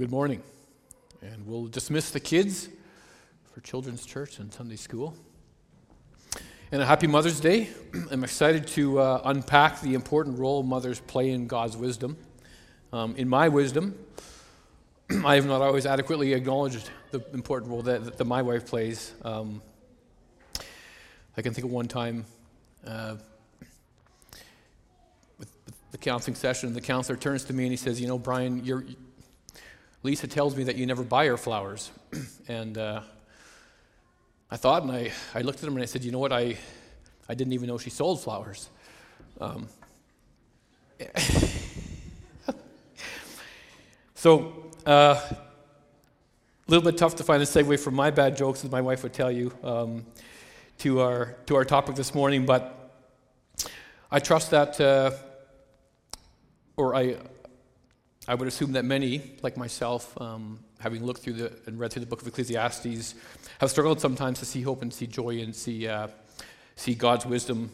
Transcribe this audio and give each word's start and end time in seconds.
good 0.00 0.10
morning. 0.10 0.42
And 1.20 1.46
we'll 1.46 1.66
dismiss 1.66 2.10
the 2.10 2.20
kids 2.20 2.70
for 3.52 3.60
Children's 3.60 4.06
Church 4.06 4.38
and 4.38 4.50
Sunday 4.50 4.76
School. 4.76 5.14
And 6.72 6.80
a 6.80 6.86
happy 6.86 7.06
Mother's 7.06 7.38
Day. 7.38 7.68
I'm 8.10 8.24
excited 8.24 8.66
to 8.68 8.98
uh, 8.98 9.20
unpack 9.26 9.82
the 9.82 9.92
important 9.92 10.38
role 10.38 10.62
mothers 10.62 11.00
play 11.00 11.28
in 11.28 11.46
God's 11.48 11.76
wisdom. 11.76 12.16
Um, 12.94 13.14
in 13.16 13.28
my 13.28 13.50
wisdom, 13.50 13.94
I 15.22 15.34
have 15.34 15.44
not 15.44 15.60
always 15.60 15.84
adequately 15.84 16.32
acknowledged 16.32 16.88
the 17.10 17.22
important 17.34 17.70
role 17.70 17.82
that, 17.82 18.16
that 18.16 18.24
my 18.24 18.40
wife 18.40 18.64
plays. 18.64 19.12
Um, 19.22 19.60
I 21.36 21.42
can 21.42 21.52
think 21.52 21.66
of 21.66 21.72
one 21.72 21.88
time 21.88 22.24
uh, 22.86 23.16
with 25.36 25.52
the 25.90 25.98
counseling 25.98 26.36
session, 26.36 26.72
the 26.72 26.80
counselor 26.80 27.18
turns 27.18 27.44
to 27.44 27.52
me 27.52 27.64
and 27.64 27.70
he 27.70 27.76
says, 27.76 28.00
You 28.00 28.08
know, 28.08 28.18
Brian, 28.18 28.64
you're 28.64 28.82
Lisa 30.02 30.26
tells 30.26 30.56
me 30.56 30.64
that 30.64 30.76
you 30.76 30.86
never 30.86 31.02
buy 31.02 31.26
her 31.26 31.36
flowers. 31.36 31.90
and 32.48 32.78
uh, 32.78 33.02
I 34.50 34.56
thought, 34.56 34.82
and 34.82 34.90
I, 34.90 35.12
I 35.34 35.42
looked 35.42 35.62
at 35.62 35.68
him 35.68 35.74
and 35.74 35.82
I 35.82 35.86
said, 35.86 36.02
you 36.04 36.10
know 36.10 36.18
what? 36.18 36.32
I, 36.32 36.56
I 37.28 37.34
didn't 37.34 37.52
even 37.52 37.68
know 37.68 37.76
she 37.76 37.90
sold 37.90 38.22
flowers. 38.22 38.70
Um, 39.40 39.68
so, 44.14 44.70
a 44.86 44.88
uh, 44.88 45.20
little 46.66 46.84
bit 46.84 46.96
tough 46.96 47.16
to 47.16 47.24
find 47.24 47.42
a 47.42 47.46
segue 47.46 47.78
from 47.78 47.94
my 47.94 48.10
bad 48.10 48.36
jokes, 48.36 48.64
as 48.64 48.70
my 48.70 48.80
wife 48.80 49.02
would 49.02 49.12
tell 49.12 49.30
you, 49.30 49.52
um, 49.62 50.06
to, 50.78 51.00
our, 51.00 51.36
to 51.44 51.56
our 51.56 51.64
topic 51.66 51.94
this 51.94 52.14
morning. 52.14 52.46
But 52.46 52.92
I 54.10 54.18
trust 54.18 54.50
that, 54.52 54.80
uh, 54.80 55.10
or 56.76 56.94
I, 56.94 57.16
I 58.30 58.34
would 58.34 58.46
assume 58.46 58.70
that 58.72 58.84
many, 58.84 59.32
like 59.42 59.56
myself, 59.56 60.16
um, 60.20 60.60
having 60.78 61.04
looked 61.04 61.20
through 61.20 61.32
the, 61.32 61.52
and 61.66 61.80
read 61.80 61.92
through 61.92 61.98
the 61.98 62.06
book 62.06 62.22
of 62.22 62.28
Ecclesiastes, 62.28 63.16
have 63.58 63.70
struggled 63.72 64.00
sometimes 64.00 64.38
to 64.38 64.44
see 64.44 64.62
hope 64.62 64.82
and 64.82 64.94
see 64.94 65.08
joy 65.08 65.40
and 65.40 65.52
see, 65.52 65.88
uh, 65.88 66.06
see 66.76 66.94
God's 66.94 67.26
wisdom 67.26 67.72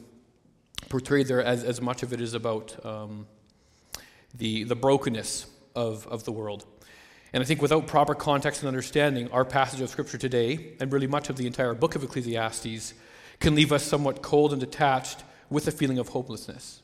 portrayed 0.88 1.28
there 1.28 1.42
as, 1.42 1.62
as 1.62 1.82
much 1.82 2.02
of 2.02 2.14
it 2.14 2.22
is 2.22 2.32
about 2.32 2.74
um, 2.86 3.26
the, 4.34 4.64
the 4.64 4.74
brokenness 4.74 5.44
of, 5.74 6.06
of 6.06 6.24
the 6.24 6.32
world. 6.32 6.64
And 7.34 7.42
I 7.42 7.44
think 7.44 7.60
without 7.60 7.86
proper 7.86 8.14
context 8.14 8.62
and 8.62 8.68
understanding, 8.68 9.30
our 9.32 9.44
passage 9.44 9.82
of 9.82 9.90
Scripture 9.90 10.16
today, 10.16 10.72
and 10.80 10.90
really 10.90 11.06
much 11.06 11.28
of 11.28 11.36
the 11.36 11.46
entire 11.46 11.74
book 11.74 11.96
of 11.96 12.02
Ecclesiastes, 12.02 12.94
can 13.40 13.54
leave 13.54 13.72
us 13.72 13.82
somewhat 13.82 14.22
cold 14.22 14.52
and 14.52 14.60
detached 14.62 15.22
with 15.50 15.68
a 15.68 15.70
feeling 15.70 15.98
of 15.98 16.08
hopelessness. 16.08 16.80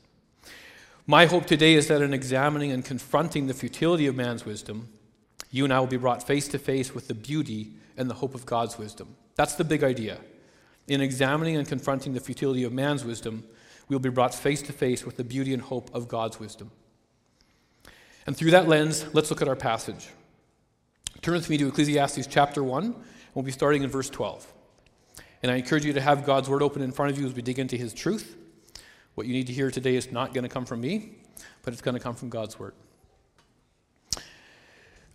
My 1.05 1.25
hope 1.25 1.45
today 1.45 1.73
is 1.73 1.89
that 1.89 2.01
in 2.01 2.13
examining 2.13 2.71
and 2.71 2.83
confronting 2.83 3.47
the 3.47 3.53
futility 3.53 4.07
of 4.07 4.15
man's 4.15 4.45
wisdom, 4.45 4.87
you 5.51 5.65
and 5.65 5.73
I 5.73 5.79
will 5.81 5.87
be 5.87 5.97
brought 5.97 6.25
face 6.25 6.47
to 6.49 6.57
face 6.57 6.95
with 6.95 7.09
the 7.09 7.13
beauty 7.13 7.73
and 7.97 8.09
the 8.09 8.13
hope 8.13 8.33
of 8.33 8.45
God's 8.45 8.77
wisdom. 8.77 9.17
That's 9.35 9.55
the 9.55 9.65
big 9.65 9.83
idea. 9.83 10.19
In 10.87 11.01
examining 11.01 11.57
and 11.57 11.67
confronting 11.67 12.13
the 12.13 12.21
futility 12.21 12.63
of 12.63 12.71
man's 12.71 13.03
wisdom, 13.03 13.43
we 13.89 13.95
will 13.95 14.01
be 14.01 14.09
brought 14.09 14.33
face 14.33 14.61
to 14.61 14.71
face 14.71 15.05
with 15.05 15.17
the 15.17 15.25
beauty 15.25 15.53
and 15.53 15.61
hope 15.61 15.93
of 15.93 16.07
God's 16.07 16.39
wisdom. 16.39 16.71
And 18.25 18.37
through 18.37 18.51
that 18.51 18.69
lens, 18.69 19.05
let's 19.13 19.29
look 19.29 19.41
at 19.41 19.49
our 19.49 19.57
passage. 19.57 20.07
Turn 21.21 21.33
with 21.33 21.49
me 21.49 21.57
to 21.57 21.67
Ecclesiastes 21.67 22.27
chapter 22.27 22.63
1, 22.63 22.85
and 22.85 22.95
we'll 23.33 23.43
be 23.43 23.51
starting 23.51 23.83
in 23.83 23.89
verse 23.89 24.09
12. 24.09 24.51
And 25.41 25.51
I 25.51 25.55
encourage 25.55 25.83
you 25.83 25.91
to 25.91 26.01
have 26.01 26.25
God's 26.25 26.47
word 26.47 26.61
open 26.63 26.81
in 26.81 26.93
front 26.93 27.11
of 27.11 27.19
you 27.19 27.25
as 27.25 27.33
we 27.33 27.41
dig 27.41 27.59
into 27.59 27.75
his 27.75 27.93
truth. 27.93 28.37
What 29.15 29.27
you 29.27 29.33
need 29.33 29.47
to 29.47 29.53
hear 29.53 29.69
today 29.69 29.95
is 29.95 30.11
not 30.11 30.33
going 30.33 30.43
to 30.43 30.49
come 30.49 30.65
from 30.65 30.81
me, 30.81 31.17
but 31.61 31.73
it's 31.73 31.81
going 31.81 31.95
to 31.95 32.01
come 32.01 32.15
from 32.15 32.29
God's 32.29 32.57
word. 32.57 32.73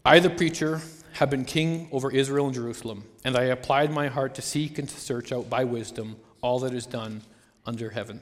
I, 0.04 0.20
the 0.20 0.30
preacher, 0.30 0.80
have 1.14 1.30
been 1.30 1.44
king 1.44 1.88
over 1.90 2.10
Israel 2.10 2.46
and 2.46 2.54
Jerusalem, 2.54 3.04
and 3.24 3.36
I 3.36 3.44
applied 3.44 3.90
my 3.90 4.06
heart 4.06 4.34
to 4.36 4.42
seek 4.42 4.78
and 4.78 4.88
to 4.88 5.00
search 5.00 5.32
out 5.32 5.50
by 5.50 5.64
wisdom 5.64 6.16
all 6.40 6.60
that 6.60 6.72
is 6.72 6.86
done 6.86 7.22
under 7.66 7.90
heaven. 7.90 8.20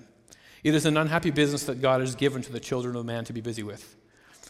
It 0.64 0.74
is 0.74 0.86
an 0.86 0.96
unhappy 0.96 1.30
business 1.30 1.64
that 1.64 1.82
God 1.82 2.00
has 2.00 2.14
given 2.14 2.42
to 2.42 2.50
the 2.50 2.58
children 2.58 2.96
of 2.96 3.04
man 3.04 3.24
to 3.26 3.32
be 3.32 3.42
busy 3.42 3.62
with. 3.62 3.96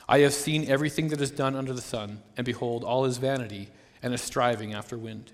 I 0.08 0.20
have 0.20 0.32
seen 0.32 0.70
everything 0.70 1.08
that 1.08 1.20
is 1.20 1.32
done 1.32 1.56
under 1.56 1.72
the 1.72 1.80
sun, 1.80 2.22
and 2.36 2.44
behold, 2.44 2.84
all 2.84 3.04
is 3.04 3.18
vanity 3.18 3.68
and 4.02 4.14
a 4.14 4.18
striving 4.18 4.72
after 4.72 4.96
wind. 4.96 5.32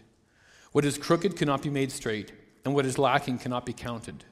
What 0.73 0.87
is 0.87 0.97
crooked 0.97 1.37
cannot 1.37 1.61
be 1.61 1.69
made 1.69 1.93
straight, 1.93 2.33
and 2.65 2.75
what 2.75 2.87
is 2.87 2.99
lacking 2.99 3.39
cannot 3.39 3.67
be 3.67 3.75
counted. 3.75 4.25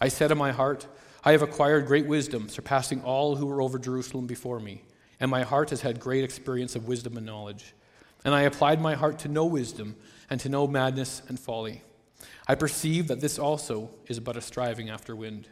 I 0.00 0.08
said 0.08 0.30
in 0.30 0.38
my 0.38 0.52
heart, 0.52 0.86
I 1.24 1.32
have 1.32 1.42
acquired 1.42 1.86
great 1.86 2.06
wisdom, 2.06 2.48
surpassing 2.48 3.02
all 3.02 3.36
who 3.36 3.46
were 3.46 3.60
over 3.60 3.78
Jerusalem 3.78 4.26
before 4.26 4.60
me, 4.60 4.82
and 5.18 5.30
my 5.30 5.42
heart 5.42 5.70
has 5.70 5.80
had 5.80 5.98
great 5.98 6.22
experience 6.22 6.76
of 6.76 6.86
wisdom 6.86 7.16
and 7.16 7.26
knowledge. 7.26 7.74
And 8.24 8.34
I 8.34 8.42
applied 8.42 8.80
my 8.80 8.94
heart 8.94 9.18
to 9.20 9.28
know 9.28 9.44
wisdom 9.44 9.96
and 10.30 10.40
to 10.40 10.48
know 10.48 10.66
madness 10.66 11.22
and 11.28 11.38
folly. 11.38 11.82
I 12.48 12.54
perceive 12.54 13.08
that 13.08 13.20
this 13.20 13.38
also 13.38 13.90
is 14.06 14.20
but 14.20 14.36
a 14.36 14.40
striving 14.40 14.88
after 14.88 15.16
wind. 15.16 15.48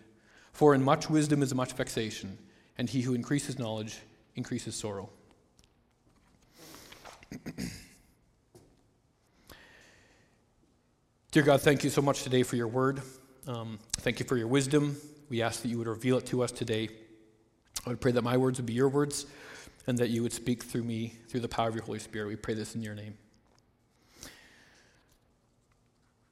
For 0.53 0.75
in 0.75 0.85
much 0.85 1.11
wisdom 1.11 1.43
is 1.43 1.53
much 1.55 1.73
vexation, 1.73 2.39
and 2.79 2.89
he 2.89 3.03
who 3.03 3.15
increases 3.15 3.59
knowledge 3.59 3.99
increases 4.37 4.77
sorrow. 4.77 5.11
Dear 11.33 11.43
God, 11.43 11.61
thank 11.63 11.83
you 11.83 11.91
so 11.91 12.01
much 12.01 12.23
today 12.23 12.45
for 12.45 12.55
your 12.55 12.69
word. 12.69 13.03
Um, 13.47 13.79
thank 13.99 14.21
you 14.21 14.27
for 14.27 14.39
your 14.39 14.47
wisdom. 14.47 14.97
We 15.29 15.43
ask 15.43 15.61
that 15.63 15.69
you 15.69 15.77
would 15.77 15.87
reveal 15.87 16.17
it 16.17 16.25
to 16.27 16.43
us 16.43 16.51
today. 16.51 16.89
I 17.85 17.91
would 17.91 18.01
pray 18.01 18.13
that 18.13 18.23
my 18.23 18.39
words 18.39 18.59
would 18.59 18.67
be 18.67 18.73
your 18.73 18.89
words 18.89 19.27
and 19.87 19.99
that 19.99 20.09
you 20.09 20.23
would 20.23 20.33
speak 20.33 20.63
through 20.63 20.85
me 20.85 21.19
through 21.29 21.41
the 21.41 21.49
power 21.49 21.69
of 21.69 21.75
your 21.75 21.85
Holy 21.85 21.99
Spirit. 21.99 22.29
We 22.29 22.37
pray 22.37 22.55
this 22.55 22.75
in 22.75 22.81
your 22.81 22.95
name. 22.95 23.19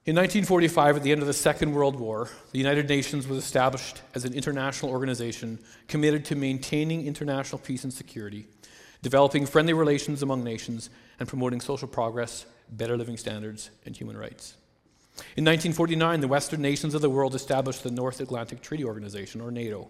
In 0.05 0.15
1945, 0.15 0.97
at 0.97 1.03
the 1.03 1.11
end 1.11 1.21
of 1.21 1.27
the 1.27 1.33
Second 1.33 1.71
World 1.71 1.99
War, 1.99 2.29
the 2.51 2.57
United 2.57 2.89
Nations 2.89 3.27
was 3.27 3.37
established 3.37 4.01
as 4.15 4.25
an 4.25 4.33
international 4.33 4.91
organization 4.91 5.59
committed 5.87 6.25
to 6.25 6.35
maintaining 6.35 7.05
international 7.05 7.59
peace 7.59 7.83
and 7.83 7.93
security, 7.93 8.47
developing 9.03 9.45
friendly 9.45 9.73
relations 9.73 10.23
among 10.23 10.43
nations, 10.43 10.89
and 11.19 11.29
promoting 11.29 11.61
social 11.61 11.87
progress, 11.87 12.47
better 12.71 12.97
living 12.97 13.17
standards, 13.17 13.69
and 13.85 13.95
human 13.95 14.17
rights. 14.17 14.55
In 15.35 15.45
1949, 15.45 16.21
the 16.21 16.27
Western 16.27 16.61
nations 16.61 16.95
of 16.95 17.01
the 17.01 17.09
world 17.09 17.35
established 17.35 17.83
the 17.83 17.91
North 17.91 18.19
Atlantic 18.19 18.61
Treaty 18.61 18.83
Organization, 18.83 19.41
or 19.41 19.51
NATO. 19.51 19.89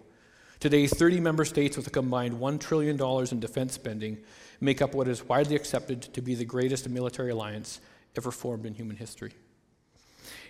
Today, 0.60 0.86
30 0.86 1.20
member 1.20 1.44
states 1.44 1.76
with 1.76 1.86
a 1.86 1.90
combined 1.90 2.34
$1 2.34 2.60
trillion 2.60 3.00
in 3.30 3.40
defense 3.40 3.74
spending 3.74 4.18
make 4.60 4.80
up 4.80 4.94
what 4.94 5.08
is 5.08 5.26
widely 5.28 5.56
accepted 5.56 6.02
to 6.02 6.22
be 6.22 6.34
the 6.34 6.44
greatest 6.44 6.88
military 6.88 7.30
alliance 7.30 7.80
ever 8.16 8.30
formed 8.30 8.66
in 8.66 8.74
human 8.74 8.96
history. 8.96 9.32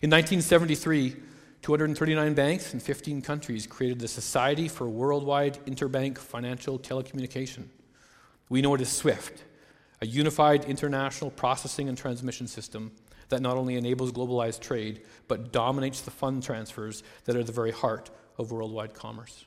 In 0.03 0.11
1973, 0.11 1.17
239 1.62 2.35
banks 2.35 2.75
in 2.75 2.81
15 2.81 3.23
countries 3.23 3.67
created 3.67 3.99
the 3.99 4.09
Society 4.09 4.69
for 4.69 4.88
Worldwide 4.88 5.59
Interbank 5.67 6.19
Financial 6.19 6.79
Telecommunication. 6.79 7.69
We 8.49 8.61
know 8.61 8.75
it 8.75 8.82
as 8.82 8.93
SWIFT, 8.93 9.43
a 10.03 10.06
unified 10.06 10.65
international 10.67 11.31
processing 11.31 11.88
and 11.88 11.97
transmission 11.97 12.47
system 12.47 12.93
that 13.29 13.43
not 13.43 13.56
only 13.56 13.76
enables 13.76 14.12
globalized 14.12 14.61
trade, 14.61 15.03
but 15.29 15.53
dominates 15.53 16.00
the 16.00 16.11
fund 16.11 16.43
transfers 16.43 17.03
that 17.25 17.37
are 17.37 17.44
the 17.44 17.53
very 17.53 17.73
heart 17.73 18.11
of 18.38 18.53
worldwide 18.53 18.94
commerce. 18.94 19.44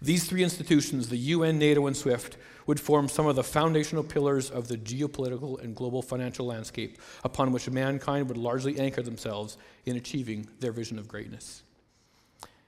These 0.00 0.24
three 0.24 0.42
institutions, 0.42 1.08
the 1.08 1.16
UN, 1.16 1.58
NATO, 1.58 1.86
and 1.86 1.96
SWIFT, 1.96 2.36
would 2.66 2.80
form 2.80 3.08
some 3.08 3.26
of 3.26 3.36
the 3.36 3.44
foundational 3.44 4.02
pillars 4.02 4.50
of 4.50 4.68
the 4.68 4.76
geopolitical 4.76 5.62
and 5.62 5.76
global 5.76 6.02
financial 6.02 6.46
landscape 6.46 6.98
upon 7.24 7.52
which 7.52 7.70
mankind 7.70 8.28
would 8.28 8.36
largely 8.36 8.78
anchor 8.80 9.02
themselves 9.02 9.56
in 9.86 9.96
achieving 9.96 10.48
their 10.58 10.72
vision 10.72 10.98
of 10.98 11.08
greatness. 11.08 11.62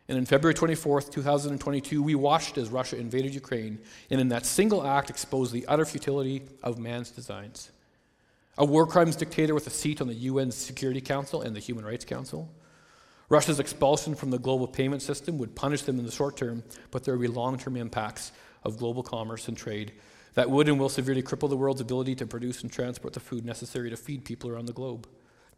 And 0.08 0.18
in 0.18 0.26
February 0.26 0.54
24th, 0.54 1.10
2022, 1.10 2.02
we 2.02 2.14
watched 2.14 2.58
as 2.58 2.68
Russia 2.68 2.98
invaded 2.98 3.34
Ukraine 3.34 3.78
and 4.10 4.20
in 4.20 4.28
that 4.28 4.46
single 4.46 4.86
act 4.86 5.10
exposed 5.10 5.52
the 5.52 5.66
utter 5.66 5.84
futility 5.84 6.42
of 6.62 6.78
man's 6.78 7.10
designs 7.10 7.70
a 8.56 8.64
war 8.64 8.86
crimes 8.86 9.16
dictator 9.16 9.54
with 9.54 9.66
a 9.66 9.70
seat 9.70 10.00
on 10.00 10.08
the 10.08 10.14
UN 10.14 10.50
Security 10.50 11.00
Council 11.00 11.42
and 11.42 11.54
the 11.54 11.60
Human 11.60 11.84
Rights 11.84 12.04
Council. 12.04 12.52
Russia's 13.28 13.58
expulsion 13.58 14.14
from 14.14 14.30
the 14.30 14.38
global 14.38 14.68
payment 14.68 15.02
system 15.02 15.38
would 15.38 15.56
punish 15.56 15.82
them 15.82 15.98
in 15.98 16.04
the 16.04 16.12
short 16.12 16.36
term, 16.36 16.62
but 16.90 17.04
there 17.04 17.14
would 17.14 17.22
be 17.22 17.28
long 17.28 17.58
term 17.58 17.76
impacts 17.76 18.32
of 18.62 18.78
global 18.78 19.02
commerce 19.02 19.48
and 19.48 19.56
trade 19.56 19.92
that 20.34 20.50
would 20.50 20.68
and 20.68 20.78
will 20.78 20.88
severely 20.88 21.22
cripple 21.22 21.48
the 21.48 21.56
world's 21.56 21.80
ability 21.80 22.14
to 22.16 22.26
produce 22.26 22.62
and 22.62 22.70
transport 22.70 23.14
the 23.14 23.20
food 23.20 23.44
necessary 23.44 23.90
to 23.90 23.96
feed 23.96 24.24
people 24.24 24.50
around 24.50 24.66
the 24.66 24.72
globe. 24.72 25.08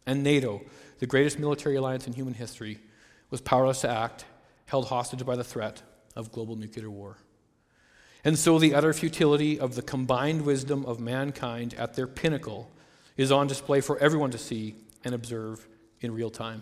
And 0.05 0.23
NATO, 0.23 0.61
the 0.99 1.07
greatest 1.07 1.39
military 1.39 1.75
alliance 1.75 2.07
in 2.07 2.13
human 2.13 2.35
history, 2.35 2.79
was 3.29 3.41
powerless 3.41 3.81
to 3.81 3.89
act, 3.89 4.25
held 4.65 4.87
hostage 4.87 5.25
by 5.25 5.35
the 5.35 5.43
threat 5.43 5.81
of 6.15 6.31
global 6.31 6.55
nuclear 6.55 6.89
war. 6.89 7.17
And 8.23 8.37
so 8.37 8.57
the 8.57 8.73
utter 8.73 8.93
futility 8.93 9.59
of 9.59 9.75
the 9.75 9.81
combined 9.81 10.43
wisdom 10.43 10.85
of 10.85 10.99
mankind 10.99 11.73
at 11.73 11.95
their 11.95 12.07
pinnacle 12.07 12.71
is 13.17 13.31
on 13.31 13.47
display 13.47 13.81
for 13.81 13.97
everyone 13.97 14.31
to 14.31 14.37
see 14.37 14.75
and 15.03 15.13
observe 15.13 15.67
in 15.99 16.13
real 16.13 16.29
time. 16.29 16.61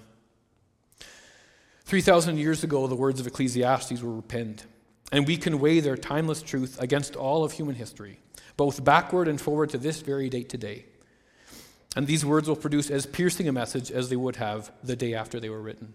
3,000 1.83 2.37
years 2.37 2.63
ago, 2.63 2.87
the 2.87 2.95
words 2.95 3.19
of 3.19 3.27
Ecclesiastes 3.27 4.01
were 4.01 4.21
penned, 4.21 4.63
and 5.11 5.27
we 5.27 5.37
can 5.37 5.59
weigh 5.59 5.81
their 5.81 5.97
timeless 5.97 6.41
truth 6.41 6.81
against 6.81 7.15
all 7.15 7.43
of 7.43 7.51
human 7.51 7.75
history, 7.75 8.19
both 8.57 8.83
backward 8.83 9.27
and 9.27 9.39
forward 9.39 9.69
to 9.69 9.77
this 9.77 10.01
very 10.01 10.29
date 10.29 10.49
today. 10.49 10.85
And 11.95 12.07
these 12.07 12.25
words 12.25 12.47
will 12.47 12.55
produce 12.55 12.89
as 12.89 13.05
piercing 13.05 13.47
a 13.47 13.51
message 13.51 13.91
as 13.91 14.09
they 14.09 14.15
would 14.15 14.37
have 14.37 14.71
the 14.83 14.95
day 14.95 15.13
after 15.13 15.39
they 15.39 15.49
were 15.49 15.61
written. 15.61 15.93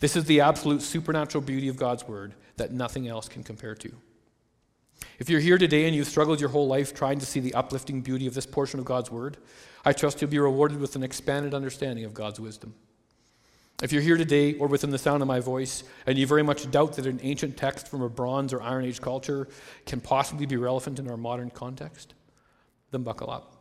This 0.00 0.16
is 0.16 0.26
the 0.26 0.40
absolute 0.40 0.82
supernatural 0.82 1.42
beauty 1.42 1.68
of 1.68 1.76
God's 1.76 2.06
word 2.06 2.34
that 2.56 2.72
nothing 2.72 3.08
else 3.08 3.28
can 3.28 3.42
compare 3.42 3.74
to. 3.76 3.92
If 5.18 5.30
you're 5.30 5.40
here 5.40 5.58
today 5.58 5.86
and 5.86 5.94
you've 5.94 6.08
struggled 6.08 6.40
your 6.40 6.50
whole 6.50 6.66
life 6.66 6.94
trying 6.94 7.18
to 7.20 7.26
see 7.26 7.40
the 7.40 7.54
uplifting 7.54 8.00
beauty 8.00 8.26
of 8.26 8.34
this 8.34 8.46
portion 8.46 8.78
of 8.80 8.84
God's 8.84 9.10
word, 9.10 9.36
I 9.84 9.92
trust 9.92 10.20
you'll 10.20 10.30
be 10.30 10.38
rewarded 10.38 10.80
with 10.80 10.96
an 10.96 11.02
expanded 11.02 11.54
understanding 11.54 12.04
of 12.04 12.14
God's 12.14 12.40
wisdom. 12.40 12.74
If 13.82 13.92
you're 13.92 14.02
here 14.02 14.16
today 14.16 14.54
or 14.54 14.68
within 14.68 14.90
the 14.90 14.98
sound 14.98 15.20
of 15.20 15.28
my 15.28 15.40
voice 15.40 15.82
and 16.06 16.16
you 16.16 16.26
very 16.26 16.42
much 16.42 16.70
doubt 16.70 16.94
that 16.94 17.06
an 17.06 17.20
ancient 17.22 17.56
text 17.56 17.88
from 17.88 18.02
a 18.02 18.08
Bronze 18.08 18.52
or 18.52 18.62
Iron 18.62 18.84
Age 18.84 19.00
culture 19.00 19.48
can 19.84 20.00
possibly 20.00 20.46
be 20.46 20.56
relevant 20.56 20.98
in 20.98 21.10
our 21.10 21.16
modern 21.16 21.50
context, 21.50 22.14
then 22.92 23.02
buckle 23.02 23.30
up. 23.30 23.54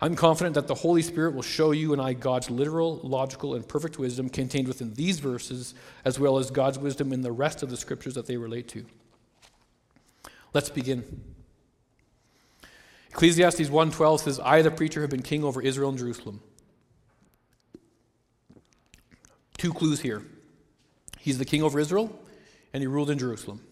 I'm 0.00 0.14
confident 0.14 0.54
that 0.54 0.68
the 0.68 0.74
Holy 0.74 1.00
Spirit 1.00 1.34
will 1.34 1.42
show 1.42 1.70
you 1.70 1.92
and 1.92 2.02
I 2.02 2.12
God's 2.12 2.50
literal, 2.50 3.00
logical, 3.02 3.54
and 3.54 3.66
perfect 3.66 3.98
wisdom 3.98 4.28
contained 4.28 4.68
within 4.68 4.92
these 4.92 5.20
verses, 5.20 5.74
as 6.04 6.20
well 6.20 6.38
as 6.38 6.50
God's 6.50 6.78
wisdom 6.78 7.12
in 7.12 7.22
the 7.22 7.32
rest 7.32 7.62
of 7.62 7.70
the 7.70 7.78
scriptures 7.78 8.14
that 8.14 8.26
they 8.26 8.36
relate 8.36 8.68
to. 8.68 8.84
Let's 10.56 10.70
begin. 10.70 11.04
Ecclesiastes 13.10 13.68
1:12 13.68 14.22
says, 14.22 14.40
"I 14.40 14.62
the 14.62 14.70
preacher 14.70 15.02
have 15.02 15.10
been 15.10 15.20
king 15.20 15.44
over 15.44 15.60
Israel 15.60 15.90
and 15.90 15.98
Jerusalem." 15.98 16.40
Two 19.58 19.74
clues 19.74 20.00
here. 20.00 20.24
He's 21.18 21.36
the 21.36 21.44
king 21.44 21.62
over 21.62 21.78
Israel 21.78 22.18
and 22.72 22.82
he 22.82 22.86
ruled 22.86 23.10
in 23.10 23.18
Jerusalem. 23.18 23.66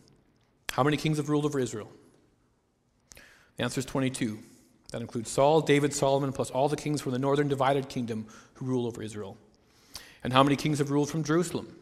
How 0.72 0.82
many 0.82 0.98
kings 0.98 1.16
have 1.16 1.31
ruled 1.31 1.46
over 1.46 1.58
Israel? 1.58 1.90
The 3.56 3.64
answer 3.64 3.78
is 3.78 3.86
22. 3.86 4.40
That 4.90 5.00
includes 5.00 5.31
Saul, 5.31 5.62
David, 5.62 5.94
Solomon, 5.94 6.34
plus 6.34 6.50
all 6.50 6.69
the 6.69 6.76
kings 6.76 7.00
from 7.00 7.12
the 7.12 7.19
northern 7.19 7.48
divided 7.48 7.88
kingdom 7.88 8.26
who 8.56 8.66
rule 8.66 8.86
over 8.86 9.02
Israel. 9.02 9.38
And 10.22 10.34
how 10.34 10.42
many 10.42 10.54
kings 10.54 10.81
have 10.81 10.90
ruled 10.90 11.08
from 11.08 11.25
Jerusalem? 11.25 11.75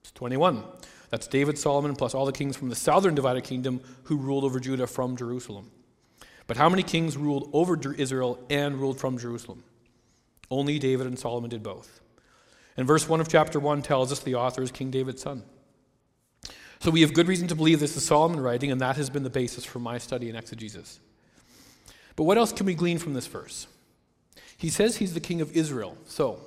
It's 0.00 0.12
21. 0.12 0.64
That's 1.10 1.26
David, 1.26 1.58
Solomon, 1.58 1.96
plus 1.96 2.14
all 2.14 2.24
the 2.24 2.32
kings 2.32 2.56
from 2.56 2.68
the 2.68 2.76
southern 2.76 3.14
divided 3.14 3.44
kingdom 3.44 3.80
who 4.04 4.16
ruled 4.16 4.44
over 4.44 4.60
Judah 4.60 4.86
from 4.86 5.16
Jerusalem. 5.16 5.70
But 6.46 6.56
how 6.56 6.68
many 6.68 6.82
kings 6.82 7.16
ruled 7.16 7.50
over 7.52 7.78
Israel 7.92 8.38
and 8.48 8.76
ruled 8.76 8.98
from 8.98 9.18
Jerusalem? 9.18 9.64
Only 10.50 10.78
David 10.78 11.06
and 11.06 11.18
Solomon 11.18 11.50
did 11.50 11.62
both. 11.62 12.00
And 12.76 12.86
verse 12.86 13.08
1 13.08 13.20
of 13.20 13.28
chapter 13.28 13.60
1 13.60 13.82
tells 13.82 14.10
us 14.10 14.20
the 14.20 14.36
author 14.36 14.62
is 14.62 14.72
King 14.72 14.90
David's 14.90 15.22
son. 15.22 15.42
So 16.80 16.90
we 16.90 17.02
have 17.02 17.12
good 17.12 17.28
reason 17.28 17.46
to 17.48 17.54
believe 17.54 17.78
this 17.78 17.96
is 17.96 18.04
Solomon 18.04 18.40
writing, 18.40 18.72
and 18.72 18.80
that 18.80 18.96
has 18.96 19.10
been 19.10 19.22
the 19.22 19.30
basis 19.30 19.64
for 19.64 19.80
my 19.80 19.98
study 19.98 20.30
in 20.30 20.36
exegesis. 20.36 20.98
But 22.16 22.24
what 22.24 22.38
else 22.38 22.52
can 22.52 22.66
we 22.66 22.74
glean 22.74 22.98
from 22.98 23.14
this 23.14 23.26
verse? 23.26 23.66
He 24.56 24.70
says 24.70 24.96
he's 24.96 25.14
the 25.14 25.20
king 25.20 25.40
of 25.40 25.54
Israel. 25.56 25.96
So, 26.06 26.40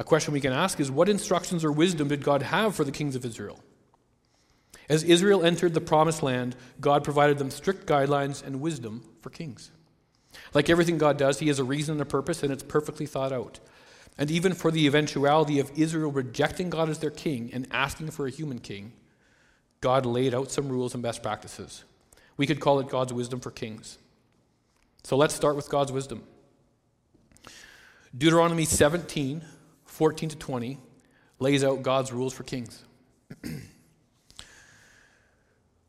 a 0.00 0.04
question 0.04 0.32
we 0.32 0.40
can 0.40 0.54
ask 0.54 0.80
is 0.80 0.90
what 0.90 1.10
instructions 1.10 1.62
or 1.62 1.70
wisdom 1.70 2.08
did 2.08 2.24
God 2.24 2.40
have 2.40 2.74
for 2.74 2.84
the 2.84 2.90
kings 2.90 3.14
of 3.14 3.24
Israel? 3.26 3.60
As 4.88 5.04
Israel 5.04 5.44
entered 5.44 5.74
the 5.74 5.80
promised 5.82 6.22
land, 6.22 6.56
God 6.80 7.04
provided 7.04 7.36
them 7.36 7.50
strict 7.50 7.86
guidelines 7.86 8.42
and 8.42 8.62
wisdom 8.62 9.04
for 9.20 9.28
kings. 9.28 9.70
Like 10.54 10.70
everything 10.70 10.96
God 10.96 11.18
does, 11.18 11.38
He 11.38 11.48
has 11.48 11.58
a 11.58 11.64
reason 11.64 11.92
and 11.92 12.00
a 12.00 12.06
purpose, 12.06 12.42
and 12.42 12.50
it's 12.50 12.62
perfectly 12.62 13.04
thought 13.04 13.30
out. 13.30 13.60
And 14.16 14.30
even 14.30 14.54
for 14.54 14.70
the 14.70 14.86
eventuality 14.86 15.60
of 15.60 15.70
Israel 15.76 16.10
rejecting 16.10 16.70
God 16.70 16.88
as 16.88 17.00
their 17.00 17.10
king 17.10 17.50
and 17.52 17.68
asking 17.70 18.10
for 18.10 18.26
a 18.26 18.30
human 18.30 18.58
king, 18.58 18.94
God 19.82 20.06
laid 20.06 20.34
out 20.34 20.50
some 20.50 20.70
rules 20.70 20.94
and 20.94 21.02
best 21.02 21.22
practices. 21.22 21.84
We 22.38 22.46
could 22.46 22.58
call 22.58 22.80
it 22.80 22.88
God's 22.88 23.12
wisdom 23.12 23.40
for 23.40 23.50
kings. 23.50 23.98
So 25.04 25.18
let's 25.18 25.34
start 25.34 25.56
with 25.56 25.68
God's 25.68 25.92
wisdom. 25.92 26.22
Deuteronomy 28.16 28.64
17, 28.64 29.44
14 30.00 30.30
to 30.30 30.36
20, 30.36 30.78
lays 31.40 31.62
out 31.62 31.82
God's 31.82 32.10
rules 32.10 32.32
for 32.32 32.42
kings. 32.42 32.84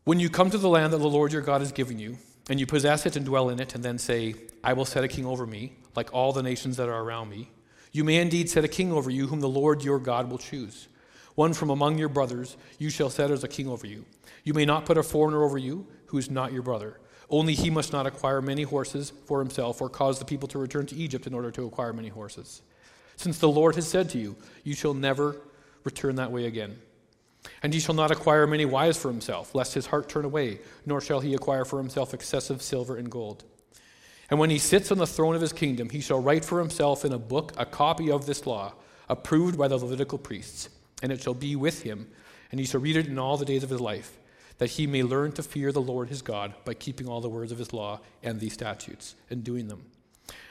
when 0.03 0.19
you 0.19 0.29
come 0.29 0.49
to 0.49 0.57
the 0.57 0.67
land 0.67 0.91
that 0.91 0.97
the 0.97 1.07
Lord 1.07 1.31
your 1.31 1.41
God 1.41 1.61
has 1.61 1.71
given 1.71 1.97
you, 1.97 2.17
and 2.49 2.59
you 2.59 2.65
possess 2.65 3.05
it 3.05 3.15
and 3.15 3.25
dwell 3.25 3.47
in 3.47 3.61
it, 3.61 3.73
and 3.73 3.85
then 3.85 3.97
say, 3.97 4.35
I 4.65 4.73
will 4.73 4.83
set 4.83 5.05
a 5.05 5.07
king 5.07 5.25
over 5.25 5.47
me, 5.47 5.77
like 5.95 6.13
all 6.13 6.33
the 6.33 6.43
nations 6.43 6.75
that 6.75 6.89
are 6.89 7.01
around 7.01 7.29
me, 7.29 7.51
you 7.93 8.03
may 8.03 8.17
indeed 8.17 8.49
set 8.49 8.65
a 8.65 8.67
king 8.67 8.91
over 8.91 9.09
you, 9.09 9.27
whom 9.27 9.39
the 9.39 9.47
Lord 9.47 9.81
your 9.81 9.97
God 9.97 10.29
will 10.29 10.37
choose. 10.37 10.89
One 11.35 11.53
from 11.53 11.69
among 11.69 11.97
your 11.97 12.09
brothers 12.09 12.57
you 12.79 12.89
shall 12.89 13.09
set 13.09 13.31
as 13.31 13.45
a 13.45 13.47
king 13.47 13.69
over 13.69 13.87
you. 13.87 14.03
You 14.43 14.53
may 14.53 14.65
not 14.65 14.85
put 14.85 14.97
a 14.97 15.03
foreigner 15.03 15.41
over 15.41 15.57
you 15.57 15.87
who 16.07 16.17
is 16.17 16.29
not 16.29 16.51
your 16.51 16.63
brother 16.63 16.99
only 17.31 17.53
he 17.53 17.69
must 17.69 17.93
not 17.93 18.05
acquire 18.05 18.41
many 18.41 18.63
horses 18.63 19.13
for 19.25 19.39
himself 19.39 19.81
or 19.81 19.89
cause 19.89 20.19
the 20.19 20.25
people 20.25 20.49
to 20.49 20.59
return 20.59 20.85
to 20.87 20.95
Egypt 20.95 21.25
in 21.25 21.33
order 21.33 21.49
to 21.49 21.65
acquire 21.65 21.93
many 21.93 22.09
horses. 22.09 22.61
Since 23.21 23.37
the 23.37 23.47
Lord 23.47 23.75
has 23.75 23.87
said 23.87 24.09
to 24.09 24.17
you, 24.17 24.35
You 24.63 24.73
shall 24.73 24.95
never 24.95 25.37
return 25.83 26.15
that 26.15 26.31
way 26.31 26.45
again. 26.45 26.79
And 27.61 27.71
he 27.71 27.79
shall 27.79 27.93
not 27.93 28.09
acquire 28.09 28.47
many 28.47 28.65
wives 28.65 28.97
for 28.97 29.09
himself, 29.09 29.53
lest 29.53 29.75
his 29.75 29.85
heart 29.85 30.09
turn 30.09 30.25
away, 30.25 30.59
nor 30.87 31.01
shall 31.01 31.19
he 31.19 31.35
acquire 31.35 31.63
for 31.63 31.77
himself 31.77 32.15
excessive 32.15 32.63
silver 32.63 32.97
and 32.97 33.11
gold. 33.11 33.43
And 34.31 34.39
when 34.39 34.49
he 34.49 34.57
sits 34.57 34.91
on 34.91 34.97
the 34.97 35.05
throne 35.05 35.35
of 35.35 35.41
his 35.41 35.53
kingdom, 35.53 35.89
he 35.89 36.01
shall 36.01 36.19
write 36.19 36.43
for 36.43 36.57
himself 36.57 37.05
in 37.05 37.13
a 37.13 37.19
book 37.19 37.53
a 37.57 37.65
copy 37.65 38.09
of 38.09 38.25
this 38.25 38.47
law, 38.47 38.73
approved 39.07 39.55
by 39.55 39.67
the 39.67 39.77
Levitical 39.77 40.17
priests, 40.17 40.69
and 41.03 41.11
it 41.11 41.21
shall 41.21 41.35
be 41.35 41.55
with 41.55 41.83
him, 41.83 42.07
and 42.49 42.59
he 42.59 42.65
shall 42.65 42.81
read 42.81 42.97
it 42.97 43.05
in 43.05 43.19
all 43.19 43.37
the 43.37 43.45
days 43.45 43.61
of 43.61 43.69
his 43.69 43.81
life 43.81 44.17
that 44.57 44.71
he 44.71 44.87
may 44.87 45.03
learn 45.03 45.31
to 45.31 45.43
fear 45.43 45.71
the 45.71 45.81
Lord 45.81 46.09
his 46.09 46.23
God 46.23 46.53
by 46.65 46.73
keeping 46.73 47.07
all 47.07 47.21
the 47.21 47.29
words 47.29 47.51
of 47.51 47.57
his 47.57 47.71
law 47.71 47.99
and 48.21 48.39
these 48.39 48.53
statutes 48.53 49.15
and 49.29 49.43
doing 49.43 49.67
them. 49.67 49.85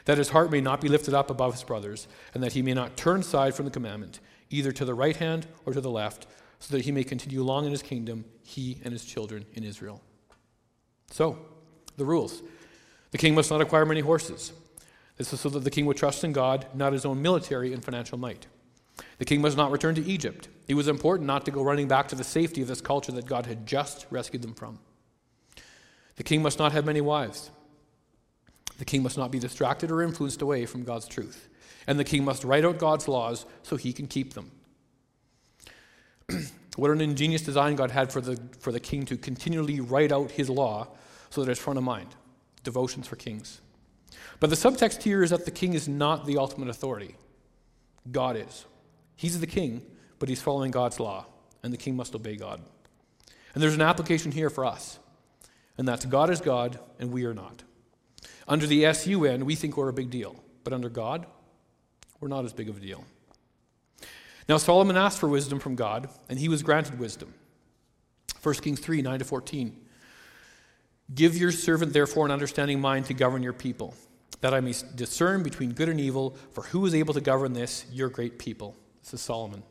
That 0.05 0.19
his 0.19 0.31
heart 0.31 0.51
may 0.51 0.61
not 0.61 0.81
be 0.81 0.89
lifted 0.89 1.15
up 1.15 1.31
above 1.31 1.55
his 1.55 1.65
brothers, 1.65 2.09
and 2.35 2.43
that 2.43 2.53
he 2.53 2.63
may 2.63 2.75
not 2.75 2.97
turn 2.97 3.21
aside 3.21 3.55
from 3.55 3.65
the 3.65 3.71
commandment, 3.71 4.21
either 4.51 4.73
to 4.73 4.85
the 4.85 4.95
right 4.95 5.17
hand 5.17 5.47
or 5.67 5.73
to 5.73 5.81
the 5.81 5.91
left, 5.91 6.27
so 6.59 6.77
that 6.77 6.85
he 6.85 6.93
may 6.93 7.05
continue 7.05 7.43
long 7.43 7.65
in 7.65 7.71
his 7.71 7.83
kingdom, 7.83 8.25
he 8.43 8.81
and 8.85 8.93
his 8.93 9.05
children 9.05 9.47
in 9.55 9.65
Israel. 9.65 10.03
So, 11.11 11.39
the 11.97 12.05
rules. 12.05 12.43
The 13.11 13.19
king 13.19 13.35
must 13.35 13.51
not 13.51 13.61
acquire 13.61 13.85
many 13.85 14.01
horses. 14.01 14.53
This 15.17 15.33
is 15.33 15.41
so 15.41 15.49
that 15.51 15.65
the 15.65 15.71
king 15.71 15.87
would 15.87 15.97
trust 15.97 16.25
in 16.25 16.33
God, 16.33 16.67
not 16.75 16.93
his 16.93 17.05
own 17.05 17.21
military 17.21 17.73
and 17.73 17.85
financial 17.85 18.17
might. 18.17 18.47
The 19.19 19.25
king 19.25 19.41
must 19.41 19.57
not 19.57 19.71
return 19.71 19.95
to 19.97 20.05
Egypt. 20.05 20.49
It 20.69 20.75
was 20.75 20.89
important 20.89 21.27
not 21.27 21.45
to 21.45 21.51
go 21.51 21.63
running 21.63 21.89
back 21.89 22.09
to 22.09 22.15
the 22.15 22.25
safety 22.25 22.63
of 22.63 22.69
this 22.69 22.81
culture 22.81 23.13
that 23.13 23.27
God 23.27 23.47
had 23.47 23.67
just 23.67 24.07
rescued 24.11 24.43
them 24.43 24.55
from. 24.55 24.79
The 26.17 26.23
king 26.23 26.43
must 26.43 26.59
not 26.59 26.73
have 26.73 26.85
many 26.85 27.01
wives. 27.01 27.51
The 28.81 28.87
king 28.87 29.03
must 29.03 29.19
not 29.19 29.31
be 29.31 29.39
distracted 29.39 29.91
or 29.91 30.01
influenced 30.01 30.41
away 30.41 30.65
from 30.65 30.85
God's 30.85 31.07
truth. 31.07 31.51
And 31.87 31.99
the 31.99 32.05
king 32.05 32.25
must 32.25 32.45
write 32.45 32.65
out 32.65 32.79
God's 32.79 33.09
laws 33.09 33.45
so 33.63 33.77
he 33.77 33.93
can 33.93 34.07
keep 34.07 34.33
them. 34.33 34.53
what 36.77 36.91
an 36.91 37.03
ingenious 37.03 37.43
design 37.43 37.77
God 37.77 37.91
had 37.91 38.11
for 38.11 38.23
the, 38.23 38.41
for 38.59 38.73
the 38.73 38.81
king 38.81 39.05
to 39.05 39.19
continually 39.19 39.81
write 39.81 40.13
out 40.13 40.31
his 40.31 40.49
law 40.49 40.89
so 41.29 41.45
that 41.45 41.51
it's 41.51 41.61
front 41.61 41.77
of 41.77 41.85
mind. 41.85 42.15
Devotions 42.65 43.07
for 43.07 43.17
kings. 43.17 43.61
But 44.39 44.49
the 44.49 44.57
subtext 44.57 45.03
here 45.03 45.23
is 45.23 45.29
that 45.29 45.45
the 45.45 45.51
king 45.51 45.75
is 45.75 45.87
not 45.87 46.25
the 46.25 46.39
ultimate 46.39 46.71
authority, 46.71 47.17
God 48.11 48.35
is. 48.35 48.65
He's 49.15 49.39
the 49.41 49.47
king, 49.47 49.83
but 50.19 50.31
he's 50.31 50.41
following 50.41 50.71
God's 50.71 50.99
law, 50.99 51.27
and 51.63 51.71
the 51.71 51.77
king 51.77 51.97
must 51.97 52.15
obey 52.15 52.37
God. 52.37 52.63
And 53.53 53.63
there's 53.63 53.75
an 53.75 53.83
application 53.83 54.33
here 54.33 54.49
for 54.49 54.65
us, 54.65 54.99
and 55.77 55.87
that's 55.87 56.07
God 56.07 56.31
is 56.31 56.41
God, 56.41 56.79
and 56.99 57.13
we 57.13 57.27
are 57.27 57.35
not. 57.35 57.63
Under 58.51 58.67
the 58.67 58.93
SUN, 58.93 59.45
we 59.45 59.55
think 59.55 59.77
we're 59.77 59.89
a 59.89 59.93
big 59.93 60.11
deal, 60.11 60.35
but 60.65 60.73
under 60.73 60.89
God, 60.89 61.25
we're 62.19 62.27
not 62.27 62.45
as 62.45 62.53
big 62.53 62.69
of 62.69 62.77
a 62.77 62.81
deal. 62.81 63.05
Now, 64.49 64.57
Solomon 64.57 64.97
asked 64.97 65.21
for 65.21 65.29
wisdom 65.29 65.61
from 65.61 65.77
God, 65.77 66.09
and 66.29 66.37
he 66.37 66.49
was 66.49 66.65
granted 66.65 66.99
wisdom. 66.99 67.33
1 68.43 68.55
Kings 68.57 68.81
3 68.81 69.03
9 69.03 69.21
to 69.21 69.25
14. 69.25 69.77
Give 71.15 71.37
your 71.37 71.53
servant, 71.53 71.93
therefore, 71.93 72.25
an 72.27 72.33
understanding 72.33 72.81
mind 72.81 73.07
to 73.07 73.15
govern 73.15 73.45
your 73.45 73.53
people, 73.53 73.95
that 74.41 74.53
I 74.53 74.61
may 74.61 74.75
discern 74.97 75.45
between 75.45 75.71
good 75.73 75.89
and 75.89 76.01
evil, 76.01 76.37
for 76.51 76.63
who 76.63 76.85
is 76.87 76.95
able 76.95 77.15
to 77.15 77.21
govern 77.21 77.53
this, 77.53 77.87
your 77.93 78.09
great 78.09 78.41
people? 78.41 78.75
This 79.05 79.15
is 79.15 79.21
Solomon. 79.21 79.63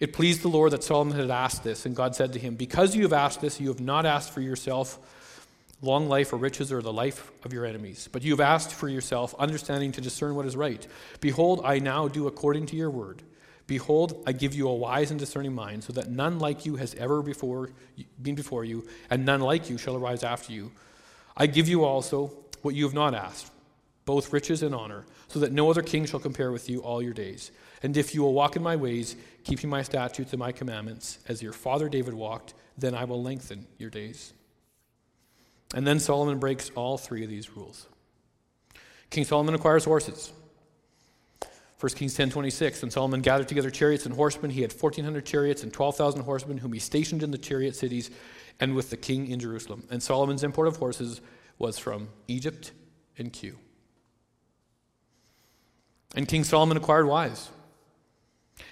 It 0.00 0.14
pleased 0.14 0.40
the 0.40 0.48
Lord 0.48 0.72
that 0.72 0.84
Solomon 0.84 1.18
had 1.18 1.30
asked 1.30 1.64
this, 1.64 1.84
and 1.84 1.94
God 1.94 2.16
said 2.16 2.32
to 2.32 2.38
him, 2.38 2.54
Because 2.54 2.96
you 2.96 3.02
have 3.02 3.12
asked 3.12 3.42
this, 3.42 3.60
you 3.60 3.68
have 3.68 3.80
not 3.80 4.06
asked 4.06 4.32
for 4.32 4.40
yourself 4.40 4.98
long 5.80 6.08
life 6.08 6.32
or 6.32 6.36
riches 6.36 6.72
or 6.72 6.82
the 6.82 6.92
life 6.92 7.30
of 7.44 7.52
your 7.52 7.64
enemies, 7.64 8.08
but 8.10 8.22
you 8.22 8.32
have 8.32 8.40
asked 8.40 8.72
for 8.72 8.88
yourself 8.88 9.34
understanding 9.38 9.92
to 9.92 10.00
discern 10.00 10.34
what 10.34 10.46
is 10.46 10.56
right. 10.56 10.86
Behold, 11.20 11.60
I 11.64 11.78
now 11.78 12.08
do 12.08 12.26
according 12.26 12.66
to 12.66 12.76
your 12.76 12.90
word. 12.90 13.22
Behold, 13.68 14.24
I 14.26 14.32
give 14.32 14.54
you 14.54 14.66
a 14.68 14.74
wise 14.74 15.10
and 15.10 15.20
discerning 15.20 15.54
mind, 15.54 15.84
so 15.84 15.92
that 15.92 16.10
none 16.10 16.38
like 16.38 16.64
you 16.64 16.76
has 16.76 16.94
ever 16.94 17.22
before 17.22 17.70
been 18.20 18.34
before 18.34 18.64
you, 18.64 18.88
and 19.10 19.24
none 19.24 19.40
like 19.40 19.68
you 19.68 19.78
shall 19.78 19.94
arise 19.94 20.24
after 20.24 20.52
you. 20.52 20.72
I 21.36 21.46
give 21.46 21.68
you 21.68 21.84
also 21.84 22.32
what 22.62 22.74
you 22.74 22.84
have 22.84 22.94
not 22.94 23.14
asked, 23.14 23.52
both 24.04 24.32
riches 24.32 24.62
and 24.62 24.74
honor, 24.74 25.04
so 25.28 25.38
that 25.40 25.52
no 25.52 25.70
other 25.70 25.82
king 25.82 26.06
shall 26.06 26.18
compare 26.18 26.50
with 26.50 26.68
you 26.68 26.80
all 26.80 27.02
your 27.02 27.12
days. 27.12 27.52
And 27.82 27.96
if 27.96 28.14
you 28.14 28.22
will 28.22 28.32
walk 28.32 28.56
in 28.56 28.62
my 28.62 28.74
ways, 28.74 29.14
keeping 29.44 29.70
my 29.70 29.82
statutes 29.82 30.32
and 30.32 30.40
my 30.40 30.50
commandments, 30.50 31.18
as 31.28 31.42
your 31.42 31.52
father 31.52 31.88
David 31.88 32.14
walked, 32.14 32.54
then 32.76 32.94
I 32.94 33.04
will 33.04 33.22
lengthen 33.22 33.66
your 33.76 33.90
days. 33.90 34.32
And 35.74 35.86
then 35.86 35.98
Solomon 35.98 36.38
breaks 36.38 36.70
all 36.74 36.98
three 36.98 37.22
of 37.22 37.30
these 37.30 37.54
rules. 37.56 37.86
King 39.10 39.24
Solomon 39.24 39.54
acquires 39.54 39.84
horses. 39.84 40.32
1 41.80 41.94
Kings 41.94 42.16
10:26 42.16 42.82
And 42.82 42.92
Solomon 42.92 43.20
gathered 43.20 43.46
together 43.48 43.70
chariots 43.70 44.04
and 44.04 44.14
horsemen 44.14 44.50
he 44.50 44.62
had 44.62 44.72
1400 44.72 45.24
chariots 45.24 45.62
and 45.62 45.72
12,000 45.72 46.22
horsemen 46.22 46.58
whom 46.58 46.72
he 46.72 46.80
stationed 46.80 47.22
in 47.22 47.30
the 47.30 47.38
chariot 47.38 47.76
cities 47.76 48.10
and 48.58 48.74
with 48.74 48.90
the 48.90 48.96
king 48.96 49.28
in 49.28 49.38
Jerusalem 49.38 49.86
and 49.88 50.02
Solomon's 50.02 50.42
import 50.42 50.66
of 50.66 50.78
horses 50.78 51.20
was 51.56 51.78
from 51.78 52.08
Egypt 52.26 52.72
and 53.16 53.32
Kue 53.32 53.54
And 56.16 56.26
King 56.26 56.42
Solomon 56.42 56.76
acquired 56.76 57.06
wives 57.06 57.50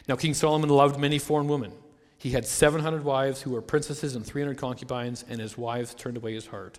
now, 0.09 0.17
King 0.17 0.35
Solomon 0.35 0.71
loved 0.71 0.99
many 0.99 1.19
foreign 1.19 1.49
women. 1.49 1.73
He 2.19 2.31
had 2.31 2.47
700 2.47 3.05
wives 3.05 3.43
who 3.43 3.50
were 3.50 3.62
princesses 3.62 4.17
and 4.17 4.25
300 4.25 4.57
concubines, 4.59 5.25
and 5.29 5.41
his 5.41 5.59
wives 5.59 5.95
turned 5.95 6.17
away 6.17 6.35
his 6.35 6.47
heart. 6.47 6.79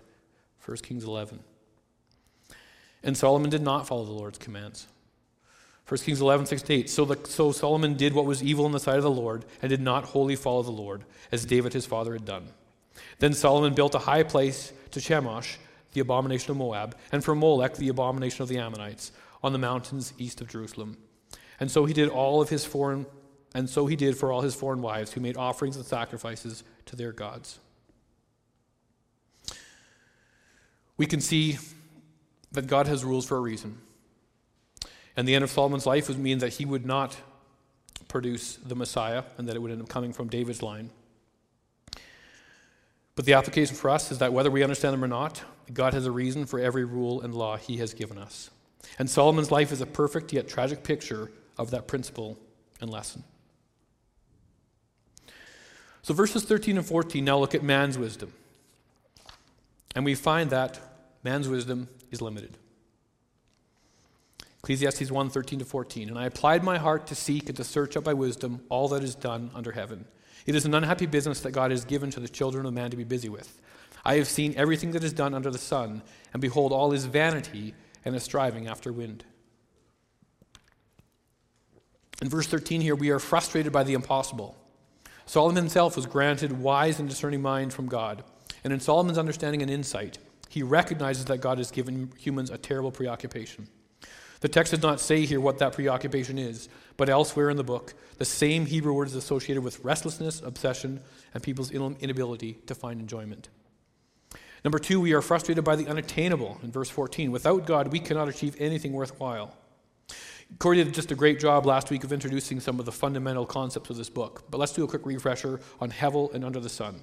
1 0.64 0.76
Kings 0.78 1.04
11. 1.04 1.40
And 3.02 3.16
Solomon 3.16 3.50
did 3.50 3.62
not 3.62 3.86
follow 3.86 4.04
the 4.04 4.12
Lord's 4.12 4.38
commands. 4.38 4.86
1 5.86 5.98
Kings 6.00 6.20
11, 6.20 6.46
6 6.46 6.62
to 6.62 6.74
8. 6.74 6.90
So, 6.90 7.04
the, 7.04 7.28
so 7.28 7.52
Solomon 7.52 7.94
did 7.94 8.12
what 8.12 8.26
was 8.26 8.42
evil 8.42 8.66
in 8.66 8.72
the 8.72 8.80
sight 8.80 8.96
of 8.96 9.02
the 9.02 9.10
Lord, 9.10 9.44
and 9.62 9.70
did 9.70 9.80
not 9.80 10.04
wholly 10.04 10.36
follow 10.36 10.62
the 10.62 10.70
Lord, 10.70 11.04
as 11.32 11.46
David 11.46 11.72
his 11.72 11.86
father 11.86 12.12
had 12.12 12.24
done. 12.24 12.48
Then 13.20 13.32
Solomon 13.32 13.74
built 13.74 13.94
a 13.94 14.00
high 14.00 14.22
place 14.22 14.72
to 14.90 15.00
Chemosh, 15.00 15.56
the 15.92 16.00
abomination 16.00 16.50
of 16.50 16.58
Moab, 16.58 16.96
and 17.10 17.24
for 17.24 17.34
Molech, 17.34 17.76
the 17.76 17.88
abomination 17.88 18.42
of 18.42 18.48
the 18.48 18.58
Ammonites, 18.58 19.12
on 19.42 19.52
the 19.52 19.58
mountains 19.58 20.12
east 20.18 20.40
of 20.40 20.48
Jerusalem. 20.48 20.98
And 21.60 21.70
so 21.70 21.86
he 21.86 21.94
did 21.94 22.10
all 22.10 22.42
of 22.42 22.50
his 22.50 22.64
foreign 22.64 23.06
and 23.54 23.68
so 23.68 23.86
he 23.86 23.96
did 23.96 24.16
for 24.16 24.30
all 24.30 24.42
his 24.42 24.54
foreign 24.54 24.82
wives 24.82 25.12
who 25.12 25.20
made 25.20 25.36
offerings 25.36 25.76
and 25.76 25.84
sacrifices 25.84 26.64
to 26.86 26.96
their 26.96 27.12
gods. 27.12 27.58
We 30.98 31.06
can 31.06 31.20
see 31.20 31.58
that 32.52 32.66
God 32.66 32.86
has 32.86 33.04
rules 33.04 33.24
for 33.24 33.36
a 33.36 33.40
reason. 33.40 33.78
And 35.16 35.26
the 35.26 35.34
end 35.34 35.44
of 35.44 35.50
Solomon's 35.50 35.86
life 35.86 36.08
would 36.08 36.18
mean 36.18 36.38
that 36.38 36.54
he 36.54 36.64
would 36.64 36.84
not 36.84 37.16
produce 38.08 38.56
the 38.56 38.74
Messiah 38.74 39.24
and 39.36 39.48
that 39.48 39.56
it 39.56 39.60
would 39.60 39.70
end 39.70 39.80
up 39.80 39.88
coming 39.88 40.12
from 40.12 40.28
David's 40.28 40.62
line. 40.62 40.90
But 43.16 43.24
the 43.24 43.32
application 43.32 43.74
for 43.74 43.90
us 43.90 44.12
is 44.12 44.18
that 44.18 44.32
whether 44.32 44.50
we 44.50 44.62
understand 44.62 44.92
them 44.92 45.02
or 45.02 45.08
not, 45.08 45.42
God 45.72 45.92
has 45.92 46.06
a 46.06 46.12
reason 46.12 46.46
for 46.46 46.60
every 46.60 46.84
rule 46.84 47.20
and 47.20 47.34
law 47.34 47.56
he 47.56 47.78
has 47.78 47.92
given 47.92 48.16
us. 48.16 48.50
And 48.98 49.10
Solomon's 49.10 49.50
life 49.50 49.72
is 49.72 49.80
a 49.80 49.86
perfect 49.86 50.32
yet 50.32 50.48
tragic 50.48 50.84
picture 50.84 51.30
of 51.58 51.72
that 51.72 51.88
principle 51.88 52.38
and 52.80 52.90
lesson. 52.90 53.24
So, 56.02 56.14
verses 56.14 56.44
13 56.44 56.78
and 56.78 56.86
14 56.86 57.24
now 57.24 57.38
look 57.38 57.54
at 57.54 57.62
man's 57.62 57.98
wisdom. 57.98 58.32
And 59.94 60.04
we 60.04 60.14
find 60.14 60.50
that 60.50 60.80
man's 61.24 61.48
wisdom 61.48 61.88
is 62.10 62.20
limited. 62.20 62.56
Ecclesiastes 64.62 65.10
1 65.10 65.30
13 65.30 65.60
to 65.60 65.64
14. 65.64 66.08
And 66.08 66.18
I 66.18 66.26
applied 66.26 66.64
my 66.64 66.78
heart 66.78 67.06
to 67.08 67.14
seek 67.14 67.48
and 67.48 67.56
to 67.56 67.64
search 67.64 67.96
up 67.96 68.04
by 68.04 68.14
wisdom 68.14 68.60
all 68.68 68.88
that 68.88 69.04
is 69.04 69.14
done 69.14 69.50
under 69.54 69.72
heaven. 69.72 70.04
It 70.46 70.54
is 70.54 70.64
an 70.64 70.74
unhappy 70.74 71.06
business 71.06 71.40
that 71.40 71.52
God 71.52 71.70
has 71.70 71.84
given 71.84 72.10
to 72.10 72.20
the 72.20 72.28
children 72.28 72.66
of 72.66 72.74
man 72.74 72.90
to 72.90 72.96
be 72.96 73.04
busy 73.04 73.28
with. 73.28 73.60
I 74.04 74.16
have 74.16 74.28
seen 74.28 74.54
everything 74.56 74.92
that 74.92 75.04
is 75.04 75.12
done 75.12 75.34
under 75.34 75.50
the 75.50 75.58
sun, 75.58 76.02
and 76.32 76.40
behold, 76.40 76.72
all 76.72 76.92
is 76.92 77.04
vanity 77.04 77.74
and 78.04 78.16
a 78.16 78.20
striving 78.20 78.66
after 78.66 78.92
wind. 78.92 79.24
In 82.22 82.28
verse 82.28 82.46
13 82.46 82.80
here, 82.80 82.94
we 82.94 83.10
are 83.10 83.18
frustrated 83.18 83.72
by 83.72 83.84
the 83.84 83.94
impossible. 83.94 84.56
Solomon 85.26 85.56
himself 85.56 85.94
was 85.94 86.06
granted 86.06 86.52
wise 86.60 86.98
and 86.98 87.08
discerning 87.08 87.42
mind 87.42 87.72
from 87.72 87.86
God. 87.86 88.24
And 88.64 88.72
in 88.72 88.80
Solomon's 88.80 89.18
understanding 89.18 89.62
and 89.62 89.70
insight, 89.70 90.18
he 90.48 90.62
recognizes 90.62 91.26
that 91.26 91.38
God 91.38 91.58
has 91.58 91.70
given 91.70 92.12
humans 92.18 92.50
a 92.50 92.58
terrible 92.58 92.90
preoccupation. 92.90 93.68
The 94.40 94.48
text 94.48 94.72
does 94.72 94.82
not 94.82 95.00
say 95.00 95.26
here 95.26 95.40
what 95.40 95.58
that 95.58 95.72
preoccupation 95.72 96.38
is, 96.38 96.68
but 96.96 97.08
elsewhere 97.08 97.50
in 97.50 97.56
the 97.56 97.64
book, 97.64 97.94
the 98.18 98.24
same 98.24 98.66
Hebrew 98.66 98.92
word 98.92 99.08
is 99.08 99.16
associated 99.16 99.62
with 99.62 99.84
restlessness, 99.84 100.40
obsession, 100.40 101.00
and 101.34 101.42
people's 101.42 101.70
inability 101.70 102.54
to 102.66 102.74
find 102.74 103.00
enjoyment. 103.00 103.48
Number 104.64 104.78
two, 104.78 105.00
we 105.00 105.12
are 105.12 105.22
frustrated 105.22 105.64
by 105.64 105.76
the 105.76 105.86
unattainable 105.86 106.58
in 106.62 106.70
verse 106.70 106.90
14. 106.90 107.30
Without 107.30 107.66
God, 107.66 107.92
we 107.92 108.00
cannot 108.00 108.28
achieve 108.28 108.56
anything 108.58 108.92
worthwhile. 108.92 109.56
Corey 110.58 110.82
did 110.82 110.94
just 110.94 111.12
a 111.12 111.14
great 111.14 111.38
job 111.38 111.66
last 111.66 111.90
week 111.90 112.04
of 112.04 112.12
introducing 112.12 112.58
some 112.58 112.80
of 112.80 112.86
the 112.86 112.92
fundamental 112.92 113.44
concepts 113.44 113.90
of 113.90 113.96
this 113.96 114.08
book, 114.08 114.44
but 114.50 114.58
let's 114.58 114.72
do 114.72 114.82
a 114.82 114.88
quick 114.88 115.04
refresher 115.04 115.60
on 115.80 115.90
Hevel 115.90 116.32
and 116.32 116.44
Under 116.44 116.58
the 116.58 116.68
Sun. 116.68 117.00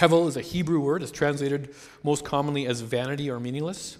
Hevel 0.00 0.26
is 0.28 0.36
a 0.38 0.40
Hebrew 0.40 0.80
word, 0.80 1.02
it's 1.02 1.12
translated 1.12 1.74
most 2.02 2.24
commonly 2.24 2.66
as 2.66 2.80
vanity 2.80 3.30
or 3.30 3.38
meaningless. 3.38 3.98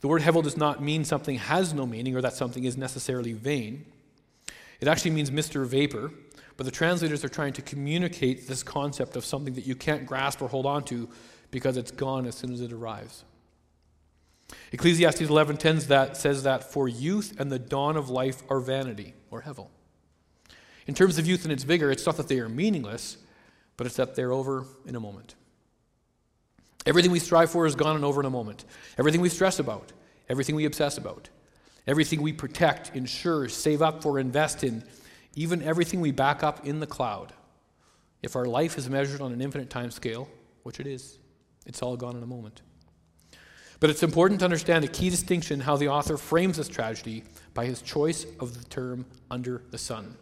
The 0.00 0.08
word 0.08 0.22
Hevel 0.22 0.42
does 0.42 0.56
not 0.56 0.82
mean 0.82 1.04
something 1.04 1.36
has 1.36 1.72
no 1.72 1.86
meaning 1.86 2.16
or 2.16 2.20
that 2.22 2.32
something 2.32 2.64
is 2.64 2.76
necessarily 2.76 3.34
vain. 3.34 3.86
It 4.80 4.88
actually 4.88 5.12
means 5.12 5.30
Mr. 5.30 5.64
Vapor, 5.64 6.10
but 6.56 6.64
the 6.64 6.72
translators 6.72 7.24
are 7.24 7.28
trying 7.28 7.52
to 7.52 7.62
communicate 7.62 8.48
this 8.48 8.64
concept 8.64 9.14
of 9.14 9.24
something 9.24 9.54
that 9.54 9.64
you 9.64 9.76
can't 9.76 10.06
grasp 10.06 10.42
or 10.42 10.48
hold 10.48 10.66
on 10.66 10.82
to 10.86 11.08
because 11.52 11.76
it's 11.76 11.92
gone 11.92 12.26
as 12.26 12.34
soon 12.34 12.52
as 12.52 12.60
it 12.60 12.72
arrives. 12.72 13.22
Ecclesiastes 14.72 15.20
11:10 15.20 15.86
that 15.86 16.16
says 16.16 16.42
that 16.42 16.64
for 16.64 16.88
youth 16.88 17.38
and 17.38 17.52
the 17.52 17.60
dawn 17.60 17.96
of 17.96 18.10
life 18.10 18.42
are 18.50 18.58
vanity 18.58 19.14
or 19.30 19.42
hevel. 19.42 19.68
In 20.88 20.94
terms 20.94 21.16
of 21.16 21.28
youth 21.28 21.44
and 21.44 21.52
its 21.52 21.62
vigor, 21.62 21.92
it's 21.92 22.06
not 22.06 22.16
that 22.16 22.26
they 22.26 22.40
are 22.40 22.48
meaningless, 22.48 23.18
but 23.78 23.86
it's 23.86 23.98
up 23.98 24.14
they're 24.14 24.32
over 24.32 24.66
in 24.84 24.96
a 24.96 25.00
moment. 25.00 25.36
Everything 26.84 27.10
we 27.10 27.18
strive 27.18 27.50
for 27.50 27.64
is 27.64 27.74
gone 27.74 27.96
and 27.96 28.04
over 28.04 28.20
in 28.20 28.26
a 28.26 28.30
moment. 28.30 28.66
Everything 28.98 29.22
we 29.22 29.30
stress 29.30 29.58
about, 29.58 29.92
everything 30.28 30.54
we 30.54 30.66
obsess 30.66 30.98
about, 30.98 31.30
everything 31.86 32.20
we 32.20 32.32
protect, 32.32 32.94
insure, 32.94 33.48
save 33.48 33.80
up 33.80 34.02
for, 34.02 34.18
invest 34.18 34.64
in, 34.64 34.82
even 35.34 35.62
everything 35.62 36.00
we 36.00 36.10
back 36.10 36.42
up 36.42 36.66
in 36.66 36.80
the 36.80 36.86
cloud. 36.86 37.32
If 38.22 38.34
our 38.34 38.46
life 38.46 38.76
is 38.76 38.90
measured 38.90 39.20
on 39.20 39.32
an 39.32 39.40
infinite 39.40 39.70
time 39.70 39.90
scale, 39.90 40.28
which 40.64 40.80
it 40.80 40.86
is, 40.86 41.18
it's 41.64 41.80
all 41.80 41.96
gone 41.96 42.16
in 42.16 42.22
a 42.22 42.26
moment. 42.26 42.62
But 43.80 43.90
it's 43.90 44.02
important 44.02 44.40
to 44.40 44.44
understand 44.44 44.84
a 44.84 44.88
key 44.88 45.08
distinction 45.08 45.60
how 45.60 45.76
the 45.76 45.88
author 45.88 46.16
frames 46.16 46.56
this 46.56 46.68
tragedy 46.68 47.22
by 47.54 47.66
his 47.66 47.80
choice 47.80 48.26
of 48.40 48.58
the 48.58 48.64
term 48.68 49.06
under 49.30 49.62
the 49.70 49.78
sun. 49.78 50.16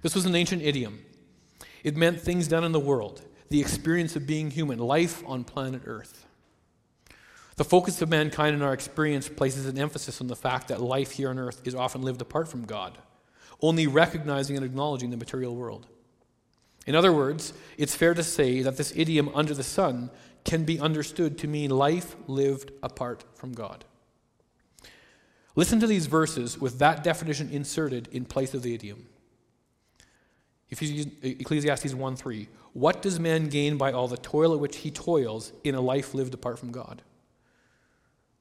This 0.00 0.16
was 0.16 0.24
an 0.24 0.34
ancient 0.34 0.62
idiom. 0.62 1.04
It 1.82 1.96
meant 1.96 2.20
things 2.20 2.48
done 2.48 2.64
in 2.64 2.72
the 2.72 2.80
world, 2.80 3.22
the 3.48 3.60
experience 3.60 4.16
of 4.16 4.26
being 4.26 4.50
human, 4.50 4.78
life 4.78 5.22
on 5.26 5.44
planet 5.44 5.82
Earth. 5.84 6.26
The 7.56 7.64
focus 7.64 8.00
of 8.00 8.08
mankind 8.08 8.56
in 8.56 8.62
our 8.62 8.72
experience 8.72 9.28
places 9.28 9.66
an 9.66 9.78
emphasis 9.78 10.20
on 10.20 10.26
the 10.26 10.36
fact 10.36 10.68
that 10.68 10.80
life 10.80 11.12
here 11.12 11.28
on 11.28 11.38
earth 11.38 11.60
is 11.66 11.74
often 11.74 12.02
lived 12.02 12.22
apart 12.22 12.48
from 12.48 12.64
God, 12.64 12.96
only 13.60 13.86
recognizing 13.86 14.56
and 14.56 14.64
acknowledging 14.64 15.10
the 15.10 15.16
material 15.16 15.54
world. 15.54 15.86
In 16.86 16.94
other 16.94 17.12
words, 17.12 17.52
it's 17.76 17.94
fair 17.94 18.14
to 18.14 18.22
say 18.22 18.62
that 18.62 18.76
this 18.78 18.92
idiom 18.96 19.30
under 19.34 19.54
the 19.54 19.62
sun 19.62 20.10
can 20.44 20.64
be 20.64 20.80
understood 20.80 21.38
to 21.38 21.46
mean 21.46 21.70
life 21.70 22.16
lived 22.26 22.72
apart 22.82 23.24
from 23.34 23.52
God. 23.52 23.84
Listen 25.54 25.78
to 25.80 25.86
these 25.86 26.06
verses 26.06 26.58
with 26.58 26.78
that 26.78 27.04
definition 27.04 27.50
inserted 27.50 28.08
in 28.10 28.24
place 28.24 28.54
of 28.54 28.62
the 28.62 28.74
idiom. 28.74 29.06
Ecclesiastes 30.72 31.94
1 31.94 32.16
3. 32.16 32.48
What 32.72 33.02
does 33.02 33.20
man 33.20 33.48
gain 33.48 33.76
by 33.76 33.92
all 33.92 34.08
the 34.08 34.16
toil 34.16 34.54
at 34.54 34.60
which 34.60 34.78
he 34.78 34.90
toils 34.90 35.52
in 35.62 35.74
a 35.74 35.80
life 35.80 36.14
lived 36.14 36.32
apart 36.32 36.58
from 36.58 36.72
God? 36.72 37.02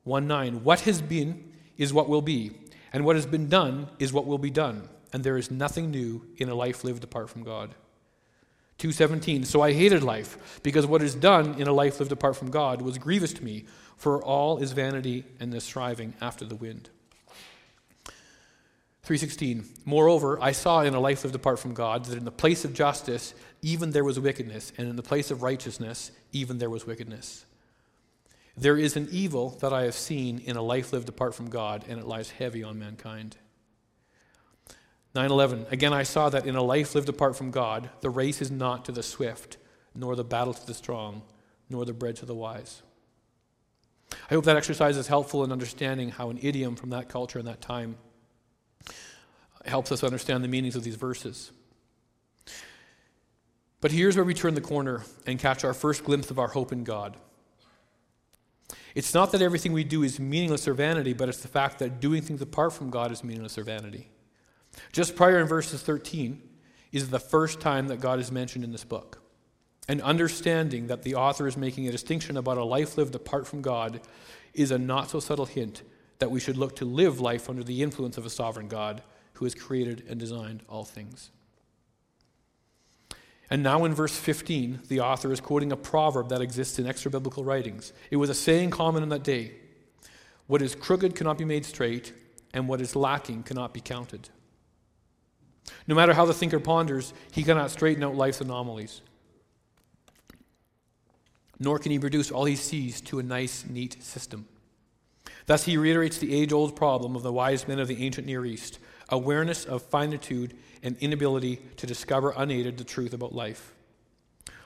1 0.03 0.27
9. 0.27 0.63
What 0.63 0.81
has 0.81 1.01
been 1.01 1.51
is 1.77 1.93
what 1.93 2.07
will 2.07 2.21
be, 2.21 2.51
and 2.93 3.05
what 3.05 3.15
has 3.15 3.25
been 3.25 3.49
done 3.49 3.89
is 3.99 4.13
what 4.13 4.25
will 4.25 4.37
be 4.37 4.49
done, 4.49 4.87
and 5.11 5.23
there 5.23 5.37
is 5.37 5.51
nothing 5.51 5.91
new 5.91 6.25
in 6.37 6.49
a 6.49 6.55
life 6.55 6.83
lived 6.83 7.03
apart 7.03 7.29
from 7.29 7.43
God. 7.43 7.75
2:17 8.79 9.45
So 9.45 9.61
I 9.61 9.73
hated 9.73 10.01
life 10.01 10.59
because 10.63 10.87
what 10.87 11.03
is 11.03 11.13
done 11.13 11.53
in 11.59 11.67
a 11.67 11.73
life 11.73 11.99
lived 11.99 12.11
apart 12.11 12.35
from 12.35 12.49
God 12.49 12.81
was 12.81 12.97
grievous 12.97 13.31
to 13.33 13.43
me 13.43 13.65
for 13.95 14.23
all 14.23 14.57
is 14.57 14.71
vanity 14.71 15.25
and 15.39 15.53
the 15.53 15.61
striving 15.61 16.15
after 16.19 16.45
the 16.45 16.55
wind. 16.55 16.89
316 19.03 19.65
Moreover, 19.83 20.41
I 20.41 20.51
saw 20.51 20.81
in 20.81 20.93
a 20.93 20.99
life 20.99 21.23
lived 21.23 21.35
apart 21.35 21.59
from 21.59 21.73
God 21.73 22.05
that 22.05 22.17
in 22.17 22.25
the 22.25 22.31
place 22.31 22.63
of 22.63 22.73
justice 22.73 23.33
even 23.61 23.91
there 23.91 24.03
was 24.03 24.19
wickedness, 24.19 24.71
and 24.77 24.87
in 24.87 24.95
the 24.95 25.03
place 25.03 25.31
of 25.31 25.43
righteousness 25.43 26.11
even 26.31 26.59
there 26.59 26.69
was 26.69 26.85
wickedness. 26.85 27.45
There 28.55 28.77
is 28.77 28.95
an 28.95 29.07
evil 29.11 29.51
that 29.61 29.73
I 29.73 29.83
have 29.83 29.95
seen 29.95 30.39
in 30.39 30.55
a 30.55 30.61
life 30.61 30.93
lived 30.93 31.09
apart 31.09 31.33
from 31.33 31.49
God, 31.49 31.85
and 31.87 31.99
it 31.99 32.05
lies 32.05 32.31
heavy 32.31 32.63
on 32.63 32.77
mankind. 32.77 33.37
9:11 35.15 35.71
Again 35.71 35.93
I 35.93 36.03
saw 36.03 36.29
that 36.29 36.45
in 36.45 36.55
a 36.55 36.61
life 36.61 36.93
lived 36.93 37.09
apart 37.09 37.35
from 37.35 37.51
God, 37.51 37.89
the 38.01 38.09
race 38.09 38.41
is 38.41 38.51
not 38.51 38.85
to 38.85 38.91
the 38.91 39.03
swift, 39.03 39.57
nor 39.95 40.15
the 40.15 40.23
battle 40.23 40.53
to 40.53 40.65
the 40.65 40.73
strong, 40.73 41.23
nor 41.69 41.85
the 41.85 41.93
bread 41.93 42.15
to 42.17 42.25
the 42.25 42.35
wise. 42.35 42.81
I 44.29 44.35
hope 44.35 44.45
that 44.45 44.57
exercise 44.57 44.97
is 44.97 45.07
helpful 45.07 45.43
in 45.43 45.51
understanding 45.51 46.09
how 46.09 46.29
an 46.29 46.39
idiom 46.41 46.75
from 46.75 46.91
that 46.91 47.09
culture 47.09 47.39
and 47.39 47.47
that 47.47 47.61
time 47.61 47.97
helps 49.65 49.91
us 49.91 50.03
understand 50.03 50.43
the 50.43 50.47
meanings 50.47 50.75
of 50.75 50.83
these 50.83 50.95
verses. 50.95 51.51
But 53.81 53.91
here's 53.91 54.15
where 54.15 54.25
we 54.25 54.33
turn 54.33 54.53
the 54.53 54.61
corner 54.61 55.03
and 55.25 55.39
catch 55.39 55.63
our 55.63 55.73
first 55.73 56.03
glimpse 56.03 56.29
of 56.29 56.37
our 56.37 56.49
hope 56.49 56.71
in 56.71 56.83
God. 56.83 57.17
It's 58.93 59.13
not 59.13 59.31
that 59.31 59.41
everything 59.41 59.73
we 59.73 59.83
do 59.83 60.03
is 60.03 60.19
meaningless 60.19 60.67
or 60.67 60.73
vanity, 60.73 61.13
but 61.13 61.29
it's 61.29 61.41
the 61.41 61.47
fact 61.47 61.79
that 61.79 61.99
doing 61.99 62.21
things 62.21 62.41
apart 62.41 62.73
from 62.73 62.89
God 62.89 63.11
is 63.11 63.23
meaningless 63.23 63.57
or 63.57 63.63
vanity. 63.63 64.09
Just 64.91 65.15
prior 65.15 65.39
in 65.39 65.47
verses 65.47 65.81
13 65.81 66.41
is 66.91 67.09
the 67.09 67.19
first 67.19 67.59
time 67.59 67.87
that 67.87 68.01
God 68.01 68.19
is 68.19 68.31
mentioned 68.31 68.63
in 68.63 68.71
this 68.71 68.83
book. 68.83 69.21
And 69.87 70.01
understanding 70.01 70.87
that 70.87 71.03
the 71.03 71.15
author 71.15 71.47
is 71.47 71.57
making 71.57 71.87
a 71.87 71.91
distinction 71.91 72.37
about 72.37 72.57
a 72.57 72.63
life 72.63 72.97
lived 72.97 73.15
apart 73.15 73.47
from 73.47 73.61
God 73.61 74.01
is 74.53 74.71
a 74.71 74.77
not 74.77 75.09
so 75.09 75.19
subtle 75.19 75.45
hint 75.45 75.81
that 76.19 76.29
we 76.29 76.39
should 76.39 76.57
look 76.57 76.75
to 76.75 76.85
live 76.85 77.19
life 77.19 77.49
under 77.49 77.63
the 77.63 77.81
influence 77.81 78.17
of 78.17 78.25
a 78.25 78.29
sovereign 78.29 78.67
God 78.67 79.01
who 79.41 79.45
has 79.45 79.55
created 79.55 80.03
and 80.07 80.19
designed 80.19 80.61
all 80.69 80.83
things. 80.83 81.31
And 83.49 83.63
now 83.63 83.85
in 83.85 83.95
verse 83.95 84.15
15, 84.15 84.81
the 84.87 84.99
author 84.99 85.31
is 85.31 85.39
quoting 85.41 85.71
a 85.71 85.75
proverb 85.75 86.29
that 86.29 86.43
exists 86.43 86.77
in 86.77 86.85
extra 86.85 87.09
biblical 87.09 87.43
writings. 87.43 87.91
It 88.11 88.17
was 88.17 88.29
a 88.29 88.35
saying 88.35 88.69
common 88.69 89.01
in 89.01 89.09
that 89.09 89.23
day 89.23 89.53
What 90.45 90.61
is 90.61 90.75
crooked 90.75 91.15
cannot 91.15 91.39
be 91.39 91.45
made 91.45 91.65
straight, 91.65 92.13
and 92.53 92.67
what 92.67 92.81
is 92.81 92.95
lacking 92.95 93.41
cannot 93.41 93.73
be 93.73 93.81
counted. 93.81 94.29
No 95.87 95.95
matter 95.95 96.13
how 96.13 96.25
the 96.25 96.35
thinker 96.35 96.59
ponders, 96.59 97.11
he 97.31 97.41
cannot 97.41 97.71
straighten 97.71 98.03
out 98.03 98.13
life's 98.13 98.41
anomalies. 98.41 99.01
Nor 101.57 101.79
can 101.79 101.91
he 101.91 101.97
reduce 101.97 102.29
all 102.29 102.45
he 102.45 102.55
sees 102.55 103.01
to 103.01 103.17
a 103.17 103.23
nice, 103.23 103.65
neat 103.67 104.03
system. 104.03 104.47
Thus, 105.47 105.63
he 105.63 105.77
reiterates 105.77 106.19
the 106.19 106.35
age 106.35 106.53
old 106.53 106.75
problem 106.75 107.15
of 107.15 107.23
the 107.23 107.33
wise 107.33 107.67
men 107.67 107.79
of 107.79 107.87
the 107.87 108.05
ancient 108.05 108.27
Near 108.27 108.45
East 108.45 108.77
awareness 109.11 109.65
of 109.65 109.81
finitude 109.83 110.55
and 110.81 110.97
inability 110.99 111.57
to 111.77 111.85
discover 111.85 112.33
unaided 112.35 112.77
the 112.77 112.83
truth 112.83 113.13
about 113.13 113.33
life. 113.33 113.73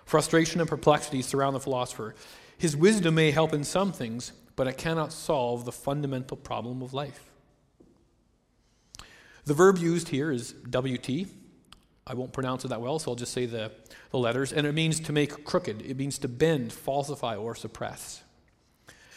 Frustration 0.06 0.62
and 0.62 0.70
perplexity 0.70 1.22
surround 1.22 1.56
the 1.56 1.60
philosopher. 1.60 2.16
His 2.58 2.78
wisdom 2.78 3.16
may 3.16 3.32
help 3.32 3.54
in 3.54 3.64
some 3.64 3.92
things, 3.92 4.32
but 4.56 4.68
it 4.68 4.78
cannot 4.78 5.12
solve 5.12 5.66
the 5.66 5.72
fundamental 5.72 6.38
problem 6.38 6.82
of 6.82 6.94
life. 6.94 7.32
The 9.46 9.54
verb 9.54 9.78
used 9.78 10.10
here 10.10 10.32
is 10.32 10.54
WT. 10.70 11.28
I 12.08 12.14
won't 12.14 12.34
pronounce 12.34 12.66
it 12.66 12.70
that 12.70 12.82
well, 12.82 13.00
so 13.00 13.12
I'll 13.12 13.16
just 13.16 13.34
say 13.34 13.46
the, 13.46 13.72
the 14.12 14.18
letters. 14.18 14.54
And 14.54 14.66
it 14.66 14.74
means 14.74 15.00
to 15.02 15.12
make 15.12 15.44
crooked, 15.44 15.82
it 15.82 15.98
means 15.98 16.18
to 16.20 16.28
bend, 16.28 16.72
falsify, 16.72 17.36
or 17.36 17.56
suppress. 17.56 18.24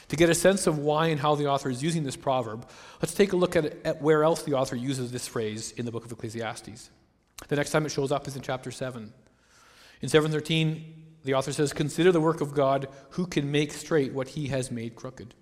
To 0.08 0.16
get 0.16 0.30
a 0.30 0.34
sense 0.34 0.66
of 0.66 0.78
why 0.78 1.08
and 1.08 1.20
how 1.20 1.34
the 1.34 1.46
author 1.46 1.68
is 1.68 1.82
using 1.82 2.02
this 2.02 2.16
proverb, 2.16 2.68
let's 3.02 3.14
take 3.14 3.32
a 3.32 3.36
look 3.36 3.56
at, 3.56 3.76
at 3.86 4.00
where 4.00 4.24
else 4.24 4.42
the 4.42 4.54
author 4.54 4.76
uses 4.76 5.12
this 5.12 5.28
phrase 5.28 5.72
in 5.72 5.84
the 5.84 5.92
book 5.92 6.04
of 6.04 6.12
Ecclesiastes. 6.12 6.90
The 7.48 7.56
next 7.56 7.70
time 7.70 7.84
it 7.86 7.90
shows 7.90 8.10
up 8.10 8.26
is 8.26 8.34
in 8.34 8.42
chapter 8.42 8.70
7. 8.70 9.12
In 10.00 10.08
713, 10.08 10.94
the 11.24 11.34
author 11.34 11.52
says, 11.52 11.72
Consider 11.72 12.10
the 12.10 12.20
work 12.20 12.40
of 12.40 12.54
God 12.54 12.88
who 13.10 13.26
can 13.26 13.50
make 13.50 13.72
straight 13.72 14.12
what 14.12 14.28
he 14.28 14.48
has 14.48 14.70
made 14.70 14.96
crooked. 14.96 15.34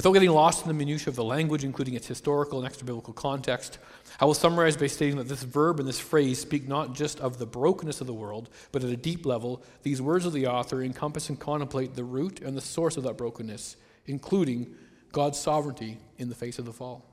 Without 0.00 0.12
getting 0.14 0.30
lost 0.30 0.62
in 0.62 0.68
the 0.68 0.72
minutiae 0.72 1.10
of 1.10 1.14
the 1.14 1.22
language, 1.22 1.62
including 1.62 1.92
its 1.92 2.06
historical 2.06 2.56
and 2.58 2.66
extra 2.66 2.86
biblical 2.86 3.12
context, 3.12 3.76
I 4.18 4.24
will 4.24 4.32
summarize 4.32 4.74
by 4.74 4.86
stating 4.86 5.18
that 5.18 5.28
this 5.28 5.42
verb 5.42 5.78
and 5.78 5.86
this 5.86 6.00
phrase 6.00 6.40
speak 6.40 6.66
not 6.66 6.94
just 6.94 7.20
of 7.20 7.38
the 7.38 7.44
brokenness 7.44 8.00
of 8.00 8.06
the 8.06 8.14
world, 8.14 8.48
but 8.72 8.82
at 8.82 8.88
a 8.88 8.96
deep 8.96 9.26
level, 9.26 9.62
these 9.82 10.00
words 10.00 10.24
of 10.24 10.32
the 10.32 10.46
author 10.46 10.82
encompass 10.82 11.28
and 11.28 11.38
contemplate 11.38 11.96
the 11.96 12.02
root 12.02 12.40
and 12.40 12.56
the 12.56 12.62
source 12.62 12.96
of 12.96 13.02
that 13.02 13.18
brokenness, 13.18 13.76
including 14.06 14.74
God's 15.12 15.38
sovereignty 15.38 15.98
in 16.16 16.30
the 16.30 16.34
face 16.34 16.58
of 16.58 16.64
the 16.64 16.72
fall. 16.72 17.04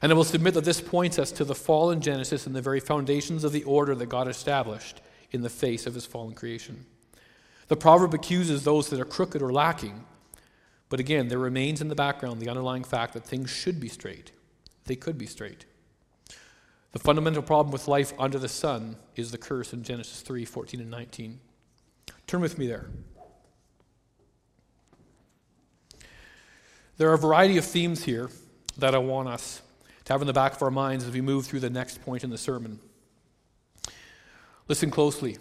And 0.00 0.10
I 0.10 0.14
will 0.14 0.24
submit 0.24 0.54
that 0.54 0.64
this 0.64 0.80
points 0.80 1.18
us 1.18 1.32
to 1.32 1.44
the 1.44 1.54
fall 1.54 1.90
in 1.90 2.00
Genesis 2.00 2.46
and 2.46 2.56
the 2.56 2.62
very 2.62 2.80
foundations 2.80 3.44
of 3.44 3.52
the 3.52 3.64
order 3.64 3.94
that 3.94 4.08
God 4.08 4.26
established 4.26 5.02
in 5.32 5.42
the 5.42 5.50
face 5.50 5.86
of 5.86 5.92
his 5.92 6.06
fallen 6.06 6.34
creation. 6.34 6.86
The 7.68 7.76
proverb 7.76 8.14
accuses 8.14 8.64
those 8.64 8.88
that 8.88 8.98
are 8.98 9.04
crooked 9.04 9.42
or 9.42 9.52
lacking 9.52 10.06
but 10.90 11.00
again, 11.00 11.28
there 11.28 11.38
remains 11.38 11.80
in 11.80 11.88
the 11.88 11.94
background 11.94 12.40
the 12.40 12.50
underlying 12.50 12.84
fact 12.84 13.14
that 13.14 13.24
things 13.24 13.48
should 13.48 13.80
be 13.80 13.88
straight. 13.88 14.32
They 14.84 14.96
could 14.96 15.16
be 15.16 15.26
straight. 15.26 15.64
The 16.92 16.98
fundamental 16.98 17.42
problem 17.42 17.72
with 17.72 17.86
life 17.86 18.12
under 18.18 18.38
the 18.38 18.48
sun 18.48 18.96
is 19.14 19.30
the 19.30 19.38
curse 19.38 19.72
in 19.72 19.84
Genesis 19.84 20.20
3 20.20 20.44
14 20.44 20.80
and 20.80 20.90
19. 20.90 21.40
Turn 22.26 22.40
with 22.40 22.58
me 22.58 22.66
there. 22.66 22.90
There 26.96 27.08
are 27.08 27.14
a 27.14 27.18
variety 27.18 27.56
of 27.56 27.64
themes 27.64 28.04
here 28.04 28.28
that 28.76 28.94
I 28.94 28.98
want 28.98 29.28
us 29.28 29.62
to 30.04 30.12
have 30.12 30.20
in 30.20 30.26
the 30.26 30.32
back 30.32 30.54
of 30.54 30.62
our 30.62 30.70
minds 30.70 31.04
as 31.04 31.12
we 31.12 31.20
move 31.20 31.46
through 31.46 31.60
the 31.60 31.70
next 31.70 32.02
point 32.02 32.24
in 32.24 32.30
the 32.30 32.38
sermon. 32.38 32.80
Listen 34.66 34.90
closely. 34.90 35.38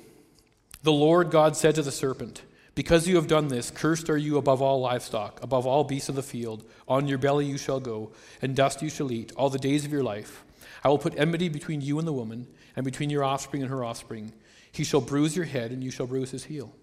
The 0.84 0.92
Lord 0.92 1.32
God 1.32 1.58
said 1.58 1.76
to 1.76 1.82
the 1.82 1.92
serpent, 1.92 2.44
because 2.80 3.10
you 3.10 3.18
have 3.18 3.28
done 3.28 3.50
this, 3.50 3.72
cursed 3.72 4.10
are 4.10 4.16
you 4.16 4.38
above 4.38 4.62
all 4.62 4.80
livestock, 4.80 5.44
above 5.44 5.68
all 5.68 5.84
beasts 5.84 6.08
of 6.08 6.16
the 6.16 6.24
field. 6.24 6.64
On 6.88 7.10
your 7.10 7.18
belly 7.18 7.46
you 7.46 7.58
shall 7.58 7.82
go, 7.82 8.14
and 8.42 8.56
dust 8.56 8.82
you 8.82 8.90
shall 8.90 9.12
eat 9.12 9.34
all 9.36 9.50
the 9.50 9.60
days 9.60 9.84
of 9.84 9.92
your 9.92 10.02
life. 10.02 10.46
I 10.82 10.88
will 10.88 10.98
put 10.98 11.20
enmity 11.20 11.50
between 11.50 11.82
you 11.82 12.00
and 12.00 12.08
the 12.08 12.14
woman, 12.14 12.48
and 12.78 12.86
between 12.86 13.10
your 13.10 13.26
offspring 13.26 13.64
and 13.64 13.70
her 13.70 13.84
offspring. 13.84 14.32
He 14.72 14.86
shall 14.86 15.02
bruise 15.02 15.36
your 15.36 15.44
head, 15.44 15.72
and 15.72 15.84
you 15.84 15.92
shall 15.92 16.08
bruise 16.08 16.32
his 16.32 16.46
heel. 16.46 16.74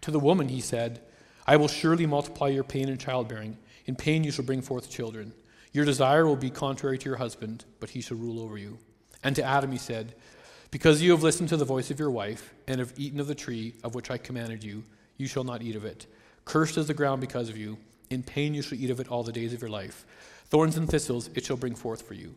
To 0.00 0.10
the 0.10 0.18
woman 0.18 0.48
he 0.48 0.60
said, 0.60 1.00
I 1.46 1.58
will 1.58 1.68
surely 1.68 2.06
multiply 2.06 2.48
your 2.48 2.64
pain 2.64 2.88
in 2.88 2.98
childbearing. 2.98 3.56
In 3.86 3.94
pain 3.94 4.24
you 4.24 4.32
shall 4.32 4.44
bring 4.44 4.62
forth 4.62 4.90
children. 4.90 5.32
Your 5.70 5.84
desire 5.84 6.26
will 6.26 6.34
be 6.34 6.50
contrary 6.50 6.98
to 6.98 7.08
your 7.08 7.18
husband, 7.18 7.64
but 7.78 7.90
he 7.90 8.00
shall 8.00 8.16
rule 8.16 8.40
over 8.40 8.58
you. 8.58 8.78
And 9.22 9.36
to 9.36 9.44
Adam 9.44 9.70
he 9.70 9.78
said, 9.78 10.16
Because 10.72 11.02
you 11.02 11.12
have 11.12 11.22
listened 11.22 11.50
to 11.50 11.56
the 11.56 11.64
voice 11.64 11.92
of 11.92 12.00
your 12.00 12.10
wife, 12.10 12.52
and 12.66 12.80
have 12.80 12.94
eaten 12.96 13.20
of 13.20 13.28
the 13.28 13.36
tree 13.36 13.74
of 13.84 13.94
which 13.94 14.10
I 14.10 14.18
commanded 14.18 14.64
you, 14.64 14.82
you 15.16 15.26
shall 15.26 15.44
not 15.44 15.62
eat 15.62 15.76
of 15.76 15.84
it. 15.84 16.06
Cursed 16.44 16.76
is 16.76 16.86
the 16.86 16.94
ground 16.94 17.20
because 17.20 17.48
of 17.48 17.56
you. 17.56 17.78
In 18.10 18.22
pain 18.22 18.54
you 18.54 18.62
shall 18.62 18.78
eat 18.78 18.90
of 18.90 19.00
it 19.00 19.08
all 19.08 19.22
the 19.22 19.32
days 19.32 19.52
of 19.52 19.60
your 19.60 19.70
life. 19.70 20.04
Thorns 20.46 20.76
and 20.76 20.88
thistles 20.88 21.30
it 21.34 21.44
shall 21.44 21.56
bring 21.56 21.74
forth 21.74 22.02
for 22.02 22.14
you. 22.14 22.36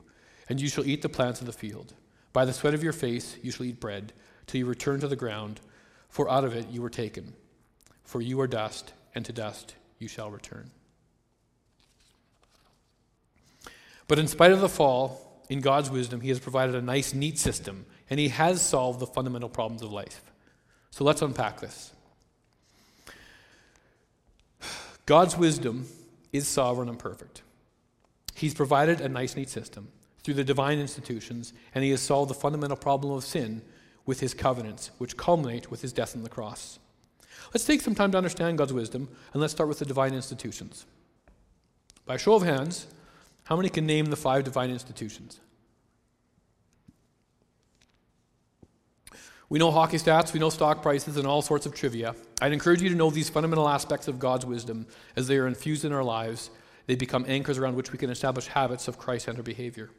And 0.49 0.61
you 0.61 0.69
shall 0.69 0.85
eat 0.85 1.01
the 1.01 1.09
plants 1.09 1.39
of 1.41 1.45
the 1.45 1.53
field. 1.53 1.93
By 2.33 2.45
the 2.45 2.53
sweat 2.53 2.73
of 2.73 2.83
your 2.83 2.93
face 2.93 3.37
you 3.41 3.51
shall 3.51 3.65
eat 3.65 3.79
bread, 3.79 4.13
till 4.45 4.59
you 4.59 4.65
return 4.65 4.99
to 5.01 5.07
the 5.07 5.15
ground, 5.15 5.59
for 6.09 6.29
out 6.29 6.45
of 6.45 6.55
it 6.55 6.69
you 6.69 6.81
were 6.81 6.89
taken. 6.89 7.33
For 8.03 8.21
you 8.21 8.39
are 8.39 8.47
dust, 8.47 8.93
and 9.13 9.25
to 9.25 9.33
dust 9.33 9.75
you 9.99 10.07
shall 10.07 10.31
return. 10.31 10.71
But 14.07 14.19
in 14.19 14.27
spite 14.27 14.53
of 14.53 14.61
the 14.61 14.69
fall, 14.69 15.43
in 15.49 15.59
God's 15.61 15.89
wisdom, 15.89 16.21
He 16.21 16.29
has 16.29 16.39
provided 16.39 16.75
a 16.75 16.81
nice, 16.81 17.13
neat 17.13 17.37
system, 17.37 17.85
and 18.09 18.19
He 18.19 18.29
has 18.29 18.61
solved 18.61 18.99
the 18.99 19.07
fundamental 19.07 19.49
problems 19.49 19.81
of 19.81 19.91
life. 19.91 20.21
So 20.91 21.03
let's 21.03 21.21
unpack 21.21 21.59
this. 21.59 21.91
God's 25.07 25.37
wisdom 25.37 25.87
is 26.33 26.49
sovereign 26.49 26.89
and 26.89 26.99
perfect. 26.99 27.41
He's 28.35 28.53
provided 28.53 28.99
a 28.99 29.07
nice, 29.07 29.37
neat 29.37 29.49
system 29.49 29.87
through 30.21 30.33
the 30.33 30.43
divine 30.43 30.79
institutions, 30.79 31.53
and 31.73 31.83
He 31.83 31.91
has 31.91 32.01
solved 32.01 32.29
the 32.29 32.35
fundamental 32.35 32.75
problem 32.75 33.13
of 33.13 33.23
sin 33.23 33.61
with 34.05 34.19
His 34.19 34.33
covenants, 34.33 34.91
which 34.97 35.15
culminate 35.15 35.71
with 35.71 35.81
His 35.81 35.93
death 35.93 36.13
on 36.13 36.23
the 36.23 36.29
cross. 36.29 36.77
Let's 37.53 37.63
take 37.63 37.79
some 37.79 37.95
time 37.95 38.11
to 38.11 38.17
understand 38.17 38.57
God's 38.57 38.73
wisdom, 38.73 39.07
and 39.31 39.41
let's 39.41 39.53
start 39.53 39.69
with 39.69 39.79
the 39.79 39.85
divine 39.85 40.13
institutions. 40.13 40.85
By 42.05 42.17
show 42.17 42.33
of 42.33 42.43
hands, 42.43 42.87
how 43.45 43.55
many 43.55 43.69
can 43.69 43.85
name 43.85 44.07
the 44.07 44.17
five 44.17 44.43
divine 44.43 44.69
institutions? 44.69 45.39
We 49.49 49.59
know 49.59 49.71
hockey 49.71 49.97
stats, 49.97 50.33
we 50.33 50.39
know 50.39 50.49
stock 50.49 50.81
prices, 50.81 51.15
and 51.15 51.25
all 51.25 51.41
sorts 51.41 51.65
of 51.65 51.73
trivia. 51.73 52.15
I'd 52.41 52.51
encourage 52.51 52.81
you 52.81 52.89
to 52.89 52.95
know 52.95 53.09
these 53.09 53.29
fundamental 53.29 53.69
aspects 53.69 54.09
of 54.09 54.19
God's 54.19 54.45
wisdom 54.45 54.87
as 55.15 55.27
they 55.27 55.37
are 55.37 55.47
infused 55.47 55.85
in 55.85 55.93
our 55.93 56.03
lives. 56.03 56.49
They 56.85 56.95
become 56.95 57.25
anchors 57.27 57.57
around 57.57 57.75
which 57.75 57.91
we 57.91 57.97
can 57.97 58.09
establish 58.09 58.47
habits 58.47 58.87
of 58.87 58.97
Christ 58.97 59.25
centered 59.25 59.45
behavior. 59.45 59.89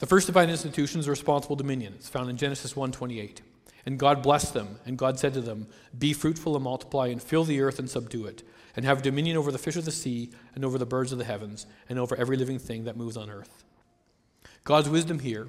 The 0.00 0.06
first 0.06 0.26
divine 0.26 0.50
institution 0.50 1.00
is 1.00 1.08
responsible 1.08 1.56
dominion. 1.56 1.94
It's 1.96 2.08
found 2.08 2.28
in 2.28 2.36
Genesis 2.36 2.74
1:28. 2.76 3.40
And 3.86 3.98
God 3.98 4.22
blessed 4.22 4.52
them, 4.52 4.78
and 4.84 4.98
God 4.98 5.18
said 5.18 5.32
to 5.32 5.40
them, 5.40 5.66
Be 5.98 6.12
fruitful 6.12 6.54
and 6.54 6.64
multiply, 6.64 7.06
and 7.08 7.22
fill 7.22 7.44
the 7.44 7.62
earth 7.62 7.78
and 7.78 7.88
subdue 7.88 8.26
it, 8.26 8.42
and 8.76 8.84
have 8.84 9.00
dominion 9.00 9.38
over 9.38 9.50
the 9.50 9.58
fish 9.58 9.76
of 9.76 9.86
the 9.86 9.90
sea, 9.90 10.30
and 10.54 10.66
over 10.66 10.76
the 10.76 10.84
birds 10.84 11.12
of 11.12 11.18
the 11.18 11.24
heavens, 11.24 11.66
and 11.88 11.98
over 11.98 12.14
every 12.16 12.36
living 12.36 12.58
thing 12.58 12.84
that 12.84 12.98
moves 12.98 13.16
on 13.16 13.30
earth. 13.30 13.64
God's 14.64 14.90
wisdom 14.90 15.20
here 15.20 15.48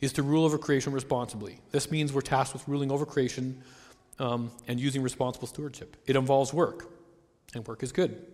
is 0.00 0.12
to 0.14 0.22
rule 0.22 0.44
over 0.44 0.58
creation 0.58 0.92
responsibly. 0.92 1.60
This 1.70 1.90
means 1.90 2.12
we're 2.12 2.20
tasked 2.20 2.52
with 2.52 2.66
ruling 2.68 2.90
over 2.90 3.06
creation 3.06 3.62
um, 4.18 4.50
and 4.68 4.78
using 4.78 5.02
responsible 5.02 5.46
stewardship. 5.46 5.96
It 6.06 6.16
involves 6.16 6.52
work, 6.52 6.90
and 7.54 7.66
work 7.66 7.82
is 7.82 7.92
good. 7.92 8.26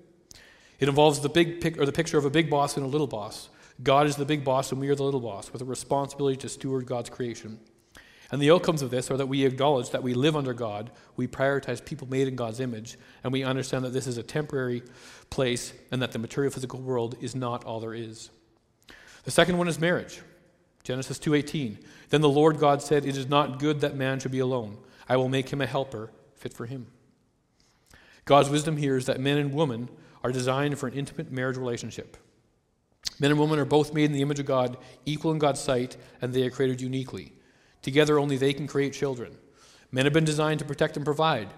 It 0.79 0.89
involves 0.89 1.21
the 1.21 1.29
big 1.29 1.61
pic- 1.61 1.79
or 1.79 1.87
the 1.87 1.93
picture 1.93 2.19
of 2.19 2.25
a 2.25 2.31
big 2.31 2.51
boss 2.51 2.77
and 2.77 2.85
a 2.85 2.89
little 2.89 3.07
boss. 3.07 3.49
God 3.83 4.07
is 4.07 4.17
the 4.17 4.25
big 4.25 4.45
boss, 4.45 4.73
and 4.73 4.81
we 4.81 4.89
are 4.89 4.95
the 4.95 5.05
little 5.05 5.21
boss, 5.21 5.53
with 5.53 5.63
a 5.63 5.65
responsibility 5.65 6.37
to 6.39 6.49
steward 6.49 6.87
God's 6.87 7.11
creation. 7.11 7.59
And 8.31 8.41
the 8.41 8.51
outcomes 8.51 8.81
of 8.81 8.91
this 8.91 9.11
are 9.11 9.17
that 9.19 9.27
we 9.27 9.45
acknowledge 9.45 9.91
that 9.91 10.03
we 10.03 10.15
live 10.15 10.37
under 10.37 10.55
God, 10.55 10.91
we 11.17 11.29
prioritize 11.29 11.85
people 11.85 12.09
made 12.09 12.29
in 12.29 12.35
God's 12.35 12.61
image, 12.61 12.99
and 13.23 13.33
we 13.33 13.45
understand 13.45 13.85
that 13.85 13.93
this 13.93 14.07
is 14.07 14.17
a 14.17 14.23
temporary 14.23 14.83
place 15.29 15.75
and 15.91 16.01
that 16.01 16.13
the 16.13 16.19
material 16.19 16.51
physical 16.51 16.81
world 16.81 17.15
is 17.21 17.35
not 17.35 17.65
all 17.65 17.79
there 17.79 17.95
is. 17.95 18.31
The 19.25 19.31
second 19.31 19.59
one 19.59 19.69
is 19.69 19.79
marriage. 19.79 20.21
Genesis 20.85 21.19
2:18. 21.19 21.79
Then 22.11 22.21
the 22.21 22.29
Lord 22.29 22.59
God 22.59 22.83
said, 22.83 23.07
"It 23.07 23.17
is 23.17 23.29
not 23.29 23.59
good 23.59 23.81
that 23.81 23.97
man 23.97 24.19
should 24.19 24.33
be 24.33 24.41
alone. 24.41 24.79
I 25.09 25.17
will 25.17 25.29
make 25.29 25.51
him 25.51 25.61
a 25.61 25.67
helper 25.67 26.11
fit 26.35 26.53
for 26.53 26.67
him." 26.67 26.87
God's 28.25 28.51
wisdom 28.51 28.77
here 28.77 28.97
is 28.97 29.07
that 29.07 29.21
men 29.21 29.39
and 29.39 29.55
women 29.55 29.89
are 30.23 30.33
designed 30.33 30.79
for 30.79 30.87
an 30.87 30.95
intimate 30.95 31.33
marriage 31.33 31.57
relationship. 31.57 32.17
Men 33.19 33.33
and 33.33 33.41
women 33.41 33.59
are 33.59 33.65
both 33.65 33.93
made 33.93 34.05
in 34.05 34.13
the 34.13 34.23
image 34.23 34.39
of 34.39 34.47
God, 34.47 34.77
equal 35.05 35.33
in 35.33 35.39
God's 35.39 35.61
sight, 35.61 35.97
and 36.21 36.33
they 36.33 36.45
are 36.45 36.51
created 36.51 36.81
uniquely. 36.81 37.33
Together, 37.83 38.19
only 38.19 38.37
they 38.37 38.53
can 38.53 38.67
create 38.67 38.93
children. 38.93 39.37
Men 39.91 40.07
have 40.07 40.13
been 40.13 40.25
designed 40.25 40.61
to 40.61 40.65
protect 40.65 40.97
and 40.97 41.05
provide. 41.05 41.49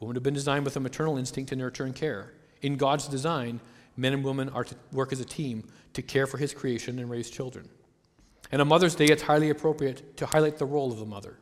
Women 0.00 0.16
have 0.16 0.22
been 0.22 0.34
designed 0.34 0.64
with 0.64 0.76
a 0.76 0.80
maternal 0.80 1.16
instinct 1.16 1.50
to 1.50 1.56
nurture 1.56 1.84
and 1.84 1.94
care. 1.94 2.32
In 2.62 2.76
God's 2.76 3.06
design, 3.06 3.60
men 3.96 4.14
and 4.14 4.24
women 4.24 4.48
are 4.48 4.64
to 4.64 4.74
work 4.92 5.12
as 5.12 5.20
a 5.20 5.24
team 5.24 5.64
to 5.92 6.02
care 6.02 6.26
for 6.26 6.38
His 6.38 6.52
creation 6.52 6.98
and 6.98 7.10
raise 7.10 7.30
children. 7.30 7.68
And 8.50 8.60
on 8.60 8.68
Mother's 8.68 8.94
Day, 8.94 9.06
it's 9.06 9.22
highly 9.22 9.50
appropriate 9.50 10.16
to 10.16 10.26
highlight 10.26 10.58
the 10.58 10.66
role 10.66 10.92
of 10.92 10.98
the 10.98 11.06
mother. 11.06 11.38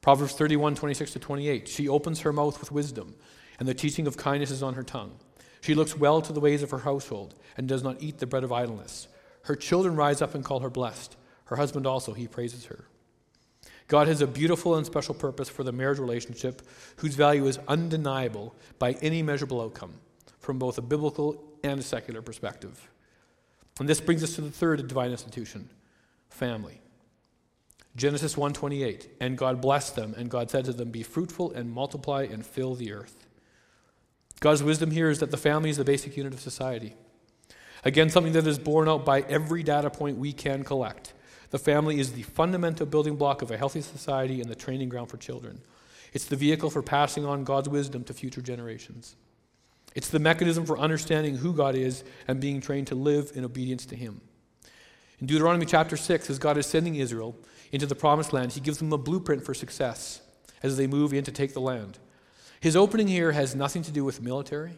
Proverbs 0.00 0.32
31, 0.32 0.76
26 0.76 1.12
to 1.12 1.18
28. 1.18 1.68
She 1.68 1.88
opens 1.88 2.20
her 2.20 2.32
mouth 2.32 2.58
with 2.58 2.72
wisdom, 2.72 3.14
and 3.58 3.68
the 3.68 3.74
teaching 3.74 4.06
of 4.06 4.16
kindness 4.16 4.50
is 4.50 4.62
on 4.62 4.74
her 4.74 4.82
tongue. 4.82 5.18
She 5.60 5.74
looks 5.74 5.96
well 5.96 6.22
to 6.22 6.32
the 6.32 6.40
ways 6.40 6.62
of 6.62 6.70
her 6.70 6.78
household, 6.78 7.34
and 7.56 7.68
does 7.68 7.82
not 7.82 8.02
eat 8.02 8.18
the 8.18 8.26
bread 8.26 8.44
of 8.44 8.52
idleness. 8.52 9.08
Her 9.42 9.56
children 9.56 9.96
rise 9.96 10.22
up 10.22 10.34
and 10.34 10.44
call 10.44 10.60
her 10.60 10.70
blessed. 10.70 11.16
Her 11.44 11.56
husband 11.56 11.86
also, 11.86 12.14
he 12.14 12.26
praises 12.26 12.66
her. 12.66 12.84
God 13.88 14.06
has 14.06 14.20
a 14.20 14.26
beautiful 14.26 14.76
and 14.76 14.86
special 14.86 15.14
purpose 15.14 15.48
for 15.48 15.64
the 15.64 15.72
marriage 15.72 15.98
relationship 15.98 16.62
whose 16.96 17.16
value 17.16 17.46
is 17.46 17.58
undeniable 17.66 18.54
by 18.78 18.92
any 19.02 19.20
measurable 19.22 19.60
outcome 19.60 19.94
from 20.38 20.58
both 20.58 20.78
a 20.78 20.82
biblical 20.82 21.42
and 21.64 21.80
a 21.80 21.82
secular 21.82 22.22
perspective. 22.22 22.88
And 23.80 23.88
this 23.88 24.00
brings 24.00 24.22
us 24.22 24.36
to 24.36 24.42
the 24.42 24.50
third 24.50 24.86
divine 24.86 25.10
institution, 25.10 25.68
family. 26.30 26.80
Genesis 27.96 28.36
1:28 28.36 29.08
And 29.20 29.36
God 29.36 29.60
blessed 29.60 29.96
them 29.96 30.14
and 30.16 30.30
God 30.30 30.50
said 30.50 30.64
to 30.64 30.72
them 30.72 30.90
be 30.90 31.02
fruitful 31.02 31.52
and 31.52 31.70
multiply 31.70 32.22
and 32.22 32.46
fill 32.46 32.74
the 32.74 32.92
earth. 32.92 33.26
God's 34.40 34.62
wisdom 34.62 34.90
here 34.90 35.10
is 35.10 35.18
that 35.18 35.30
the 35.30 35.36
family 35.36 35.68
is 35.68 35.76
the 35.76 35.84
basic 35.84 36.16
unit 36.16 36.32
of 36.32 36.40
society. 36.40 36.94
Again 37.84 38.10
something 38.10 38.32
that 38.32 38.46
is 38.46 38.58
borne 38.58 38.88
out 38.88 39.04
by 39.04 39.20
every 39.22 39.62
data 39.62 39.90
point 39.90 40.18
we 40.18 40.32
can 40.32 40.64
collect. 40.64 41.12
The 41.50 41.58
family 41.58 41.98
is 41.98 42.12
the 42.12 42.22
fundamental 42.22 42.86
building 42.86 43.16
block 43.16 43.42
of 43.42 43.50
a 43.50 43.58
healthy 43.58 43.80
society 43.80 44.40
and 44.40 44.48
the 44.48 44.54
training 44.54 44.88
ground 44.88 45.10
for 45.10 45.16
children. 45.16 45.60
It's 46.12 46.24
the 46.24 46.36
vehicle 46.36 46.70
for 46.70 46.82
passing 46.82 47.24
on 47.24 47.44
God's 47.44 47.68
wisdom 47.68 48.04
to 48.04 48.14
future 48.14 48.40
generations. 48.40 49.16
It's 49.94 50.08
the 50.08 50.18
mechanism 50.20 50.64
for 50.64 50.78
understanding 50.78 51.36
who 51.36 51.52
God 51.52 51.74
is 51.74 52.04
and 52.28 52.40
being 52.40 52.60
trained 52.60 52.86
to 52.88 52.94
live 52.94 53.32
in 53.34 53.44
obedience 53.44 53.86
to 53.86 53.96
Him. 53.96 54.20
In 55.20 55.26
Deuteronomy 55.26 55.66
chapter 55.66 55.96
6, 55.96 56.30
as 56.30 56.38
God 56.38 56.56
is 56.56 56.66
sending 56.66 56.94
Israel 56.96 57.36
into 57.72 57.86
the 57.86 57.94
promised 57.94 58.32
land, 58.32 58.52
He 58.52 58.60
gives 58.60 58.78
them 58.78 58.92
a 58.92 58.98
blueprint 58.98 59.44
for 59.44 59.52
success 59.52 60.22
as 60.62 60.76
they 60.76 60.86
move 60.86 61.12
in 61.12 61.24
to 61.24 61.32
take 61.32 61.52
the 61.52 61.60
land. 61.60 61.98
His 62.60 62.74
opening 62.76 63.08
here 63.08 63.32
has 63.32 63.54
nothing 63.54 63.82
to 63.82 63.90
do 63.90 64.04
with 64.04 64.22
military, 64.22 64.72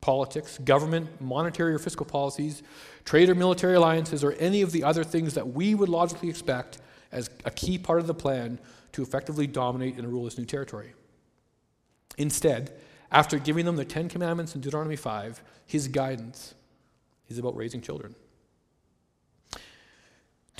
politics, 0.00 0.58
government, 0.58 1.20
monetary 1.20 1.74
or 1.74 1.78
fiscal 1.78 2.06
policies, 2.06 2.62
trade 3.04 3.28
or 3.28 3.34
military 3.34 3.74
alliances, 3.74 4.22
or 4.22 4.32
any 4.32 4.62
of 4.62 4.72
the 4.72 4.84
other 4.84 5.04
things 5.04 5.34
that 5.34 5.48
we 5.48 5.74
would 5.74 5.88
logically 5.88 6.28
expect 6.28 6.78
as 7.12 7.30
a 7.44 7.50
key 7.50 7.78
part 7.78 8.00
of 8.00 8.06
the 8.06 8.14
plan 8.14 8.58
to 8.92 9.02
effectively 9.02 9.46
dominate 9.46 9.96
and 9.96 10.10
rule 10.10 10.24
this 10.24 10.38
new 10.38 10.44
territory. 10.44 10.92
Instead, 12.18 12.72
after 13.12 13.38
giving 13.38 13.64
them 13.64 13.76
the 13.76 13.84
Ten 13.84 14.08
Commandments 14.08 14.54
in 14.54 14.60
Deuteronomy 14.60 14.96
5, 14.96 15.42
his 15.66 15.88
guidance 15.88 16.54
is 17.28 17.38
about 17.38 17.56
raising 17.56 17.80
children. 17.80 18.14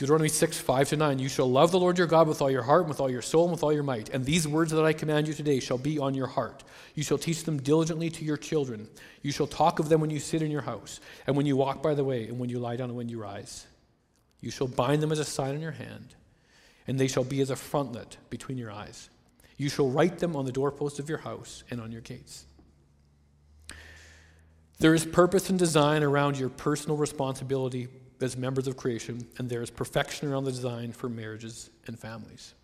Deuteronomy 0.01 0.31
6, 0.31 0.59
5 0.59 0.89
to 0.89 0.97
9. 0.97 1.19
You 1.19 1.29
shall 1.29 1.51
love 1.51 1.73
the 1.73 1.79
Lord 1.79 1.99
your 1.99 2.07
God 2.07 2.27
with 2.27 2.41
all 2.41 2.51
your 2.51 2.63
heart, 2.63 2.81
and 2.81 2.89
with 2.89 3.01
all 3.01 3.11
your 3.11 3.21
soul, 3.21 3.43
and 3.43 3.53
with 3.53 3.63
all 3.63 3.71
your 3.71 3.83
might. 3.83 4.09
And 4.09 4.25
these 4.25 4.49
words 4.49 4.73
that 4.73 4.83
I 4.83 4.95
command 4.95 5.29
you 5.29 5.35
today 5.35 5.61
shall 5.61 5.77
be 5.77 5.99
on 5.99 6.15
your 6.15 6.27
heart. 6.27 6.65
You 6.95 7.03
shall 7.03 7.19
teach 7.19 7.45
them 7.45 7.61
diligently 7.61 8.09
to 8.09 8.25
your 8.25 8.39
children. 8.39 8.89
You 9.21 9.31
shall 9.31 9.47
talk 9.47 9.79
of 9.79 9.91
them 9.91 10.01
when 10.01 10.09
you 10.09 10.19
sit 10.19 10.41
in 10.41 10.51
your 10.51 10.63
house, 10.63 11.01
and 11.27 11.37
when 11.37 11.45
you 11.45 11.55
walk 11.55 11.83
by 11.83 11.93
the 11.93 12.03
way, 12.03 12.27
and 12.29 12.39
when 12.39 12.49
you 12.49 12.59
lie 12.59 12.77
down, 12.77 12.89
and 12.89 12.97
when 12.97 13.11
you 13.11 13.21
rise. 13.21 13.67
You 14.41 14.51
shall 14.51 14.69
bind 14.69 15.03
them 15.03 15.13
as 15.13 15.19
a 15.19 15.25
sign 15.27 15.55
on 15.55 15.61
your 15.61 15.73
hand, 15.73 16.15
and 16.87 16.99
they 16.99 17.07
shall 17.07 17.23
be 17.23 17.43
as 17.43 17.51
a 17.51 17.55
frontlet 17.55 18.17
between 18.31 18.57
your 18.57 18.73
eyes. 18.73 19.11
You 19.59 19.69
shall 19.69 19.91
write 19.91 20.19
them 20.19 20.35
on 20.35 20.47
the 20.47 20.51
doorposts 20.51 20.99
of 20.99 21.11
your 21.11 21.19
house 21.19 21.63
and 21.71 21.79
on 21.79 21.93
your 21.93 22.01
gates. 22.01 22.47
There 24.79 24.95
is 24.95 25.05
purpose 25.05 25.51
and 25.51 25.59
design 25.59 26.03
around 26.03 26.39
your 26.39 26.49
personal 26.49 26.97
responsibility 26.97 27.89
as 28.23 28.37
members 28.37 28.67
of 28.67 28.77
creation, 28.77 29.27
and 29.39 29.49
there 29.49 29.63
is 29.63 29.71
perfection 29.71 30.31
around 30.31 30.45
the 30.45 30.53
design 30.53 30.93
for 30.93 31.09
marriages 31.09 31.71
and 31.87 31.99
families. 31.99 32.55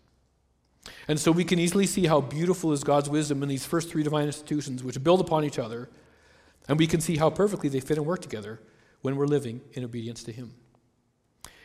And 1.07 1.19
so 1.19 1.31
we 1.31 1.43
can 1.43 1.59
easily 1.59 1.85
see 1.85 2.05
how 2.05 2.21
beautiful 2.21 2.71
is 2.71 2.83
God's 2.83 3.09
wisdom 3.09 3.43
in 3.43 3.49
these 3.49 3.65
first 3.65 3.89
three 3.89 4.03
divine 4.03 4.27
institutions, 4.27 4.83
which 4.83 5.03
build 5.03 5.19
upon 5.19 5.43
each 5.43 5.59
other, 5.59 5.89
and 6.67 6.77
we 6.77 6.87
can 6.87 7.01
see 7.01 7.17
how 7.17 7.29
perfectly 7.29 7.69
they 7.69 7.79
fit 7.79 7.97
and 7.97 8.05
work 8.05 8.21
together 8.21 8.59
when 9.01 9.15
we're 9.15 9.27
living 9.27 9.61
in 9.73 9.83
obedience 9.83 10.23
to 10.23 10.31
Him. 10.31 10.53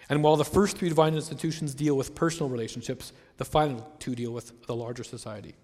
And 0.09 0.23
while 0.23 0.37
the 0.37 0.45
first 0.45 0.77
three 0.77 0.89
divine 0.89 1.15
institutions 1.15 1.75
deal 1.75 1.97
with 1.97 2.15
personal 2.15 2.51
relationships, 2.51 3.13
the 3.37 3.45
final 3.45 3.91
two 3.99 4.15
deal 4.15 4.33
with 4.33 4.67
the 4.67 4.75
larger 4.75 5.05
society. 5.05 5.55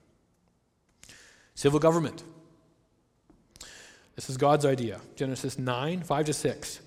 Civil 1.54 1.80
government. 1.80 2.22
This 4.14 4.30
is 4.30 4.36
God's 4.36 4.64
idea. 4.64 5.00
Genesis 5.16 5.58
9, 5.58 6.02
5 6.02 6.26
to 6.26 6.32
6. 6.32 6.80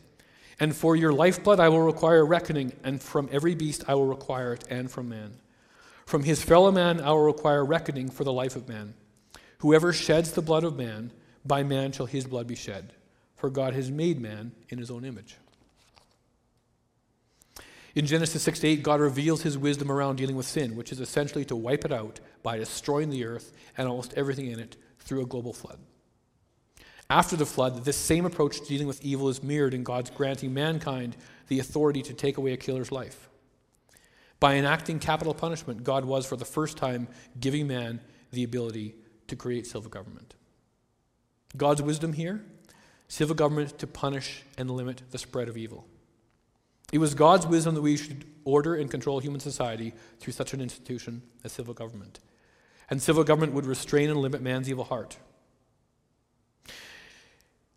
And 0.61 0.75
for 0.75 0.95
your 0.95 1.11
lifeblood 1.11 1.59
I 1.59 1.69
will 1.69 1.81
require 1.81 2.23
reckoning, 2.23 2.71
and 2.83 3.01
from 3.01 3.27
every 3.31 3.55
beast 3.55 3.83
I 3.87 3.95
will 3.95 4.05
require 4.05 4.53
it, 4.53 4.63
and 4.69 4.91
from 4.91 5.09
man. 5.09 5.31
From 6.05 6.21
his 6.21 6.43
fellow 6.43 6.71
man 6.71 7.01
I 7.01 7.09
will 7.09 7.23
require 7.23 7.65
reckoning 7.65 8.11
for 8.11 8.23
the 8.23 8.31
life 8.31 8.55
of 8.55 8.69
man. 8.69 8.93
Whoever 9.57 9.91
sheds 9.91 10.31
the 10.31 10.41
blood 10.43 10.63
of 10.63 10.77
man, 10.77 11.11
by 11.43 11.63
man 11.63 11.91
shall 11.91 12.05
his 12.05 12.27
blood 12.27 12.45
be 12.45 12.53
shed. 12.53 12.93
For 13.37 13.49
God 13.49 13.73
has 13.73 13.89
made 13.89 14.21
man 14.21 14.51
in 14.69 14.77
his 14.77 14.91
own 14.91 15.03
image. 15.03 15.35
In 17.95 18.05
Genesis 18.05 18.43
6 18.43 18.63
8, 18.63 18.83
God 18.83 18.99
reveals 19.01 19.41
his 19.41 19.57
wisdom 19.57 19.91
around 19.91 20.17
dealing 20.17 20.35
with 20.35 20.45
sin, 20.45 20.75
which 20.75 20.91
is 20.91 20.99
essentially 20.99 21.45
to 21.45 21.55
wipe 21.55 21.85
it 21.85 21.91
out 21.91 22.19
by 22.43 22.57
destroying 22.57 23.09
the 23.09 23.25
earth 23.25 23.51
and 23.79 23.87
almost 23.87 24.13
everything 24.13 24.45
in 24.45 24.59
it 24.59 24.77
through 24.99 25.23
a 25.23 25.25
global 25.25 25.53
flood. 25.53 25.79
After 27.11 27.35
the 27.35 27.45
flood, 27.45 27.83
this 27.83 27.97
same 27.97 28.25
approach 28.25 28.61
to 28.61 28.65
dealing 28.65 28.87
with 28.87 29.03
evil 29.03 29.27
is 29.27 29.43
mirrored 29.43 29.73
in 29.73 29.83
God's 29.83 30.09
granting 30.09 30.53
mankind 30.53 31.17
the 31.49 31.59
authority 31.59 32.01
to 32.03 32.13
take 32.13 32.37
away 32.37 32.53
a 32.53 32.57
killer's 32.57 32.89
life. 32.89 33.27
By 34.39 34.55
enacting 34.55 34.99
capital 34.99 35.33
punishment, 35.33 35.83
God 35.83 36.05
was, 36.05 36.25
for 36.25 36.37
the 36.37 36.45
first 36.45 36.77
time, 36.77 37.09
giving 37.37 37.67
man 37.67 37.99
the 38.31 38.45
ability 38.45 38.95
to 39.27 39.35
create 39.35 39.67
civil 39.67 39.89
government. 39.89 40.35
God's 41.57 41.81
wisdom 41.81 42.13
here 42.13 42.45
civil 43.09 43.35
government 43.35 43.77
to 43.79 43.87
punish 43.87 44.43
and 44.57 44.71
limit 44.71 45.01
the 45.11 45.17
spread 45.17 45.49
of 45.49 45.57
evil. 45.57 45.85
It 46.93 46.99
was 46.99 47.13
God's 47.13 47.45
wisdom 47.45 47.75
that 47.75 47.81
we 47.81 47.97
should 47.97 48.23
order 48.45 48.75
and 48.75 48.89
control 48.89 49.19
human 49.19 49.41
society 49.41 49.91
through 50.21 50.31
such 50.31 50.53
an 50.53 50.61
institution 50.61 51.23
as 51.43 51.51
civil 51.51 51.73
government. 51.73 52.21
And 52.89 53.01
civil 53.01 53.25
government 53.25 53.51
would 53.51 53.65
restrain 53.65 54.09
and 54.09 54.21
limit 54.21 54.41
man's 54.41 54.69
evil 54.69 54.85
heart. 54.85 55.17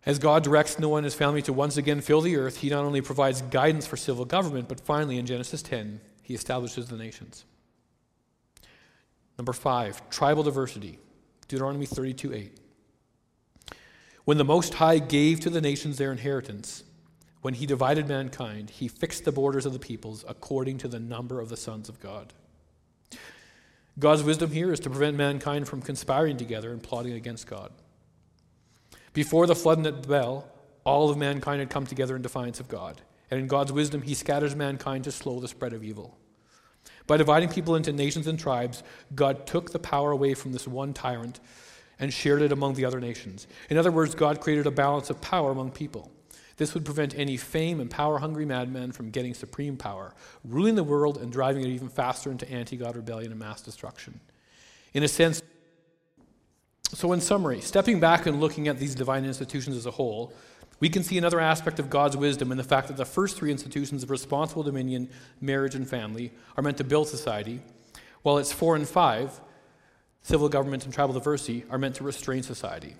As 0.05 0.19
God 0.19 0.43
directs 0.43 0.77
Noah 0.77 0.97
and 0.97 1.05
his 1.05 1.15
family 1.15 1.41
to 1.43 1.53
once 1.53 1.77
again 1.77 1.99
fill 1.99 2.21
the 2.21 2.37
earth, 2.37 2.57
he 2.57 2.69
not 2.69 2.85
only 2.85 3.01
provides 3.01 3.41
guidance 3.41 3.87
for 3.87 3.97
civil 3.97 4.23
government, 4.23 4.69
but 4.69 4.79
finally 4.79 5.17
in 5.17 5.25
Genesis 5.25 5.63
10, 5.63 5.99
he 6.21 6.35
establishes 6.35 6.87
the 6.87 6.95
nations. 6.95 7.45
Number 9.37 9.53
five, 9.53 10.07
tribal 10.09 10.43
diversity. 10.43 10.99
Deuteronomy 11.47 11.85
32 11.85 12.33
8. 12.33 12.59
When 14.25 14.37
the 14.37 14.45
Most 14.45 14.75
High 14.75 14.99
gave 14.99 15.39
to 15.41 15.49
the 15.49 15.61
nations 15.61 15.97
their 15.97 16.11
inheritance, 16.11 16.83
when 17.41 17.55
he 17.55 17.67
divided 17.67 18.07
mankind, 18.07 18.71
he 18.71 18.87
fixed 18.87 19.23
the 19.23 19.31
borders 19.31 19.67
of 19.67 19.73
the 19.73 19.79
peoples 19.79 20.25
according 20.27 20.79
to 20.79 20.87
the 20.87 20.99
number 20.99 21.39
of 21.39 21.49
the 21.49 21.57
sons 21.57 21.89
of 21.89 21.99
God. 21.99 22.33
God's 23.99 24.23
wisdom 24.23 24.51
here 24.51 24.73
is 24.73 24.79
to 24.81 24.89
prevent 24.89 25.15
mankind 25.15 25.67
from 25.67 25.81
conspiring 25.81 26.37
together 26.37 26.71
and 26.71 26.81
plotting 26.81 27.13
against 27.13 27.47
God. 27.47 27.71
Before 29.15 29.47
the 29.47 29.55
flood 29.55 29.87
at 29.87 30.01
Babel, 30.01 30.45
all 30.83 31.09
of 31.09 31.17
mankind 31.17 31.61
had 31.61 31.69
come 31.69 31.87
together 31.87 32.17
in 32.17 32.21
defiance 32.21 32.59
of 32.59 32.67
God. 32.67 33.01
And 33.31 33.39
in 33.39 33.47
God's 33.47 33.71
wisdom, 33.71 34.01
he 34.01 34.13
scatters 34.13 34.57
mankind 34.57 35.05
to 35.05 35.11
slow 35.11 35.39
the 35.39 35.47
spread 35.47 35.71
of 35.71 35.85
evil. 35.85 36.17
By 37.07 37.15
dividing 37.15 37.47
people 37.47 37.75
into 37.75 37.93
nations 37.93 38.27
and 38.27 38.37
tribes, 38.37 38.83
God 39.15 39.47
took 39.47 39.71
the 39.71 39.79
power 39.79 40.11
away 40.11 40.33
from 40.33 40.51
this 40.51 40.67
one 40.67 40.93
tyrant 40.93 41.39
and 41.97 42.13
shared 42.13 42.41
it 42.41 42.51
among 42.51 42.73
the 42.73 42.83
other 42.83 42.99
nations. 42.99 43.47
In 43.69 43.77
other 43.77 43.89
words, 43.89 44.15
God 44.15 44.41
created 44.41 44.67
a 44.67 44.71
balance 44.71 45.09
of 45.09 45.21
power 45.21 45.49
among 45.49 45.71
people. 45.71 46.11
This 46.57 46.73
would 46.73 46.83
prevent 46.83 47.17
any 47.17 47.37
fame 47.37 47.79
and 47.79 47.89
power 47.89 48.19
hungry 48.19 48.45
madmen 48.45 48.91
from 48.91 49.11
getting 49.11 49.33
supreme 49.33 49.77
power, 49.77 50.13
ruling 50.43 50.75
the 50.75 50.83
world 50.83 51.19
and 51.19 51.31
driving 51.31 51.63
it 51.63 51.69
even 51.69 51.87
faster 51.87 52.31
into 52.31 52.49
anti 52.51 52.75
God 52.75 52.97
rebellion 52.97 53.31
and 53.31 53.39
mass 53.39 53.61
destruction. 53.61 54.19
In 54.93 55.03
a 55.03 55.07
sense, 55.07 55.41
so 56.95 57.11
in 57.11 57.19
summary, 57.19 57.61
stepping 57.61 57.99
back 57.99 58.25
and 58.25 58.39
looking 58.39 58.67
at 58.67 58.79
these 58.79 58.95
divine 58.95 59.25
institutions 59.25 59.75
as 59.75 59.85
a 59.85 59.91
whole, 59.91 60.33
we 60.79 60.89
can 60.89 61.03
see 61.03 61.17
another 61.17 61.39
aspect 61.39 61.79
of 61.79 61.89
God's 61.89 62.15
wisdom 62.15 62.51
in 62.51 62.57
the 62.57 62.63
fact 62.63 62.87
that 62.87 62.97
the 62.97 63.05
first 63.05 63.37
three 63.37 63.51
institutions 63.51 64.03
of 64.03 64.09
responsible 64.09 64.63
dominion, 64.63 65.09
marriage, 65.41 65.75
and 65.75 65.87
family 65.87 66.31
are 66.55 66.63
meant 66.63 66.77
to 66.77 66.83
build 66.83 67.07
society, 67.07 67.61
while 68.21 68.37
its 68.37 68.51
four 68.51 68.75
and 68.75 68.87
five, 68.87 69.41
civil 70.21 70.49
government 70.49 70.85
and 70.85 70.93
tribal 70.93 71.13
diversity, 71.13 71.65
are 71.69 71.77
meant 71.77 71.95
to 71.95 72.03
restrain 72.03 72.43
society. 72.43 72.95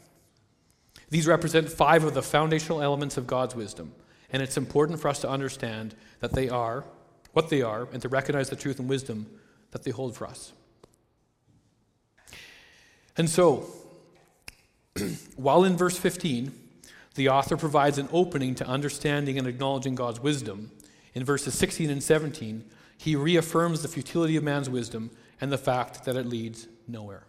These 1.10 1.27
represent 1.27 1.69
five 1.69 2.03
of 2.03 2.13
the 2.13 2.21
foundational 2.21 2.81
elements 2.81 3.17
of 3.17 3.27
God's 3.27 3.55
wisdom, 3.55 3.93
and 4.31 4.41
it's 4.41 4.58
important 4.58 4.99
for 4.99 5.08
us 5.08 5.19
to 5.19 5.29
understand 5.29 5.95
that 6.19 6.34
they 6.34 6.49
are 6.49 6.84
what 7.34 7.49
they 7.49 7.62
are 7.62 7.88
and 7.91 8.01
to 8.01 8.08
recognize 8.10 8.49
the 8.49 8.55
truth 8.55 8.79
and 8.79 8.88
wisdom 8.88 9.27
that 9.71 9.84
they 9.84 9.91
hold 9.91 10.15
for 10.15 10.25
us. 10.25 10.53
And 13.17 13.29
so, 13.29 13.69
while 15.36 15.63
in 15.63 15.75
verse 15.75 15.97
15, 15.97 16.51
the 17.15 17.29
author 17.29 17.58
provides 17.58 17.97
an 17.97 18.10
opening 18.12 18.55
to 18.55 18.67
understanding 18.67 19.38
and 19.38 19.47
acknowledging 19.47 19.95
God's 19.95 20.19
wisdom, 20.19 20.71
in 21.13 21.23
verses 21.23 21.53
16 21.55 21.89
and 21.89 22.03
17, 22.03 22.65
he 22.97 23.15
reaffirms 23.15 23.81
the 23.81 23.88
futility 23.88 24.36
of 24.36 24.43
man's 24.43 24.69
wisdom 24.69 25.12
and 25.39 25.51
the 25.51 25.58
fact 25.58 26.05
that 26.05 26.15
it 26.15 26.25
leads 26.25 26.67
nowhere. 26.88 27.25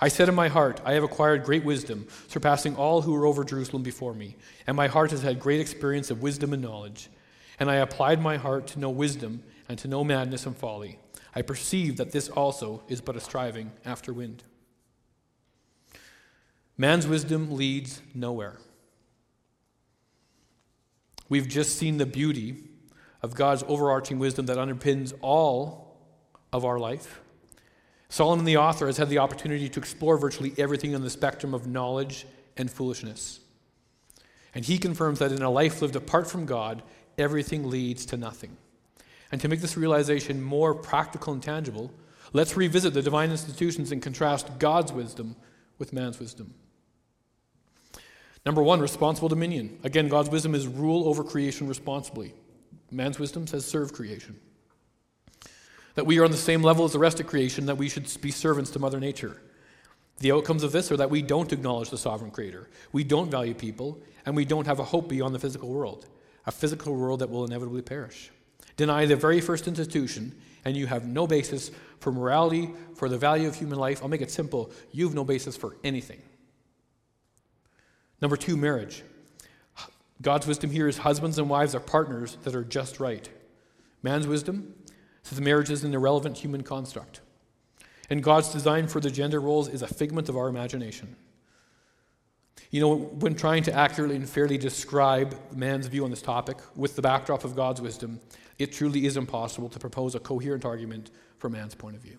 I 0.00 0.08
said 0.08 0.28
in 0.28 0.34
my 0.34 0.48
heart, 0.48 0.80
I 0.84 0.92
have 0.92 1.02
acquired 1.02 1.44
great 1.44 1.64
wisdom, 1.64 2.06
surpassing 2.28 2.76
all 2.76 3.02
who 3.02 3.12
were 3.12 3.26
over 3.26 3.44
Jerusalem 3.44 3.82
before 3.82 4.14
me, 4.14 4.36
and 4.66 4.76
my 4.76 4.88
heart 4.88 5.10
has 5.10 5.22
had 5.22 5.40
great 5.40 5.60
experience 5.60 6.10
of 6.10 6.22
wisdom 6.22 6.52
and 6.52 6.62
knowledge. 6.62 7.08
And 7.58 7.70
I 7.70 7.76
applied 7.76 8.20
my 8.20 8.36
heart 8.36 8.66
to 8.68 8.78
know 8.78 8.90
wisdom 8.90 9.42
and 9.68 9.78
to 9.78 9.88
know 9.88 10.04
madness 10.04 10.46
and 10.46 10.56
folly. 10.56 10.98
I 11.34 11.42
perceive 11.42 11.96
that 11.96 12.12
this 12.12 12.28
also 12.28 12.82
is 12.88 13.00
but 13.00 13.16
a 13.16 13.20
striving 13.20 13.70
after 13.84 14.12
wind. 14.12 14.42
Man's 16.80 17.06
wisdom 17.06 17.54
leads 17.54 18.00
nowhere. 18.14 18.56
We've 21.28 21.46
just 21.46 21.76
seen 21.76 21.98
the 21.98 22.06
beauty 22.06 22.56
of 23.20 23.34
God's 23.34 23.62
overarching 23.68 24.18
wisdom 24.18 24.46
that 24.46 24.56
underpins 24.56 25.12
all 25.20 25.98
of 26.54 26.64
our 26.64 26.78
life. 26.78 27.20
Solomon, 28.08 28.46
the 28.46 28.56
author, 28.56 28.86
has 28.86 28.96
had 28.96 29.10
the 29.10 29.18
opportunity 29.18 29.68
to 29.68 29.78
explore 29.78 30.16
virtually 30.16 30.54
everything 30.56 30.94
on 30.94 31.02
the 31.02 31.10
spectrum 31.10 31.52
of 31.52 31.66
knowledge 31.66 32.26
and 32.56 32.70
foolishness. 32.70 33.40
And 34.54 34.64
he 34.64 34.78
confirms 34.78 35.18
that 35.18 35.32
in 35.32 35.42
a 35.42 35.50
life 35.50 35.82
lived 35.82 35.96
apart 35.96 36.30
from 36.30 36.46
God, 36.46 36.82
everything 37.18 37.68
leads 37.68 38.06
to 38.06 38.16
nothing. 38.16 38.56
And 39.30 39.38
to 39.42 39.48
make 39.48 39.60
this 39.60 39.76
realization 39.76 40.40
more 40.40 40.74
practical 40.74 41.34
and 41.34 41.42
tangible, 41.42 41.92
let's 42.32 42.56
revisit 42.56 42.94
the 42.94 43.02
divine 43.02 43.30
institutions 43.30 43.92
and 43.92 44.00
contrast 44.00 44.58
God's 44.58 44.94
wisdom 44.94 45.36
with 45.76 45.92
man's 45.92 46.18
wisdom. 46.18 46.54
Number 48.46 48.62
one, 48.62 48.80
responsible 48.80 49.28
dominion. 49.28 49.78
Again, 49.84 50.08
God's 50.08 50.30
wisdom 50.30 50.54
is 50.54 50.66
rule 50.66 51.08
over 51.08 51.22
creation 51.22 51.68
responsibly. 51.68 52.32
Man's 52.90 53.18
wisdom 53.18 53.46
says 53.46 53.64
serve 53.64 53.92
creation 53.92 54.40
that 55.94 56.06
we 56.06 56.18
are 56.18 56.24
on 56.24 56.30
the 56.30 56.36
same 56.36 56.62
level 56.62 56.84
as 56.84 56.92
the 56.92 56.98
rest 56.98 57.20
of 57.20 57.26
creation, 57.26 57.66
that 57.66 57.76
we 57.76 57.88
should 57.88 58.08
be 58.20 58.30
servants 58.30 58.70
to 58.70 58.78
Mother 58.78 59.00
Nature. 59.00 59.40
The 60.18 60.32
outcomes 60.32 60.62
of 60.62 60.72
this 60.72 60.92
are 60.92 60.96
that 60.96 61.10
we 61.10 61.22
don't 61.22 61.52
acknowledge 61.52 61.90
the 61.90 61.98
sovereign 61.98 62.30
creator, 62.30 62.68
we 62.92 63.04
don't 63.04 63.30
value 63.30 63.54
people, 63.54 63.98
and 64.26 64.36
we 64.36 64.44
don't 64.44 64.66
have 64.66 64.78
a 64.78 64.84
hope 64.84 65.08
beyond 65.08 65.34
the 65.34 65.38
physical 65.38 65.68
world, 65.68 66.06
a 66.46 66.52
physical 66.52 66.94
world 66.94 67.20
that 67.20 67.30
will 67.30 67.44
inevitably 67.44 67.82
perish. 67.82 68.30
Deny 68.76 69.06
the 69.06 69.16
very 69.16 69.40
first 69.40 69.66
institution, 69.66 70.34
and 70.64 70.76
you 70.76 70.86
have 70.86 71.06
no 71.06 71.26
basis 71.26 71.70
for 71.98 72.12
morality, 72.12 72.70
for 72.94 73.08
the 73.08 73.18
value 73.18 73.48
of 73.48 73.54
human 73.54 73.78
life. 73.78 74.00
I'll 74.02 74.08
make 74.08 74.20
it 74.20 74.30
simple 74.30 74.70
you 74.92 75.06
have 75.06 75.14
no 75.14 75.24
basis 75.24 75.56
for 75.56 75.76
anything. 75.84 76.22
Number 78.20 78.36
two, 78.36 78.56
marriage. 78.56 79.02
God's 80.22 80.46
wisdom 80.46 80.70
here 80.70 80.86
is 80.86 80.98
husbands 80.98 81.38
and 81.38 81.48
wives 81.48 81.74
are 81.74 81.80
partners 81.80 82.36
that 82.42 82.54
are 82.54 82.64
just 82.64 83.00
right. 83.00 83.28
Man's 84.02 84.26
wisdom 84.26 84.74
says 85.22 85.40
marriage 85.40 85.70
is 85.70 85.84
an 85.84 85.94
irrelevant 85.94 86.38
human 86.38 86.62
construct. 86.62 87.20
And 88.10 88.22
God's 88.22 88.52
design 88.52 88.88
for 88.88 89.00
the 89.00 89.10
gender 89.10 89.40
roles 89.40 89.68
is 89.68 89.82
a 89.82 89.86
figment 89.86 90.28
of 90.28 90.36
our 90.36 90.48
imagination. 90.48 91.16
You 92.70 92.80
know, 92.80 92.96
when 92.96 93.34
trying 93.34 93.62
to 93.64 93.72
accurately 93.72 94.16
and 94.16 94.28
fairly 94.28 94.58
describe 94.58 95.36
man's 95.52 95.86
view 95.86 96.04
on 96.04 96.10
this 96.10 96.22
topic 96.22 96.58
with 96.76 96.96
the 96.96 97.02
backdrop 97.02 97.44
of 97.44 97.56
God's 97.56 97.80
wisdom, 97.80 98.20
it 98.58 98.72
truly 98.72 99.06
is 99.06 99.16
impossible 99.16 99.68
to 99.70 99.78
propose 99.78 100.14
a 100.14 100.20
coherent 100.20 100.64
argument 100.64 101.10
for 101.38 101.48
man's 101.48 101.74
point 101.74 101.96
of 101.96 102.02
view. 102.02 102.18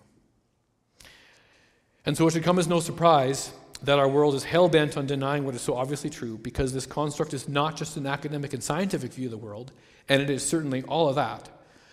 And 2.04 2.16
so 2.16 2.26
it 2.26 2.32
should 2.32 2.42
come 2.42 2.58
as 2.58 2.66
no 2.66 2.80
surprise 2.80 3.52
that 3.82 3.98
our 3.98 4.08
world 4.08 4.34
is 4.34 4.44
hell 4.44 4.68
bent 4.68 4.96
on 4.96 5.06
denying 5.06 5.44
what 5.44 5.54
is 5.54 5.62
so 5.62 5.74
obviously 5.74 6.10
true 6.10 6.38
because 6.38 6.72
this 6.72 6.86
construct 6.86 7.34
is 7.34 7.48
not 7.48 7.76
just 7.76 7.96
an 7.96 8.06
academic 8.06 8.52
and 8.52 8.62
scientific 8.62 9.12
view 9.12 9.26
of 9.26 9.32
the 9.32 9.36
world, 9.36 9.72
and 10.08 10.22
it 10.22 10.30
is 10.30 10.46
certainly 10.46 10.82
all 10.84 11.08
of 11.08 11.16
that, 11.16 11.48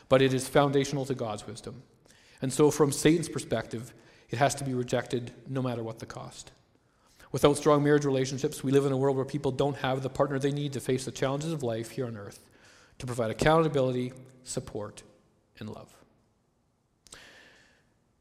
but 0.08 0.21
it 0.21 0.34
is 0.34 0.47
foundational 0.47 1.06
to 1.06 1.15
God's 1.15 1.47
wisdom. 1.47 1.82
And 2.41 2.54
so, 2.54 2.71
from 2.71 2.91
Satan's 2.91 3.30
perspective, 3.30 3.93
it 4.30 4.38
has 4.38 4.56
to 4.56 4.63
be 4.63 4.73
rejected 4.73 5.32
no 5.47 5.62
matter 5.62 5.84
what 5.84 5.99
the 5.99 6.06
cost. 6.06 6.52
Without 7.32 7.58
strong 7.58 7.84
marriage 7.84 8.06
relationships, 8.06 8.63
we 8.63 8.71
live 8.71 8.86
in 8.86 8.91
a 8.91 8.97
world 8.97 9.15
where 9.15 9.25
people 9.25 9.52
don't 9.52 9.78
have 9.78 10.02
the 10.02 10.10
partner 10.10 10.39
they 10.39 10.52
need 10.52 10.73
to 10.73 10.80
face 10.80 11.06
the 11.06 11.12
challenges 11.12 11.52
of 11.52 11.63
life 11.63 11.91
here 11.91 12.06
on 12.06 12.17
earth, 12.17 12.45
to 12.99 13.06
provide 13.06 13.32
accountability, 13.32 14.13
support, 14.43 15.04
and 15.60 15.69
love. 15.69 15.93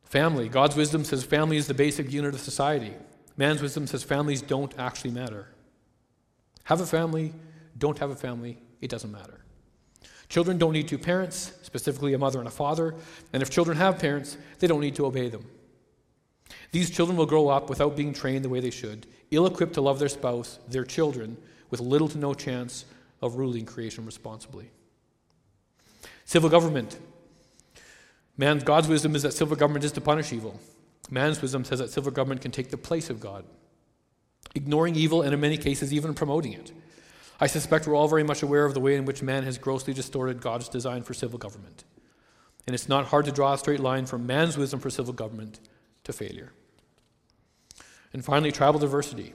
Family. 0.04 0.48
God's 0.48 0.74
wisdom 0.74 1.04
says 1.04 1.22
family 1.22 1.59
is 1.59 1.66
the 1.66 1.74
basic 1.74 2.11
unit 2.11 2.35
of 2.35 2.40
society. 2.40 2.94
Man's 3.38 3.62
wisdom 3.62 3.87
says 3.87 4.03
families 4.03 4.42
don't 4.42 4.77
actually 4.79 5.12
matter. 5.12 5.46
Have 6.64 6.81
a 6.81 6.87
family, 6.87 7.33
don't 7.79 7.98
have 7.98 8.11
a 8.11 8.16
family, 8.16 8.59
it 8.81 8.90
doesn't 8.90 9.12
matter. 9.12 9.40
Children 10.29 10.59
don't 10.59 10.72
need 10.72 10.88
two 10.88 10.98
parents, 10.98 11.53
specifically 11.62 12.12
a 12.12 12.18
mother 12.18 12.40
and 12.40 12.48
a 12.48 12.51
father, 12.51 12.94
and 13.33 13.40
if 13.40 13.48
children 13.48 13.79
have 13.79 13.98
parents, 13.98 14.37
they 14.59 14.66
don't 14.66 14.81
need 14.81 14.96
to 14.96 15.07
obey 15.07 15.29
them. 15.29 15.46
These 16.72 16.90
children 16.90 17.16
will 17.16 17.27
grow 17.27 17.48
up 17.48 17.70
without 17.70 17.96
being 17.96 18.12
trained 18.12 18.44
the 18.44 18.48
way 18.48 18.61
they 18.61 18.70
should, 18.70 19.07
ill 19.31 19.46
equipped 19.46 19.74
to 19.74 19.81
love 19.81 20.01
their 20.01 20.09
spouse, 20.09 20.59
their 20.68 20.85
children, 20.85 21.38
with 21.70 21.81
little 21.81 22.09
to 22.09 22.18
no 22.18 22.35
chance 22.35 22.85
of 23.22 23.37
ruling 23.37 23.64
creation 23.64 24.05
responsibly. 24.05 24.70
Civil 26.24 26.51
government. 26.51 26.98
Man's 28.37 28.64
God's 28.64 28.88
wisdom 28.88 29.14
is 29.14 29.22
that 29.22 29.33
civil 29.33 29.57
government 29.57 29.85
is 29.85 29.92
to 29.92 30.01
punish 30.01 30.33
evil. 30.33 30.61
Man's 31.11 31.40
wisdom 31.40 31.64
says 31.64 31.79
that 31.79 31.90
civil 31.90 32.12
government 32.12 32.42
can 32.42 32.51
take 32.51 32.71
the 32.71 32.77
place 32.77 33.11
of 33.11 33.21
God, 33.21 33.44
ignoring 34.55 34.94
evil 34.94 35.23
and 35.23 35.33
in 35.33 35.40
many 35.40 35.57
cases 35.57 35.92
even 35.92 36.14
promoting 36.14 36.53
it. 36.53 36.73
I 37.40 37.47
suspect 37.47 37.87
we're 37.87 37.94
all 37.94 38.09
very 38.09 38.25
much 38.25 38.42
aware 38.42 38.64
of 38.64 38.75
the 38.75 38.81
way 38.81 38.97
in 38.97 39.05
which 39.05 39.23
man 39.23 39.44
has 39.44 39.59
grossly 39.59 39.94
distorted 39.94 40.40
God's 40.40 40.68
design 40.68 41.03
for 41.03 41.14
civil 41.14 41.38
government. 41.38 41.85
And 42.66 42.75
it's 42.75 42.88
not 42.88 43.07
hard 43.07 43.25
to 43.27 43.33
draw 43.33 43.55
a 43.55 43.59
straight 43.59 43.81
line 43.81 44.07
from 44.07 44.27
man's 44.27 44.59
wisdom 44.59 44.81
for 44.81 44.90
civil 44.90 45.14
government 45.14 45.61
to 46.05 46.12
failure. 46.12 46.53
And 48.12 48.25
finally, 48.25 48.53
tribal 48.53 48.81
diversity. 48.81 49.35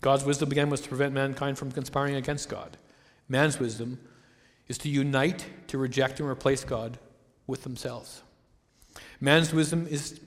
God's 0.00 0.24
wisdom, 0.24 0.50
again, 0.50 0.70
was 0.70 0.80
to 0.82 0.88
prevent 0.88 1.14
mankind 1.14 1.58
from 1.58 1.72
conspiring 1.72 2.14
against 2.14 2.48
God. 2.48 2.76
Man's 3.28 3.58
wisdom 3.58 3.98
is 4.68 4.78
to 4.78 4.88
unite, 4.88 5.46
to 5.68 5.78
reject, 5.78 6.20
and 6.20 6.28
replace 6.28 6.64
God 6.64 6.98
with 7.46 7.62
themselves. 7.62 8.22
Man's 9.20 9.52
wisdom 9.52 9.86
is 9.88 10.20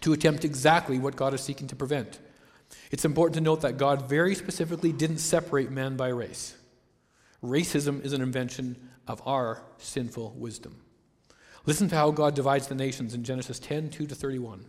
to 0.00 0.12
attempt 0.12 0.44
exactly 0.44 0.98
what 0.98 1.16
God 1.16 1.34
is 1.34 1.40
seeking 1.40 1.66
to 1.68 1.76
prevent 1.76 2.18
it's 2.90 3.04
important 3.04 3.34
to 3.34 3.40
note 3.40 3.62
that 3.62 3.76
God 3.76 4.08
very 4.08 4.34
specifically 4.34 4.92
didn't 4.92 5.18
separate 5.18 5.70
man 5.70 5.96
by 5.96 6.08
race. 6.08 6.56
Racism 7.42 8.04
is 8.04 8.12
an 8.12 8.22
invention 8.22 8.88
of 9.06 9.22
our 9.26 9.62
sinful 9.78 10.34
wisdom. 10.36 10.80
Listen 11.66 11.88
to 11.88 11.96
how 11.96 12.10
God 12.10 12.34
divides 12.34 12.66
the 12.66 12.74
nations 12.74 13.14
in 13.14 13.24
Genesis 13.24 13.58
10 13.58 13.90
2 13.90 14.06
to 14.06 14.14
31. 14.14 14.64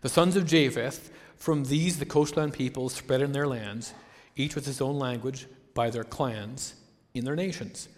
The 0.00 0.08
sons 0.08 0.36
of 0.36 0.46
Japheth, 0.46 1.10
from 1.36 1.64
these 1.64 1.98
the 1.98 2.06
coastland 2.06 2.52
peoples 2.54 2.94
spread 2.94 3.22
in 3.22 3.32
their 3.32 3.46
lands, 3.46 3.92
each 4.36 4.54
with 4.54 4.66
his 4.66 4.80
own 4.80 4.98
language, 4.98 5.46
by 5.74 5.90
their 5.90 6.04
clans, 6.04 6.74
in 7.14 7.24
their 7.24 7.36
nations. 7.36 7.88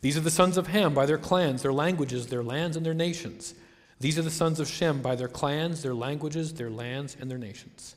These 0.00 0.16
are 0.16 0.20
the 0.20 0.30
sons 0.30 0.56
of 0.56 0.68
Ham 0.68 0.94
by 0.94 1.06
their 1.06 1.18
clans, 1.18 1.62
their 1.62 1.72
languages, 1.72 2.26
their 2.26 2.42
lands, 2.42 2.76
and 2.76 2.84
their 2.84 2.94
nations. 2.94 3.54
These 3.98 4.18
are 4.18 4.22
the 4.22 4.30
sons 4.30 4.60
of 4.60 4.68
Shem 4.68 5.00
by 5.00 5.16
their 5.16 5.28
clans, 5.28 5.82
their 5.82 5.94
languages, 5.94 6.54
their 6.54 6.70
lands, 6.70 7.16
and 7.18 7.30
their 7.30 7.38
nations. 7.38 7.96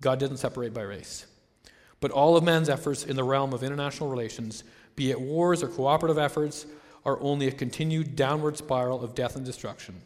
God 0.00 0.18
didn't 0.18 0.36
separate 0.38 0.74
by 0.74 0.82
race. 0.82 1.26
But 2.00 2.10
all 2.10 2.36
of 2.36 2.44
man's 2.44 2.68
efforts 2.68 3.04
in 3.04 3.16
the 3.16 3.24
realm 3.24 3.52
of 3.54 3.62
international 3.62 4.10
relations, 4.10 4.64
be 4.96 5.10
it 5.10 5.20
wars 5.20 5.62
or 5.62 5.68
cooperative 5.68 6.18
efforts, 6.18 6.66
are 7.04 7.20
only 7.20 7.48
a 7.48 7.52
continued 7.52 8.16
downward 8.16 8.56
spiral 8.56 9.02
of 9.02 9.14
death 9.14 9.36
and 9.36 9.44
destruction, 9.44 10.02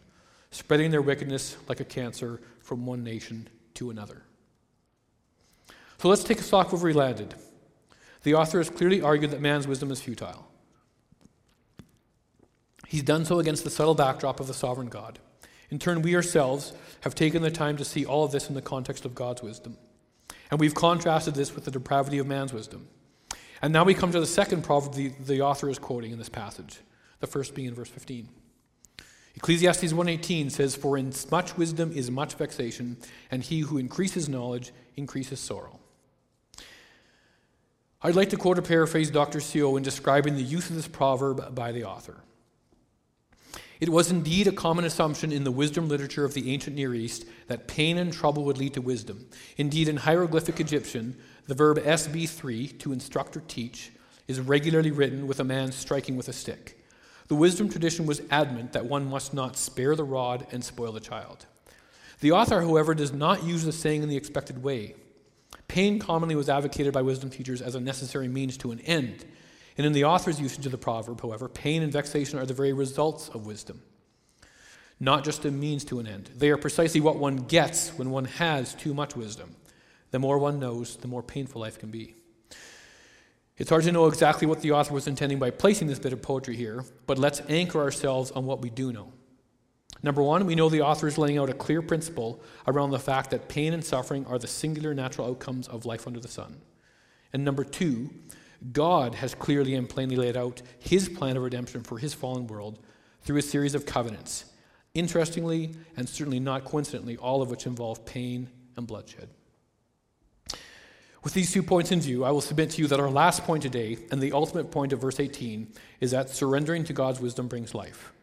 spreading 0.51 0.91
their 0.91 1.01
wickedness 1.01 1.57
like 1.67 1.79
a 1.79 1.85
cancer 1.85 2.39
from 2.61 2.85
one 2.85 3.03
nation 3.03 3.49
to 3.73 3.89
another. 3.89 4.23
So 5.97 6.07
let's 6.07 6.23
take 6.23 6.39
a 6.39 6.43
stock 6.43 6.67
of 6.67 6.81
where 6.81 6.91
we 6.91 6.93
landed. 6.93 7.33
The 8.23 8.35
author 8.35 8.59
has 8.59 8.69
clearly 8.69 9.01
argued 9.01 9.31
that 9.31 9.41
man's 9.41 9.67
wisdom 9.67 9.91
is 9.91 10.01
futile. 10.01 10.46
He's 12.87 13.03
done 13.03 13.25
so 13.25 13.39
against 13.39 13.63
the 13.63 13.69
subtle 13.69 13.95
backdrop 13.95 14.39
of 14.39 14.47
the 14.47 14.53
sovereign 14.53 14.87
God. 14.87 15.19
In 15.69 15.79
turn, 15.79 16.01
we 16.01 16.15
ourselves 16.15 16.73
have 17.01 17.15
taken 17.15 17.41
the 17.41 17.51
time 17.51 17.75
to 17.77 17.85
see 17.85 18.05
all 18.05 18.23
of 18.23 18.31
this 18.31 18.47
in 18.47 18.55
the 18.55 18.61
context 18.61 19.03
of 19.03 19.13
God's 19.13 19.43
wisdom. 19.43 19.77
And 20.49 20.59
we've 20.59 20.73
contrasted 20.73 21.35
this 21.35 21.53
with 21.53 21.65
the 21.65 21.71
depravity 21.71 22.19
of 22.19 22.27
man's 22.27 22.53
wisdom. 22.53 22.87
And 23.61 23.73
now 23.73 23.83
we 23.83 23.93
come 23.93 24.11
to 24.11 24.19
the 24.19 24.25
second 24.25 24.63
proverb 24.63 24.93
the, 24.93 25.09
the 25.25 25.41
author 25.41 25.69
is 25.69 25.79
quoting 25.79 26.11
in 26.11 26.17
this 26.17 26.29
passage, 26.29 26.79
the 27.19 27.27
first 27.27 27.53
being 27.53 27.67
in 27.67 27.73
verse 27.73 27.89
15. 27.89 28.29
Ecclesiastes 29.35 29.93
1:18 29.93 30.49
says, 30.49 30.75
"For 30.75 30.97
in 30.97 31.13
much 31.29 31.57
wisdom 31.57 31.91
is 31.91 32.09
much 32.09 32.33
vexation, 32.35 32.97
and 33.29 33.43
he 33.43 33.59
who 33.59 33.77
increases 33.77 34.27
knowledge 34.27 34.71
increases 34.95 35.39
sorrow." 35.39 35.79
I'd 38.01 38.15
like 38.15 38.29
to 38.29 38.37
quote 38.37 38.57
or 38.57 38.63
paraphrase 38.63 39.11
Dr. 39.11 39.39
Seow 39.39 39.77
in 39.77 39.83
describing 39.83 40.35
the 40.35 40.43
use 40.43 40.69
of 40.69 40.75
this 40.75 40.87
proverb 40.87 41.53
by 41.53 41.71
the 41.71 41.83
author. 41.83 42.23
It 43.79 43.89
was 43.89 44.09
indeed 44.09 44.47
a 44.47 44.51
common 44.51 44.85
assumption 44.85 45.31
in 45.31 45.43
the 45.43 45.51
wisdom 45.51 45.87
literature 45.87 46.25
of 46.25 46.33
the 46.33 46.51
ancient 46.51 46.75
Near 46.75 46.95
East 46.95 47.25
that 47.47 47.67
pain 47.67 47.97
and 47.97 48.11
trouble 48.11 48.43
would 48.45 48.57
lead 48.57 48.73
to 48.73 48.81
wisdom. 48.81 49.27
Indeed, 49.57 49.87
in 49.87 49.97
hieroglyphic 49.97 50.59
Egyptian, 50.59 51.15
the 51.45 51.55
verb 51.55 51.77
sb3, 51.77 52.79
to 52.79 52.91
instruct 52.91 53.37
or 53.37 53.41
teach, 53.41 53.91
is 54.27 54.39
regularly 54.39 54.91
written 54.91 55.27
with 55.27 55.39
a 55.39 55.43
man 55.43 55.71
striking 55.71 56.17
with 56.17 56.27
a 56.27 56.33
stick. 56.33 56.83
The 57.27 57.35
wisdom 57.35 57.69
tradition 57.69 58.05
was 58.05 58.21
adamant 58.31 58.73
that 58.73 58.85
one 58.85 59.09
must 59.09 59.33
not 59.33 59.57
spare 59.57 59.95
the 59.95 60.03
rod 60.03 60.47
and 60.51 60.63
spoil 60.63 60.91
the 60.91 60.99
child. 60.99 61.45
The 62.19 62.31
author, 62.31 62.61
however, 62.61 62.95
does 62.95 63.13
not 63.13 63.43
use 63.43 63.63
the 63.63 63.71
saying 63.71 64.01
in 64.01 64.09
the 64.09 64.17
expected 64.17 64.63
way. 64.63 64.95
Pain 65.67 65.99
commonly 65.99 66.35
was 66.35 66.49
advocated 66.49 66.93
by 66.93 67.01
wisdom 67.01 67.29
teachers 67.29 67.61
as 67.61 67.75
a 67.75 67.79
necessary 67.79 68.27
means 68.27 68.57
to 68.57 68.71
an 68.71 68.79
end, 68.81 69.25
and 69.77 69.85
in 69.85 69.93
the 69.93 70.05
author's 70.05 70.41
usage 70.41 70.65
of 70.65 70.71
the 70.71 70.77
proverb, 70.77 71.21
however, 71.21 71.47
pain 71.47 71.83
and 71.83 71.93
vexation 71.93 72.39
are 72.39 72.45
the 72.45 72.53
very 72.53 72.73
results 72.73 73.29
of 73.29 73.45
wisdom, 73.45 73.81
not 74.99 75.23
just 75.23 75.45
a 75.45 75.51
means 75.51 75.85
to 75.85 75.99
an 75.99 76.07
end. 76.07 76.31
They 76.35 76.49
are 76.49 76.57
precisely 76.57 76.99
what 76.99 77.17
one 77.17 77.37
gets 77.37 77.89
when 77.89 78.09
one 78.09 78.25
has 78.25 78.73
too 78.73 78.93
much 78.93 79.15
wisdom. 79.15 79.55
The 80.11 80.19
more 80.19 80.39
one 80.39 80.59
knows, 80.59 80.95
the 80.95 81.07
more 81.07 81.21
painful 81.21 81.61
life 81.61 81.77
can 81.77 81.91
be. 81.91 82.15
It's 83.57 83.69
hard 83.69 83.83
to 83.83 83.91
know 83.91 84.07
exactly 84.07 84.47
what 84.47 84.61
the 84.61 84.71
author 84.71 84.93
was 84.93 85.07
intending 85.07 85.39
by 85.39 85.49
placing 85.49 85.87
this 85.87 85.99
bit 85.99 86.13
of 86.13 86.21
poetry 86.21 86.55
here, 86.55 86.83
but 87.07 87.17
let's 87.17 87.41
anchor 87.49 87.81
ourselves 87.81 88.31
on 88.31 88.45
what 88.45 88.61
we 88.61 88.69
do 88.69 88.93
know. 88.93 89.11
Number 90.03 90.21
one, 90.21 90.45
we 90.45 90.53
know 90.53 90.69
the 90.69 90.81
author 90.81 91.07
is 91.07 91.17
laying 91.17 91.39
out 91.39 91.49
a 91.49 91.53
clear 91.53 91.81
principle 91.81 92.41
around 92.67 92.91
the 92.91 92.99
fact 92.99 93.31
that 93.31 93.49
pain 93.49 93.73
and 93.73 93.83
suffering 93.83 94.25
are 94.27 94.37
the 94.37 94.47
singular 94.47 94.93
natural 94.93 95.27
outcomes 95.27 95.67
of 95.67 95.85
life 95.85 96.05
under 96.05 96.19
the 96.19 96.27
sun. 96.27 96.57
And 97.33 97.43
number 97.43 97.63
two, 97.63 98.11
God 98.71 99.15
has 99.15 99.35
clearly 99.35 99.75
and 99.75 99.87
plainly 99.87 100.15
laid 100.15 100.37
out 100.37 100.61
his 100.79 101.09
plan 101.09 101.37
of 101.37 101.43
redemption 101.43 101.83
for 101.83 101.97
his 101.97 102.13
fallen 102.13 102.47
world 102.47 102.79
through 103.21 103.37
a 103.37 103.41
series 103.41 103.75
of 103.75 103.85
covenants. 103.85 104.45
Interestingly, 104.93 105.75
and 105.95 106.07
certainly 106.07 106.39
not 106.39 106.65
coincidentally, 106.65 107.17
all 107.17 107.41
of 107.41 107.49
which 107.49 107.65
involve 107.65 108.05
pain 108.05 108.49
and 108.75 108.87
bloodshed. 108.87 109.29
With 111.23 111.33
these 111.33 111.51
two 111.51 111.61
points 111.61 111.91
in 111.91 111.99
view, 111.99 112.23
I 112.23 112.31
will 112.31 112.41
submit 112.41 112.71
to 112.71 112.81
you 112.81 112.87
that 112.87 112.99
our 112.99 113.09
last 113.09 113.43
point 113.43 113.63
today, 113.63 113.97
and 114.11 114.21
the 114.21 114.31
ultimate 114.31 114.71
point 114.71 114.93
of 114.93 115.01
verse 115.01 115.19
18, 115.19 115.67
is 115.99 116.11
that 116.11 116.29
surrendering 116.29 116.83
to 116.85 116.93
God's 116.93 117.19
wisdom 117.19 117.47
brings 117.47 117.75
life 117.75 118.13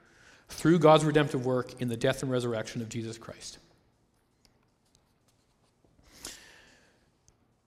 through 0.48 0.78
God's 0.78 1.04
redemptive 1.04 1.44
work 1.44 1.80
in 1.80 1.88
the 1.88 1.96
death 1.96 2.22
and 2.22 2.30
resurrection 2.30 2.80
of 2.80 2.88
Jesus 2.88 3.18
Christ. 3.18 3.58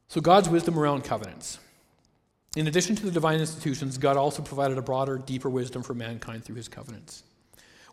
So, 0.08 0.22
God's 0.22 0.50
wisdom 0.50 0.80
around 0.80 1.04
covenants. 1.04 1.60
In 2.58 2.66
addition 2.66 2.96
to 2.96 3.06
the 3.06 3.12
divine 3.12 3.40
institutions, 3.40 4.00
God 4.00 4.18
also 4.18 4.42
provided 4.42 4.80
a 4.80 4.82
broader, 4.82 5.20
deeper 5.20 5.48
wisdom 5.48 5.84
for 5.84 5.94
mankind 5.94 6.44
through 6.44 6.56
his 6.56 6.68
covenants. 6.68 7.22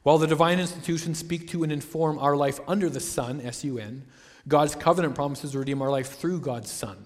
While 0.05 0.16
the 0.16 0.27
divine 0.27 0.59
institutions 0.59 1.18
speak 1.18 1.48
to 1.50 1.64
and 1.64 1.70
inform 1.70 2.18
our 2.18 2.35
life 2.35 2.61
under 2.66 2.88
the 2.88 2.98
Son, 2.98 3.42
S 3.42 3.62
U 3.62 3.77
N, 3.77 4.07
God's 4.48 4.74
covenant 4.74 5.16
promises 5.16 5.53
to 5.53 5.59
redeem 5.59 5.83
our 5.83 5.90
life 5.90 6.16
through 6.16 6.40
God's 6.40 6.70
Son. 6.70 6.96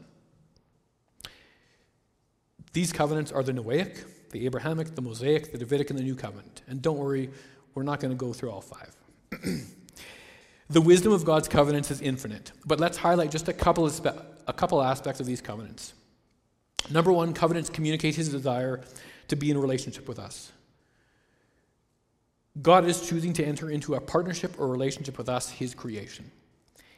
These 2.74 2.92
covenants 2.92 3.32
are 3.32 3.42
the 3.42 3.50
Noahic, 3.50 4.04
the 4.30 4.46
Abrahamic, 4.46 4.94
the 4.94 5.02
Mosaic, 5.02 5.50
the 5.50 5.58
Davidic, 5.58 5.90
and 5.90 5.98
the 5.98 6.04
New 6.04 6.14
Covenant. 6.14 6.62
And 6.68 6.80
don't 6.80 6.96
worry, 6.96 7.28
we're 7.74 7.82
not 7.82 7.98
going 7.98 8.12
to 8.12 8.16
go 8.16 8.32
through 8.32 8.52
all 8.52 8.60
five. 8.60 8.94
the 10.70 10.80
wisdom 10.80 11.12
of 11.12 11.24
God's 11.24 11.48
covenants 11.48 11.90
is 11.90 12.00
infinite, 12.02 12.52
but 12.64 12.78
let's 12.78 12.98
highlight 12.98 13.32
just 13.32 13.48
a 13.48 13.52
couple, 13.52 13.84
of 13.84 13.90
spe- 13.90 14.22
a 14.46 14.52
couple 14.52 14.80
aspects 14.80 15.18
of 15.18 15.26
these 15.26 15.40
covenants. 15.40 15.94
Number 16.90 17.12
one, 17.12 17.34
covenants 17.34 17.70
communicate 17.70 18.14
his 18.14 18.28
desire 18.28 18.80
to 19.28 19.36
be 19.36 19.50
in 19.50 19.56
a 19.56 19.60
relationship 19.60 20.08
with 20.08 20.18
us. 20.18 20.52
God 22.60 22.86
is 22.86 23.06
choosing 23.06 23.32
to 23.34 23.44
enter 23.44 23.70
into 23.70 23.94
a 23.94 24.00
partnership 24.00 24.58
or 24.58 24.68
relationship 24.68 25.18
with 25.18 25.28
us, 25.28 25.50
his 25.50 25.74
creation. 25.74 26.30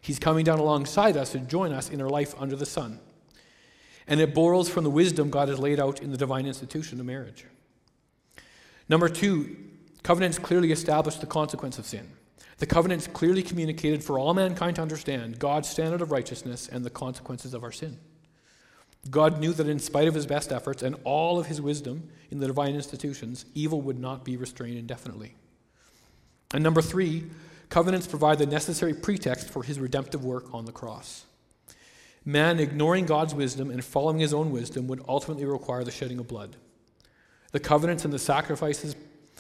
He's 0.01 0.19
coming 0.19 0.45
down 0.45 0.59
alongside 0.59 1.17
us 1.17 1.33
to 1.33 1.39
join 1.41 1.73
us 1.73 1.91
in 1.91 2.01
our 2.01 2.09
life 2.09 2.35
under 2.39 2.57
the 2.57 2.67
sun. 2.67 3.01
And 4.07 4.21
it 4.21 4.35
borrows 4.35 4.69
from 4.69 4.85
the 4.85 4.91
wisdom 4.91 5.31
God 5.31 5.49
has 5.49 5.59
laid 5.59 5.79
out 5.79 6.01
in 6.01 6.11
the 6.11 6.17
divine 6.17 6.47
institution 6.47 6.99
of 6.99 7.07
marriage. 7.07 7.45
Number 8.89 9.09
two, 9.09 9.57
covenants 10.03 10.39
clearly 10.39 10.73
establish 10.73 11.17
the 11.17 11.27
consequence 11.27 11.79
of 11.79 11.87
sin. 11.87 12.11
The 12.59 12.67
covenants 12.67 13.07
clearly 13.07 13.43
communicated 13.43 14.03
for 14.03 14.19
all 14.19 14.35
mankind 14.35 14.77
to 14.77 14.83
understand 14.83 15.39
God's 15.39 15.69
standard 15.69 16.01
of 16.01 16.11
righteousness 16.11 16.69
and 16.69 16.85
the 16.85 16.91
consequences 16.91 17.55
of 17.55 17.63
our 17.63 17.73
sin. 17.73 17.99
God 19.09 19.41
knew 19.41 19.53
that 19.55 19.69
in 19.69 19.79
spite 19.79 20.09
of 20.09 20.15
his 20.15 20.27
best 20.27 20.53
efforts 20.53 20.83
and 20.83 20.97
all 21.05 21.39
of 21.39 21.47
his 21.47 21.61
wisdom 21.61 22.11
in 22.31 22.39
the 22.39 22.47
divine 22.47 22.75
institutions, 22.75 23.47
evil 23.55 23.81
would 23.81 23.99
not 23.99 24.25
be 24.25 24.37
restrained 24.37 24.77
indefinitely. 24.77 25.35
And 26.53 26.63
number 26.63 26.83
three, 26.83 27.31
covenants 27.71 28.07
provide 28.07 28.39
the 28.39 28.47
necessary 28.47 28.93
pretext 28.93 29.49
for 29.49 29.63
his 29.63 29.81
redemptive 29.81 30.25
work 30.25 30.53
on 30.53 30.67
the 30.67 30.73
cross. 30.73 31.25
Man 32.25 32.61
ignoring 32.61 33.07
God's 33.07 33.35
wisdom 33.35 33.71
and 33.71 33.83
following 33.83 34.19
his 34.19 34.35
own 34.35 34.51
wisdom 34.51 34.87
would 34.89 35.03
ultimately 35.09 35.47
require 35.47 35.85
the 35.85 35.91
shedding 35.91 36.19
of 36.19 36.29
blood. 36.29 36.57
The 37.53 37.61
covenants 37.61 38.05
and 38.05 38.13
the 38.13 38.19
sacrifices 38.19 38.95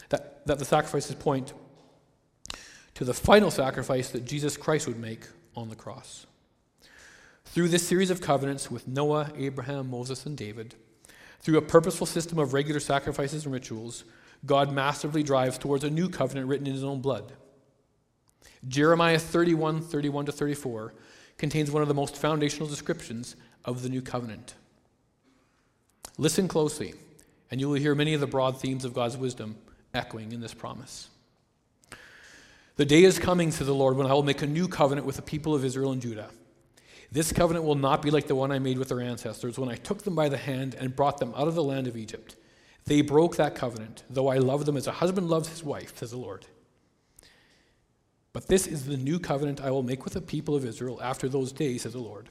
that, 0.08 0.46
that 0.46 0.58
the 0.58 0.64
sacrifices 0.64 1.14
point 1.14 1.52
to 2.94 3.04
the 3.04 3.14
final 3.14 3.50
sacrifice 3.50 4.10
that 4.10 4.24
Jesus 4.24 4.56
Christ 4.56 4.86
would 4.88 4.98
make 4.98 5.26
on 5.54 5.68
the 5.68 5.76
cross. 5.76 6.26
Through 7.52 7.66
this 7.66 7.84
series 7.84 8.10
of 8.10 8.20
covenants 8.20 8.70
with 8.70 8.86
Noah, 8.86 9.32
Abraham, 9.36 9.90
Moses, 9.90 10.24
and 10.24 10.36
David, 10.36 10.76
through 11.40 11.58
a 11.58 11.62
purposeful 11.62 12.06
system 12.06 12.38
of 12.38 12.52
regular 12.52 12.78
sacrifices 12.78 13.44
and 13.44 13.52
rituals, 13.52 14.04
God 14.46 14.72
massively 14.72 15.24
drives 15.24 15.58
towards 15.58 15.82
a 15.82 15.90
new 15.90 16.08
covenant 16.08 16.46
written 16.46 16.68
in 16.68 16.74
his 16.74 16.84
own 16.84 17.00
blood. 17.00 17.32
Jeremiah 18.68 19.18
31 19.18 19.80
31 19.80 20.26
to 20.26 20.32
34 20.32 20.94
contains 21.38 21.72
one 21.72 21.82
of 21.82 21.88
the 21.88 21.94
most 21.94 22.16
foundational 22.16 22.68
descriptions 22.68 23.34
of 23.64 23.82
the 23.82 23.88
new 23.88 24.00
covenant. 24.00 24.54
Listen 26.18 26.46
closely, 26.46 26.94
and 27.50 27.60
you 27.60 27.68
will 27.68 27.80
hear 27.80 27.96
many 27.96 28.14
of 28.14 28.20
the 28.20 28.28
broad 28.28 28.60
themes 28.60 28.84
of 28.84 28.94
God's 28.94 29.16
wisdom 29.16 29.56
echoing 29.92 30.30
in 30.30 30.40
this 30.40 30.54
promise. 30.54 31.08
The 32.76 32.84
day 32.84 33.02
is 33.02 33.18
coming, 33.18 33.50
says 33.50 33.66
the 33.66 33.74
Lord, 33.74 33.96
when 33.96 34.06
I 34.06 34.12
will 34.12 34.22
make 34.22 34.42
a 34.42 34.46
new 34.46 34.68
covenant 34.68 35.04
with 35.04 35.16
the 35.16 35.22
people 35.22 35.52
of 35.52 35.64
Israel 35.64 35.90
and 35.90 36.00
Judah. 36.00 36.30
This 37.12 37.32
covenant 37.32 37.64
will 37.64 37.74
not 37.74 38.02
be 38.02 38.10
like 38.10 38.28
the 38.28 38.36
one 38.36 38.52
I 38.52 38.60
made 38.60 38.78
with 38.78 38.88
their 38.88 39.00
ancestors 39.00 39.58
when 39.58 39.68
I 39.68 39.74
took 39.74 40.02
them 40.04 40.14
by 40.14 40.28
the 40.28 40.36
hand 40.36 40.74
and 40.74 40.94
brought 40.94 41.18
them 41.18 41.34
out 41.36 41.48
of 41.48 41.54
the 41.54 41.64
land 41.64 41.86
of 41.86 41.96
Egypt. 41.96 42.36
They 42.84 43.02
broke 43.02 43.36
that 43.36 43.54
covenant, 43.54 44.04
though 44.08 44.28
I 44.28 44.38
love 44.38 44.64
them 44.64 44.76
as 44.76 44.86
a 44.86 44.92
husband 44.92 45.28
loves 45.28 45.48
his 45.48 45.64
wife, 45.64 45.98
says 45.98 46.12
the 46.12 46.18
Lord. 46.18 46.46
But 48.32 48.46
this 48.46 48.66
is 48.66 48.86
the 48.86 48.96
new 48.96 49.18
covenant 49.18 49.60
I 49.60 49.70
will 49.70 49.82
make 49.82 50.04
with 50.04 50.14
the 50.14 50.20
people 50.20 50.54
of 50.54 50.64
Israel 50.64 51.00
after 51.02 51.28
those 51.28 51.50
days, 51.52 51.82
says 51.82 51.94
the 51.94 51.98
Lord. 51.98 52.28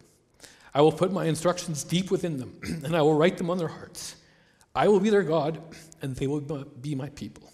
I 0.74 0.82
will 0.82 0.92
put 0.92 1.12
my 1.12 1.26
instructions 1.26 1.84
deep 1.84 2.10
within 2.10 2.38
them, 2.38 2.58
and 2.64 2.96
I 2.96 3.02
will 3.02 3.16
write 3.16 3.38
them 3.38 3.50
on 3.50 3.58
their 3.58 3.68
hearts. 3.68 4.16
I 4.74 4.88
will 4.88 5.00
be 5.00 5.10
their 5.10 5.24
God, 5.24 5.62
and 6.02 6.16
they 6.16 6.28
will 6.28 6.40
be 6.40 6.96
my 6.96 7.10
people. 7.10 7.52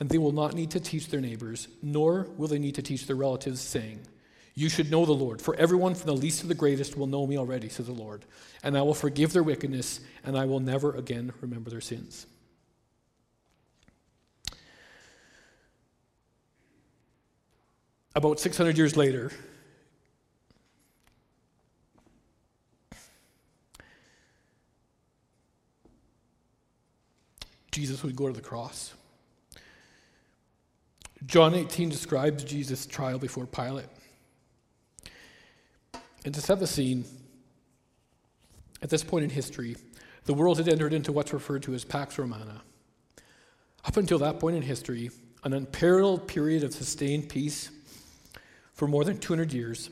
And 0.00 0.08
they 0.08 0.18
will 0.18 0.32
not 0.32 0.54
need 0.54 0.70
to 0.72 0.80
teach 0.80 1.08
their 1.08 1.20
neighbors, 1.20 1.68
nor 1.82 2.28
will 2.36 2.48
they 2.48 2.58
need 2.58 2.74
to 2.76 2.82
teach 2.82 3.06
their 3.06 3.16
relatives, 3.16 3.60
saying, 3.60 4.00
you 4.58 4.68
should 4.68 4.90
know 4.90 5.06
the 5.06 5.12
Lord, 5.12 5.40
for 5.40 5.54
everyone 5.54 5.94
from 5.94 6.06
the 6.08 6.16
least 6.16 6.40
to 6.40 6.48
the 6.48 6.54
greatest 6.54 6.96
will 6.96 7.06
know 7.06 7.26
me 7.26 7.38
already, 7.38 7.68
says 7.68 7.86
the 7.86 7.92
Lord. 7.92 8.24
And 8.64 8.76
I 8.76 8.82
will 8.82 8.92
forgive 8.92 9.32
their 9.32 9.44
wickedness, 9.44 10.00
and 10.24 10.36
I 10.36 10.46
will 10.46 10.58
never 10.58 10.96
again 10.96 11.32
remember 11.40 11.70
their 11.70 11.80
sins. 11.80 12.26
about 18.18 18.40
600 18.40 18.76
years 18.76 18.96
later, 18.96 19.30
Jesus 27.70 28.02
would 28.02 28.16
go 28.16 28.26
to 28.26 28.32
the 28.32 28.40
cross. 28.40 28.92
John 31.26 31.54
18 31.54 31.90
describes 31.90 32.42
Jesus' 32.42 32.86
trial 32.86 33.20
before 33.20 33.46
Pilate. 33.46 33.86
And 36.28 36.34
to 36.34 36.42
set 36.42 36.60
the 36.60 36.66
scene, 36.66 37.06
at 38.82 38.90
this 38.90 39.02
point 39.02 39.24
in 39.24 39.30
history, 39.30 39.78
the 40.26 40.34
world 40.34 40.58
had 40.58 40.68
entered 40.68 40.92
into 40.92 41.10
what's 41.10 41.32
referred 41.32 41.62
to 41.62 41.72
as 41.72 41.86
Pax 41.86 42.18
Romana. 42.18 42.60
Up 43.86 43.96
until 43.96 44.18
that 44.18 44.38
point 44.38 44.54
in 44.54 44.60
history, 44.60 45.10
an 45.42 45.54
unparalleled 45.54 46.28
period 46.28 46.64
of 46.64 46.74
sustained 46.74 47.30
peace 47.30 47.70
for 48.74 48.86
more 48.86 49.04
than 49.04 49.16
200 49.16 49.54
years 49.54 49.88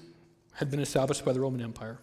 had 0.53 0.71
been 0.71 0.81
established 0.81 1.25
by 1.25 1.33
the 1.33 1.41
Roman 1.41 1.63
Empire. 1.63 2.01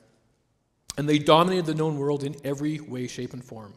And 0.98 1.08
they 1.08 1.20
dominated 1.20 1.68
the 1.68 1.76
known 1.76 2.00
world 2.00 2.24
in 2.24 2.36
every 2.44 2.80
way, 2.80 3.06
shape, 3.06 3.34
and 3.34 3.44
form. 3.44 3.76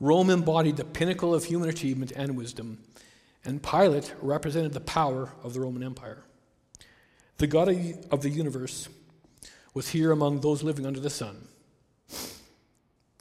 Rome 0.00 0.30
embodied 0.30 0.78
the 0.78 0.86
pinnacle 0.86 1.34
of 1.34 1.44
human 1.44 1.68
achievement 1.68 2.10
and 2.16 2.38
wisdom, 2.38 2.78
and 3.44 3.62
Pilate 3.62 4.14
represented 4.22 4.72
the 4.72 4.80
power 4.80 5.34
of 5.42 5.52
the 5.52 5.60
Roman 5.60 5.82
Empire. 5.82 6.24
The 7.36 7.46
God 7.46 7.68
of 8.10 8.22
the 8.22 8.30
universe 8.30 8.88
was 9.74 9.88
here 9.88 10.12
among 10.12 10.40
those 10.40 10.62
living 10.62 10.86
under 10.86 11.00
the 11.00 11.10
sun 11.10 11.48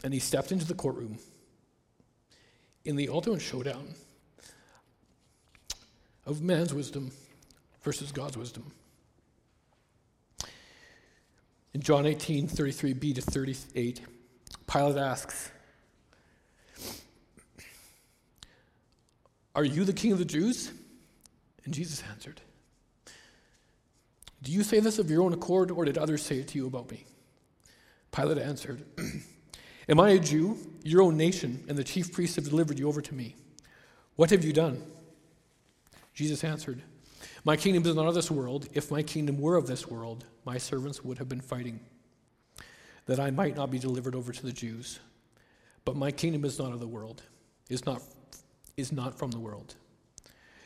and 0.03 0.13
he 0.13 0.19
stepped 0.19 0.51
into 0.51 0.65
the 0.65 0.73
courtroom 0.73 1.17
in 2.85 2.95
the 2.95 3.09
ultimate 3.09 3.41
showdown 3.41 3.95
of 6.25 6.41
man's 6.41 6.73
wisdom 6.73 7.11
versus 7.81 8.11
God's 8.11 8.37
wisdom. 8.37 8.71
In 11.73 11.81
John 11.81 12.05
18, 12.05 12.47
33b 12.47 13.15
to 13.15 13.21
38, 13.21 14.01
Pilate 14.67 14.97
asks, 14.97 15.49
Are 19.55 19.63
you 19.63 19.83
the 19.83 19.93
king 19.93 20.11
of 20.11 20.19
the 20.19 20.25
Jews? 20.25 20.71
And 21.65 21.73
Jesus 21.73 22.03
answered, 22.11 22.41
Do 24.43 24.51
you 24.51 24.61
say 24.63 24.79
this 24.81 24.99
of 24.99 25.09
your 25.09 25.23
own 25.23 25.33
accord, 25.33 25.71
or 25.71 25.85
did 25.85 25.97
others 25.97 26.21
say 26.21 26.37
it 26.37 26.49
to 26.49 26.57
you 26.57 26.67
about 26.67 26.91
me? 26.91 27.05
Pilate 28.11 28.37
answered, 28.37 28.85
Am 29.89 29.99
I 29.99 30.11
a 30.11 30.19
Jew? 30.19 30.57
Your 30.83 31.01
own 31.01 31.17
nation 31.17 31.63
and 31.67 31.77
the 31.77 31.83
chief 31.83 32.11
priests 32.11 32.35
have 32.35 32.49
delivered 32.49 32.77
you 32.77 32.87
over 32.87 33.01
to 33.01 33.15
me. 33.15 33.35
What 34.17 34.29
have 34.29 34.43
you 34.43 34.53
done? 34.53 34.83
Jesus 36.13 36.43
answered, 36.43 36.81
My 37.45 37.55
kingdom 37.55 37.85
is 37.85 37.95
not 37.95 38.07
of 38.07 38.15
this 38.15 38.29
world. 38.29 38.67
If 38.73 38.91
my 38.91 39.01
kingdom 39.01 39.39
were 39.39 39.55
of 39.55 39.65
this 39.65 39.87
world, 39.87 40.25
my 40.45 40.57
servants 40.57 41.03
would 41.03 41.17
have 41.17 41.29
been 41.29 41.41
fighting, 41.41 41.79
that 43.05 43.19
I 43.19 43.31
might 43.31 43.55
not 43.55 43.71
be 43.71 43.79
delivered 43.79 44.13
over 44.13 44.33
to 44.33 44.45
the 44.45 44.51
Jews. 44.51 44.99
But 45.85 45.95
my 45.95 46.11
kingdom 46.11 46.45
is 46.45 46.59
not 46.59 46.73
of 46.73 46.79
the 46.79 46.87
world, 46.87 47.23
is 47.69 47.85
not, 47.85 48.01
is 48.77 48.91
not 48.91 49.17
from 49.17 49.31
the 49.31 49.39
world. 49.39 49.75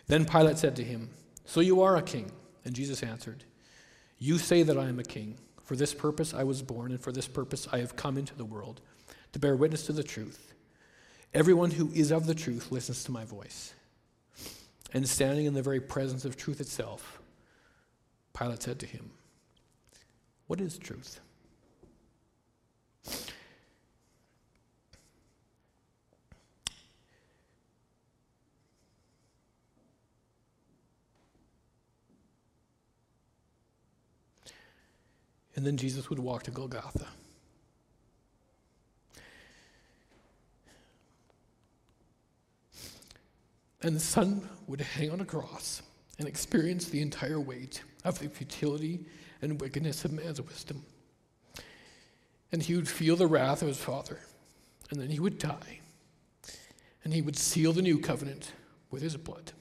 Then 0.07 0.25
Pilate 0.25 0.57
said 0.57 0.75
to 0.77 0.83
him, 0.83 1.09
So 1.45 1.59
you 1.59 1.81
are 1.81 1.95
a 1.95 2.01
king? 2.01 2.31
And 2.65 2.75
Jesus 2.75 3.01
answered, 3.01 3.43
You 4.19 4.37
say 4.37 4.63
that 4.63 4.77
I 4.77 4.87
am 4.87 4.99
a 4.99 5.03
king. 5.03 5.37
For 5.63 5.75
this 5.75 5.93
purpose 5.93 6.33
I 6.33 6.43
was 6.43 6.61
born, 6.61 6.91
and 6.91 7.01
for 7.01 7.11
this 7.11 7.27
purpose 7.27 7.67
I 7.71 7.79
have 7.79 7.95
come 7.95 8.17
into 8.17 8.35
the 8.35 8.45
world 8.45 8.81
to 9.33 9.39
bear 9.39 9.55
witness 9.55 9.85
to 9.87 9.93
the 9.93 10.03
truth. 10.03 10.53
Everyone 11.33 11.71
who 11.71 11.91
is 11.93 12.11
of 12.11 12.25
the 12.25 12.35
truth 12.35 12.71
listens 12.71 13.03
to 13.03 13.11
my 13.11 13.25
voice. 13.25 13.73
And 14.93 15.07
standing 15.07 15.45
in 15.45 15.53
the 15.53 15.61
very 15.61 15.81
presence 15.81 16.23
of 16.23 16.37
truth 16.37 16.61
itself, 16.61 17.19
Pilate 18.37 18.63
said 18.63 18.79
to 18.79 18.85
him, 18.85 19.11
What 20.47 20.61
is 20.61 20.77
truth? 20.77 21.19
And 35.57 35.65
then 35.65 35.75
Jesus 35.75 36.09
would 36.09 36.19
walk 36.19 36.43
to 36.43 36.51
Golgotha. 36.51 37.07
And 43.81 43.95
the 43.95 43.99
Son 43.99 44.47
would 44.67 44.81
hang 44.81 45.09
on 45.09 45.19
a 45.19 45.25
cross 45.25 45.81
and 46.19 46.27
experience 46.27 46.85
the 46.85 47.01
entire 47.01 47.39
weight 47.39 47.83
of 48.05 48.19
the 48.19 48.29
futility 48.29 49.07
and 49.41 49.59
wickedness 49.59 50.05
of 50.05 50.13
man's 50.13 50.39
wisdom. 50.39 50.85
And 52.51 52.61
he 52.61 52.75
would 52.75 52.87
feel 52.87 53.15
the 53.15 53.27
wrath 53.27 53.63
of 53.63 53.67
his 53.67 53.77
Father, 53.77 54.19
and 54.91 55.01
then 55.01 55.09
he 55.09 55.19
would 55.19 55.39
die, 55.39 55.79
and 57.03 57.13
he 57.13 57.21
would 57.21 57.35
seal 57.35 57.73
the 57.73 57.81
new 57.81 57.99
covenant 57.99 58.51
with 58.91 59.01
his 59.01 59.17
blood. 59.17 59.53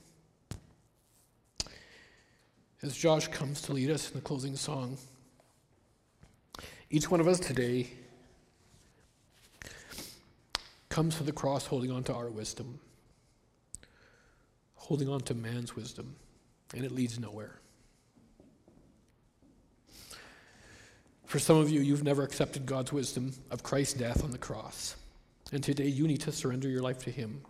As 2.83 2.97
Josh 2.97 3.29
comes 3.29 3.63
to 3.63 3.73
lead 3.73 3.91
us 3.91 4.09
in 4.11 4.15
the 4.15 4.23
closing 4.23 4.57
song, 4.57 4.99
each 6.97 7.11
one 7.11 7.21
of 7.21 7.29
us 7.29 7.39
today 7.39 7.87
comes 10.89 11.17
to 11.19 11.23
the 11.23 11.33
cross 11.33 11.67
holding 11.67 11.91
on 11.91 12.03
to 12.03 12.15
our 12.15 12.31
wisdom 12.31 12.81
holding 14.87 15.09
on 15.09 15.21
to 15.21 15.35
man's 15.35 15.75
wisdom, 15.75 16.15
and 16.73 16.85
it 16.85 16.93
leads 16.93 17.19
nowhere. 17.19 17.59
For 21.25 21.41
some 21.41 21.57
of 21.57 21.69
you, 21.69 21.81
you've 21.81 22.05
never 22.05 22.23
accepted 22.23 22.67
God's 22.67 22.93
wisdom 22.93 23.33
of 23.51 23.65
Christ's 23.65 23.95
death 23.95 24.23
on 24.23 24.31
the 24.31 24.39
cross. 24.39 24.95
And 25.51 25.63
today 25.63 25.89
you 25.89 26.07
need 26.07 26.21
to 26.21 26.31
surrender 26.31 26.69
your 26.69 26.83
life 26.83 26.99
to 27.01 27.11
Him 27.11 27.43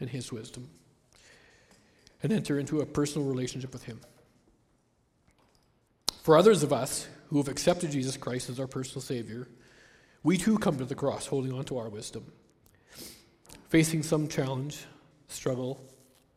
and 0.00 0.10
His 0.10 0.32
wisdom 0.32 0.68
and 2.24 2.32
enter 2.32 2.58
into 2.58 2.80
a 2.80 2.86
personal 2.86 3.28
relationship 3.28 3.72
with 3.72 3.84
Him. 3.84 4.00
For 6.22 6.36
others 6.36 6.64
of 6.64 6.72
us 6.72 7.06
who 7.28 7.38
have 7.38 7.48
accepted 7.48 7.90
Jesus 7.90 8.16
Christ 8.16 8.48
as 8.48 8.58
our 8.58 8.66
personal 8.66 9.02
Savior, 9.02 9.48
we 10.22 10.36
too 10.36 10.58
come 10.58 10.78
to 10.78 10.84
the 10.84 10.94
cross 10.94 11.26
holding 11.26 11.52
on 11.52 11.64
to 11.66 11.78
our 11.78 11.88
wisdom, 11.88 12.32
facing 13.68 14.02
some 14.02 14.28
challenge, 14.28 14.84
struggle, 15.28 15.80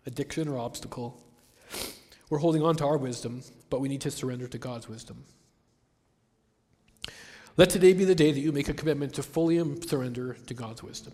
addiction, 0.06 0.48
or 0.48 0.58
obstacle. 0.58 1.22
We're 2.30 2.40
holding 2.40 2.62
on 2.62 2.76
to 2.78 2.86
our 2.86 2.98
wisdom, 2.98 3.42
but 3.70 3.82
we 3.82 3.90
need 3.90 4.02
to 4.02 4.12
surrender 4.12 4.48
to 4.48 4.58
God's 4.58 4.88
wisdom. 4.88 5.24
Let 7.58 7.70
today 7.70 7.94
be 7.94 8.06
the 8.06 8.16
day 8.16 8.32
that 8.32 8.40
you 8.40 8.52
make 8.52 8.70
a 8.70 8.74
commitment 8.74 9.14
to 9.16 9.24
fully 9.24 9.58
surrender 9.86 10.38
to 10.46 10.54
God's 10.54 10.84
wisdom. 10.84 11.14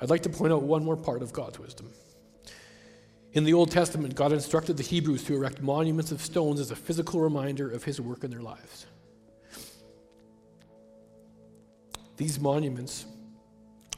I'd 0.00 0.10
like 0.10 0.22
to 0.22 0.28
point 0.28 0.52
out 0.52 0.62
one 0.62 0.84
more 0.84 0.96
part 0.96 1.22
of 1.22 1.32
God's 1.32 1.58
wisdom. 1.58 1.90
In 3.34 3.42
the 3.42 3.52
Old 3.52 3.72
Testament, 3.72 4.14
God 4.14 4.32
instructed 4.32 4.76
the 4.76 4.84
Hebrews 4.84 5.24
to 5.24 5.34
erect 5.34 5.60
monuments 5.60 6.12
of 6.12 6.22
stones 6.22 6.60
as 6.60 6.70
a 6.70 6.76
physical 6.76 7.20
reminder 7.20 7.68
of 7.68 7.82
his 7.82 8.00
work 8.00 8.22
in 8.22 8.30
their 8.30 8.40
lives. 8.40 8.86
These 12.16 12.38
monuments 12.38 13.06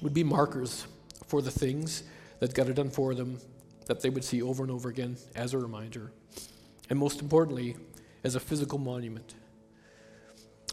would 0.01 0.15
be 0.15 0.25
markers 0.25 0.87
for 1.27 1.43
the 1.43 1.51
things 1.51 2.05
that 2.41 2.55
God 2.55 2.67
had 2.67 2.77
done 2.77 2.89
for 2.89 3.15
them 3.15 3.39
that 3.87 4.01
they 4.01 4.09
would 4.09 4.25
see 4.25 4.41
over 4.41 4.63
and 4.63 4.73
over 4.73 4.89
again 4.89 5.19
as 5.35 5.53
a 5.53 5.59
reminder. 5.59 6.13
And 6.89 6.99
most 6.99 7.21
importantly, 7.21 7.77
as 8.25 8.37
a 8.37 8.41
physical 8.41 8.79
monument. 8.79 9.35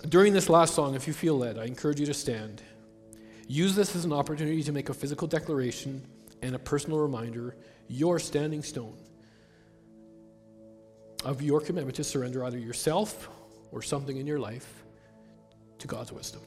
During 0.07 0.31
this 0.31 0.49
last 0.49 0.73
song, 0.73 0.95
if 0.95 1.05
you 1.05 1.13
feel 1.13 1.37
led, 1.37 1.57
I 1.57 1.65
encourage 1.65 1.99
you 1.99 2.05
to 2.05 2.13
stand. 2.13 2.61
Use 3.47 3.75
this 3.75 3.93
as 3.93 4.05
an 4.05 4.13
opportunity 4.13 4.63
to 4.63 4.71
make 4.71 4.87
a 4.87 4.93
physical 4.93 5.27
declaration 5.27 6.01
and 6.41 6.55
a 6.55 6.59
personal 6.59 6.99
reminder, 6.99 7.55
your 7.87 8.19
standing 8.19 8.63
stone, 8.63 8.97
of 11.23 11.41
your 11.41 11.61
commitment 11.61 11.95
to 11.95 12.03
surrender 12.03 12.43
either 12.45 12.57
yourself 12.57 13.29
or 13.71 13.81
something 13.81 14.17
in 14.17 14.27
your 14.27 14.39
life 14.39 14.83
to 15.79 15.87
God's 15.87 16.11
wisdom. 16.11 16.41